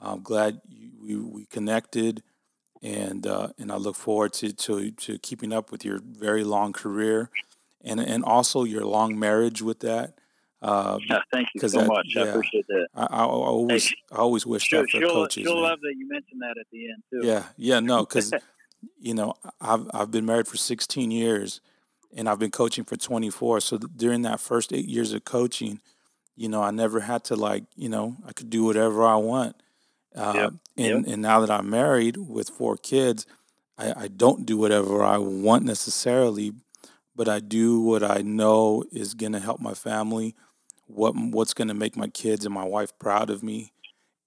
I'm 0.00 0.22
glad 0.22 0.60
you, 0.68 0.90
we, 1.00 1.16
we 1.16 1.44
connected, 1.44 2.22
and 2.82 3.26
uh, 3.26 3.48
and 3.58 3.70
I 3.70 3.76
look 3.76 3.96
forward 3.96 4.32
to, 4.34 4.52
to 4.52 4.90
to 4.90 5.18
keeping 5.18 5.52
up 5.52 5.70
with 5.70 5.84
your 5.84 6.00
very 6.02 6.44
long 6.44 6.72
career, 6.72 7.30
and 7.82 8.00
and 8.00 8.24
also 8.24 8.64
your 8.64 8.84
long 8.84 9.18
marriage 9.18 9.62
with 9.62 9.80
that. 9.80 10.14
Uh, 10.62 10.98
yeah, 11.08 11.20
thank 11.32 11.48
you 11.54 11.68
so 11.68 11.80
that, 11.80 11.86
much. 11.86 12.06
Yeah, 12.14 12.22
I 12.22 12.26
appreciate 12.26 12.66
that. 12.68 12.88
I, 12.94 13.04
I, 13.04 13.22
always 13.24 13.88
hey, 13.88 13.96
I 14.12 14.16
always 14.16 14.44
wish 14.44 14.64
she'll, 14.64 14.82
that 14.82 14.90
for 14.90 14.98
she'll, 14.98 15.10
coaches. 15.10 15.44
She'll 15.44 15.54
man. 15.54 15.62
love 15.62 15.80
that 15.80 15.94
you 15.96 16.06
mentioned 16.06 16.42
that 16.42 16.56
at 16.60 16.66
the 16.70 16.90
end 16.90 17.02
too. 17.10 17.26
Yeah, 17.26 17.44
yeah, 17.56 17.80
no, 17.80 18.04
because 18.04 18.32
you 19.00 19.14
know 19.14 19.34
I've 19.60 19.90
I've 19.94 20.10
been 20.10 20.26
married 20.26 20.48
for 20.48 20.58
16 20.58 21.10
years, 21.10 21.60
and 22.14 22.28
I've 22.28 22.38
been 22.38 22.50
coaching 22.50 22.84
for 22.84 22.96
24. 22.96 23.60
So 23.60 23.78
during 23.78 24.22
that 24.22 24.40
first 24.40 24.72
eight 24.72 24.86
years 24.86 25.12
of 25.12 25.24
coaching 25.24 25.80
you 26.40 26.48
know, 26.48 26.62
I 26.62 26.70
never 26.70 27.00
had 27.00 27.24
to 27.24 27.36
like, 27.36 27.64
you 27.76 27.90
know, 27.90 28.16
I 28.26 28.32
could 28.32 28.48
do 28.48 28.64
whatever 28.64 29.04
I 29.04 29.16
want. 29.16 29.56
Uh, 30.14 30.32
yep. 30.34 30.52
And 30.76 31.06
yep. 31.06 31.14
and 31.14 31.22
now 31.22 31.40
that 31.40 31.50
I'm 31.50 31.70
married 31.70 32.16
with 32.16 32.48
four 32.48 32.76
kids, 32.76 33.26
I, 33.78 34.04
I 34.04 34.08
don't 34.08 34.44
do 34.44 34.56
whatever 34.56 35.02
I 35.02 35.18
want 35.18 35.64
necessarily, 35.64 36.52
but 37.14 37.28
I 37.28 37.40
do 37.40 37.80
what 37.80 38.02
I 38.02 38.22
know 38.22 38.84
is 38.92 39.14
going 39.14 39.32
to 39.32 39.40
help 39.40 39.60
my 39.60 39.74
family, 39.74 40.34
what 40.86 41.14
what's 41.16 41.54
going 41.54 41.68
to 41.68 41.74
make 41.74 41.96
my 41.96 42.08
kids 42.08 42.44
and 42.44 42.54
my 42.54 42.64
wife 42.64 42.96
proud 42.98 43.30
of 43.30 43.42
me, 43.42 43.72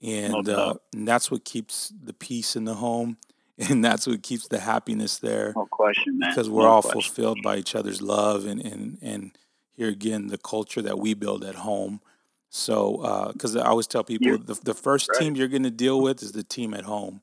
and, 0.01 0.47
uh, 0.49 0.75
and 0.93 1.07
that's 1.07 1.29
what 1.29 1.45
keeps 1.45 1.93
the 2.03 2.13
peace 2.13 2.55
in 2.55 2.65
the 2.65 2.75
home, 2.75 3.17
and 3.57 3.83
that's 3.83 4.07
what 4.07 4.23
keeps 4.23 4.47
the 4.47 4.59
happiness 4.59 5.17
there. 5.17 5.53
No 5.55 5.65
question, 5.65 6.17
man. 6.19 6.31
Because 6.31 6.49
we're 6.49 6.63
no 6.63 6.69
all 6.69 6.81
question. 6.81 7.01
fulfilled 7.01 7.39
by 7.43 7.57
each 7.57 7.75
other's 7.75 8.01
love 8.01 8.45
and 8.45 8.61
and 8.61 8.97
and 9.01 9.37
here 9.75 9.89
again 9.89 10.27
the 10.27 10.37
culture 10.37 10.81
that 10.81 10.99
we 10.99 11.13
build 11.13 11.43
at 11.43 11.55
home. 11.55 12.01
So, 12.55 13.31
because 13.33 13.55
uh, 13.55 13.61
I 13.61 13.69
always 13.69 13.87
tell 13.87 14.03
people 14.03 14.37
the, 14.37 14.53
the 14.63 14.75
first 14.75 15.09
right. 15.09 15.19
team 15.19 15.35
you're 15.35 15.47
going 15.47 15.63
to 15.63 15.71
deal 15.71 15.99
with 15.99 16.21
is 16.21 16.33
the 16.33 16.43
team 16.43 16.75
at 16.75 16.83
home, 16.83 17.21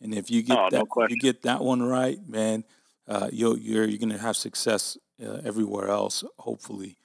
and 0.00 0.14
if 0.14 0.30
you 0.30 0.42
get 0.42 0.58
oh, 0.58 0.68
that 0.70 0.86
no 0.96 1.06
you 1.06 1.18
get 1.18 1.42
that 1.42 1.60
one 1.62 1.82
right, 1.82 2.18
man, 2.26 2.64
uh, 3.06 3.28
you'll, 3.30 3.58
you're 3.58 3.84
you're 3.84 3.98
going 3.98 4.08
to 4.08 4.16
have 4.16 4.38
success 4.38 4.96
uh, 5.22 5.42
everywhere 5.44 5.88
else. 5.88 6.24
Hopefully. 6.38 6.96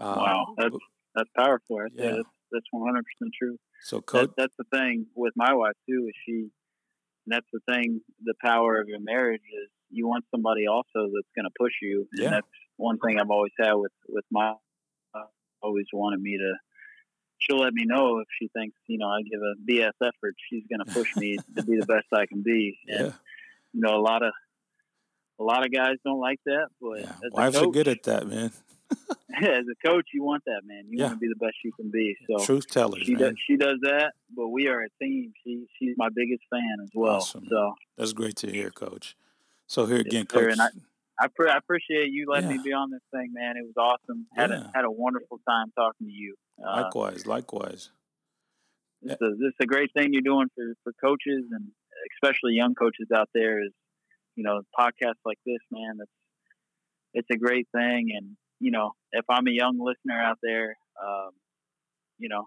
Uh, 0.00 0.14
wow, 0.16 0.46
that's 0.56 0.76
that's 1.14 1.30
powerful. 1.36 1.76
Yeah, 1.92 2.02
yeah 2.02 2.10
that's, 2.12 2.28
that's 2.50 2.66
100 2.70 3.04
percent 3.04 3.34
true. 3.38 3.58
So, 3.82 4.00
coach, 4.00 4.30
that, 4.30 4.36
that's 4.38 4.54
the 4.56 4.78
thing 4.78 5.04
with 5.14 5.34
my 5.36 5.52
wife 5.52 5.76
too. 5.86 6.06
Is 6.08 6.14
she? 6.24 6.48
that's 7.26 7.46
the 7.52 7.60
thing. 7.70 8.00
The 8.24 8.32
power 8.42 8.80
of 8.80 8.88
your 8.88 9.00
marriage 9.00 9.42
is 9.42 9.68
you 9.90 10.08
want 10.08 10.24
somebody 10.30 10.66
also 10.66 11.12
that's 11.12 11.28
going 11.36 11.44
to 11.44 11.50
push 11.60 11.74
you. 11.82 12.08
And 12.12 12.22
yeah. 12.22 12.30
that's 12.30 12.46
one 12.78 12.98
thing 12.98 13.20
I've 13.20 13.30
always 13.30 13.52
had 13.60 13.74
with 13.74 13.92
with 14.08 14.24
my 14.30 14.54
uh, 15.14 15.28
always 15.62 15.86
wanted 15.92 16.22
me 16.22 16.38
to. 16.38 16.54
She'll 17.38 17.60
let 17.60 17.72
me 17.72 17.84
know 17.84 18.18
if 18.18 18.26
she 18.38 18.48
thinks 18.48 18.76
you 18.86 18.98
know 18.98 19.08
I 19.08 19.22
give 19.22 19.40
a 19.40 19.54
BS 19.70 19.92
effort. 20.02 20.34
She's 20.50 20.64
going 20.68 20.84
to 20.84 20.92
push 20.92 21.16
me 21.16 21.38
to 21.56 21.62
be 21.62 21.78
the 21.78 21.86
best 21.86 22.06
I 22.12 22.26
can 22.26 22.42
be. 22.42 22.78
And, 22.88 23.06
yeah. 23.06 23.12
You 23.72 23.80
know, 23.82 23.96
a 23.96 24.02
lot 24.02 24.22
of 24.22 24.32
a 25.38 25.44
lot 25.44 25.64
of 25.64 25.72
guys 25.72 25.96
don't 26.04 26.20
like 26.20 26.40
that, 26.46 26.68
but 26.80 27.00
yeah. 27.00 27.12
wives 27.32 27.56
coach, 27.56 27.66
are 27.66 27.70
good 27.70 27.88
at 27.88 28.02
that, 28.04 28.26
man. 28.26 28.50
as 29.42 29.64
a 29.70 29.86
coach, 29.88 30.06
you 30.12 30.22
want 30.22 30.42
that, 30.46 30.62
man. 30.64 30.84
You 30.88 30.98
yeah. 30.98 31.06
want 31.06 31.16
to 31.16 31.20
be 31.20 31.28
the 31.28 31.36
best 31.36 31.56
you 31.64 31.72
can 31.72 31.90
be. 31.90 32.16
So 32.28 32.44
truth 32.44 32.66
tellers, 32.68 33.02
she 33.04 33.12
man. 33.12 33.22
does. 33.22 33.34
She 33.46 33.56
does 33.56 33.78
that, 33.82 34.12
but 34.34 34.48
we 34.48 34.66
are 34.68 34.80
a 34.80 34.88
team. 35.02 35.32
She 35.44 35.66
she's 35.78 35.94
my 35.96 36.08
biggest 36.14 36.42
fan 36.50 36.78
as 36.82 36.90
well. 36.94 37.16
Awesome. 37.16 37.46
So 37.48 37.74
that's 37.96 38.12
great 38.12 38.36
to 38.36 38.50
hear, 38.50 38.70
Coach. 38.70 39.16
So 39.66 39.86
here 39.86 39.98
again, 39.98 40.26
yes, 40.32 40.56
Coach. 40.56 40.58
I, 40.58 40.68
I, 41.20 41.26
pre- 41.28 41.50
I 41.50 41.56
appreciate 41.58 42.10
you 42.10 42.26
letting 42.30 42.50
yeah. 42.50 42.56
me 42.56 42.62
be 42.62 42.72
on 42.72 42.90
this 42.90 43.02
thing, 43.12 43.32
man. 43.32 43.56
It 43.56 43.64
was 43.64 43.76
awesome. 43.76 44.26
Had 44.34 44.50
yeah. 44.50 44.68
a 44.68 44.70
had 44.74 44.84
a 44.84 44.90
wonderful 44.90 45.40
time 45.46 45.72
talking 45.76 46.06
to 46.06 46.12
you. 46.12 46.34
Uh, 46.64 46.82
likewise, 46.82 47.26
likewise. 47.26 47.90
This, 49.02 49.12
is 49.12 49.18
a, 49.20 49.30
this 49.38 49.48
is 49.48 49.54
a 49.62 49.66
great 49.66 49.90
thing 49.96 50.12
you're 50.12 50.22
doing 50.22 50.48
for, 50.54 50.74
for 50.84 50.92
coaches 51.00 51.44
and 51.52 51.68
especially 52.14 52.54
young 52.54 52.74
coaches 52.74 53.08
out 53.14 53.28
there. 53.34 53.64
Is 53.64 53.72
you 54.34 54.44
know 54.44 54.62
podcasts 54.78 55.22
like 55.24 55.38
this, 55.46 55.60
man. 55.70 55.96
That's 55.98 56.10
it's 57.14 57.28
a 57.32 57.36
great 57.36 57.68
thing, 57.74 58.08
and 58.16 58.36
you 58.60 58.70
know 58.70 58.92
if 59.12 59.24
I'm 59.28 59.46
a 59.46 59.52
young 59.52 59.78
listener 59.78 60.20
out 60.20 60.38
there, 60.42 60.76
um, 61.02 61.30
you 62.18 62.28
know 62.28 62.44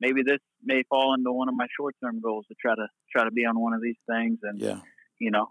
maybe 0.00 0.22
this 0.24 0.38
may 0.62 0.82
fall 0.88 1.14
into 1.14 1.32
one 1.32 1.48
of 1.48 1.54
my 1.56 1.66
short 1.76 1.94
term 2.02 2.20
goals 2.20 2.46
to 2.48 2.54
try 2.60 2.74
to 2.74 2.86
try 3.10 3.24
to 3.24 3.30
be 3.30 3.44
on 3.44 3.58
one 3.60 3.72
of 3.72 3.82
these 3.82 3.98
things, 4.08 4.38
and 4.42 4.60
yeah, 4.60 4.80
you 5.18 5.30
know 5.30 5.48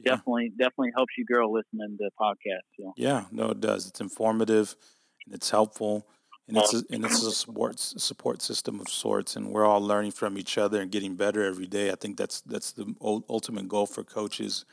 yeah. 0.00 0.12
definitely 0.12 0.50
definitely 0.50 0.92
helps 0.94 1.12
you 1.16 1.24
grow 1.24 1.50
listening 1.50 1.96
to 1.98 2.10
podcasts. 2.20 2.70
So. 2.78 2.92
Yeah, 2.96 3.24
no, 3.30 3.50
it 3.50 3.60
does. 3.60 3.86
It's 3.86 4.00
informative 4.00 4.74
and 5.26 5.34
it's 5.34 5.50
helpful, 5.50 6.06
and 6.48 6.56
it's 6.56 6.74
a, 6.74 6.82
and 6.90 7.04
it's 7.04 7.22
a 7.22 7.30
support 7.30 7.78
support 7.78 8.42
system 8.42 8.80
of 8.80 8.88
sorts, 8.88 9.36
and 9.36 9.50
we're 9.50 9.66
all 9.66 9.80
learning 9.80 10.12
from 10.12 10.38
each 10.38 10.58
other 10.58 10.80
and 10.80 10.90
getting 10.90 11.14
better 11.14 11.44
every 11.44 11.66
day. 11.66 11.90
I 11.90 11.94
think 11.94 12.16
that's 12.16 12.40
that's 12.40 12.72
the 12.72 12.94
ultimate 13.02 13.68
goal 13.68 13.86
for 13.86 14.02
coaches 14.02 14.64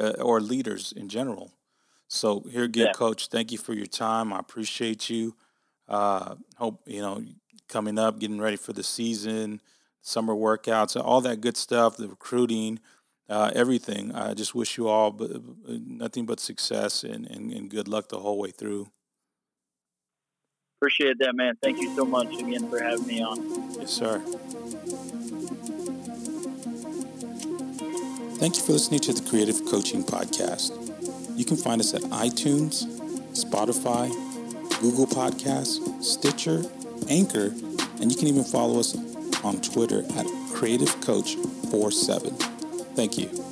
uh, 0.00 0.12
or 0.20 0.40
leaders 0.40 0.92
in 0.92 1.08
general. 1.08 1.52
So 2.08 2.40
here 2.50 2.64
again, 2.64 2.86
yeah. 2.86 2.92
Coach, 2.92 3.28
thank 3.28 3.52
you 3.52 3.58
for 3.58 3.74
your 3.74 3.86
time. 3.86 4.32
I 4.32 4.38
appreciate 4.38 5.10
you. 5.10 5.36
Uh, 5.86 6.36
hope 6.56 6.82
you 6.86 7.02
know 7.02 7.22
coming 7.68 7.98
up, 7.98 8.18
getting 8.18 8.40
ready 8.40 8.56
for 8.56 8.72
the 8.72 8.82
season, 8.82 9.60
summer 10.00 10.34
workouts, 10.34 10.98
all 10.98 11.20
that 11.20 11.42
good 11.42 11.56
stuff, 11.56 11.98
the 11.98 12.08
recruiting 12.08 12.80
uh, 13.28 13.50
everything. 13.54 14.14
I 14.14 14.34
just 14.34 14.54
wish 14.54 14.78
you 14.78 14.88
all 14.88 15.16
uh, 15.20 15.38
nothing 15.66 16.26
but 16.26 16.40
success 16.40 17.04
and, 17.04 17.26
and, 17.26 17.52
and 17.52 17.70
good 17.70 17.88
luck 17.88 18.08
the 18.08 18.18
whole 18.18 18.38
way 18.38 18.50
through. 18.50 18.90
Appreciate 20.80 21.18
that, 21.18 21.34
man. 21.34 21.56
Thank 21.60 21.78
you 21.78 21.92
so 21.96 22.04
much 22.04 22.32
again 22.34 22.70
for 22.70 22.80
having 22.80 23.04
me 23.04 23.20
on. 23.20 23.72
Yes, 23.80 23.90
sir. 23.90 24.20
Thank 28.38 28.56
you 28.56 28.62
for 28.62 28.70
listening 28.70 29.00
to 29.00 29.12
the 29.12 29.28
Creative 29.28 29.60
Coaching 29.66 30.04
Podcast. 30.04 30.70
You 31.36 31.44
can 31.44 31.56
find 31.56 31.80
us 31.80 31.94
at 31.94 32.02
iTunes, 32.02 32.84
Spotify, 33.32 34.08
Google 34.80 35.08
Podcasts, 35.08 35.80
Stitcher, 36.00 36.62
Anchor, 37.08 37.46
and 38.00 38.12
you 38.12 38.16
can 38.16 38.28
even 38.28 38.44
follow 38.44 38.78
us 38.78 38.96
on 39.42 39.60
Twitter 39.60 40.04
at 40.16 40.26
Creative 40.52 41.00
Coach 41.00 41.34
47. 41.70 42.30
Thank 42.94 43.18
you. 43.18 43.47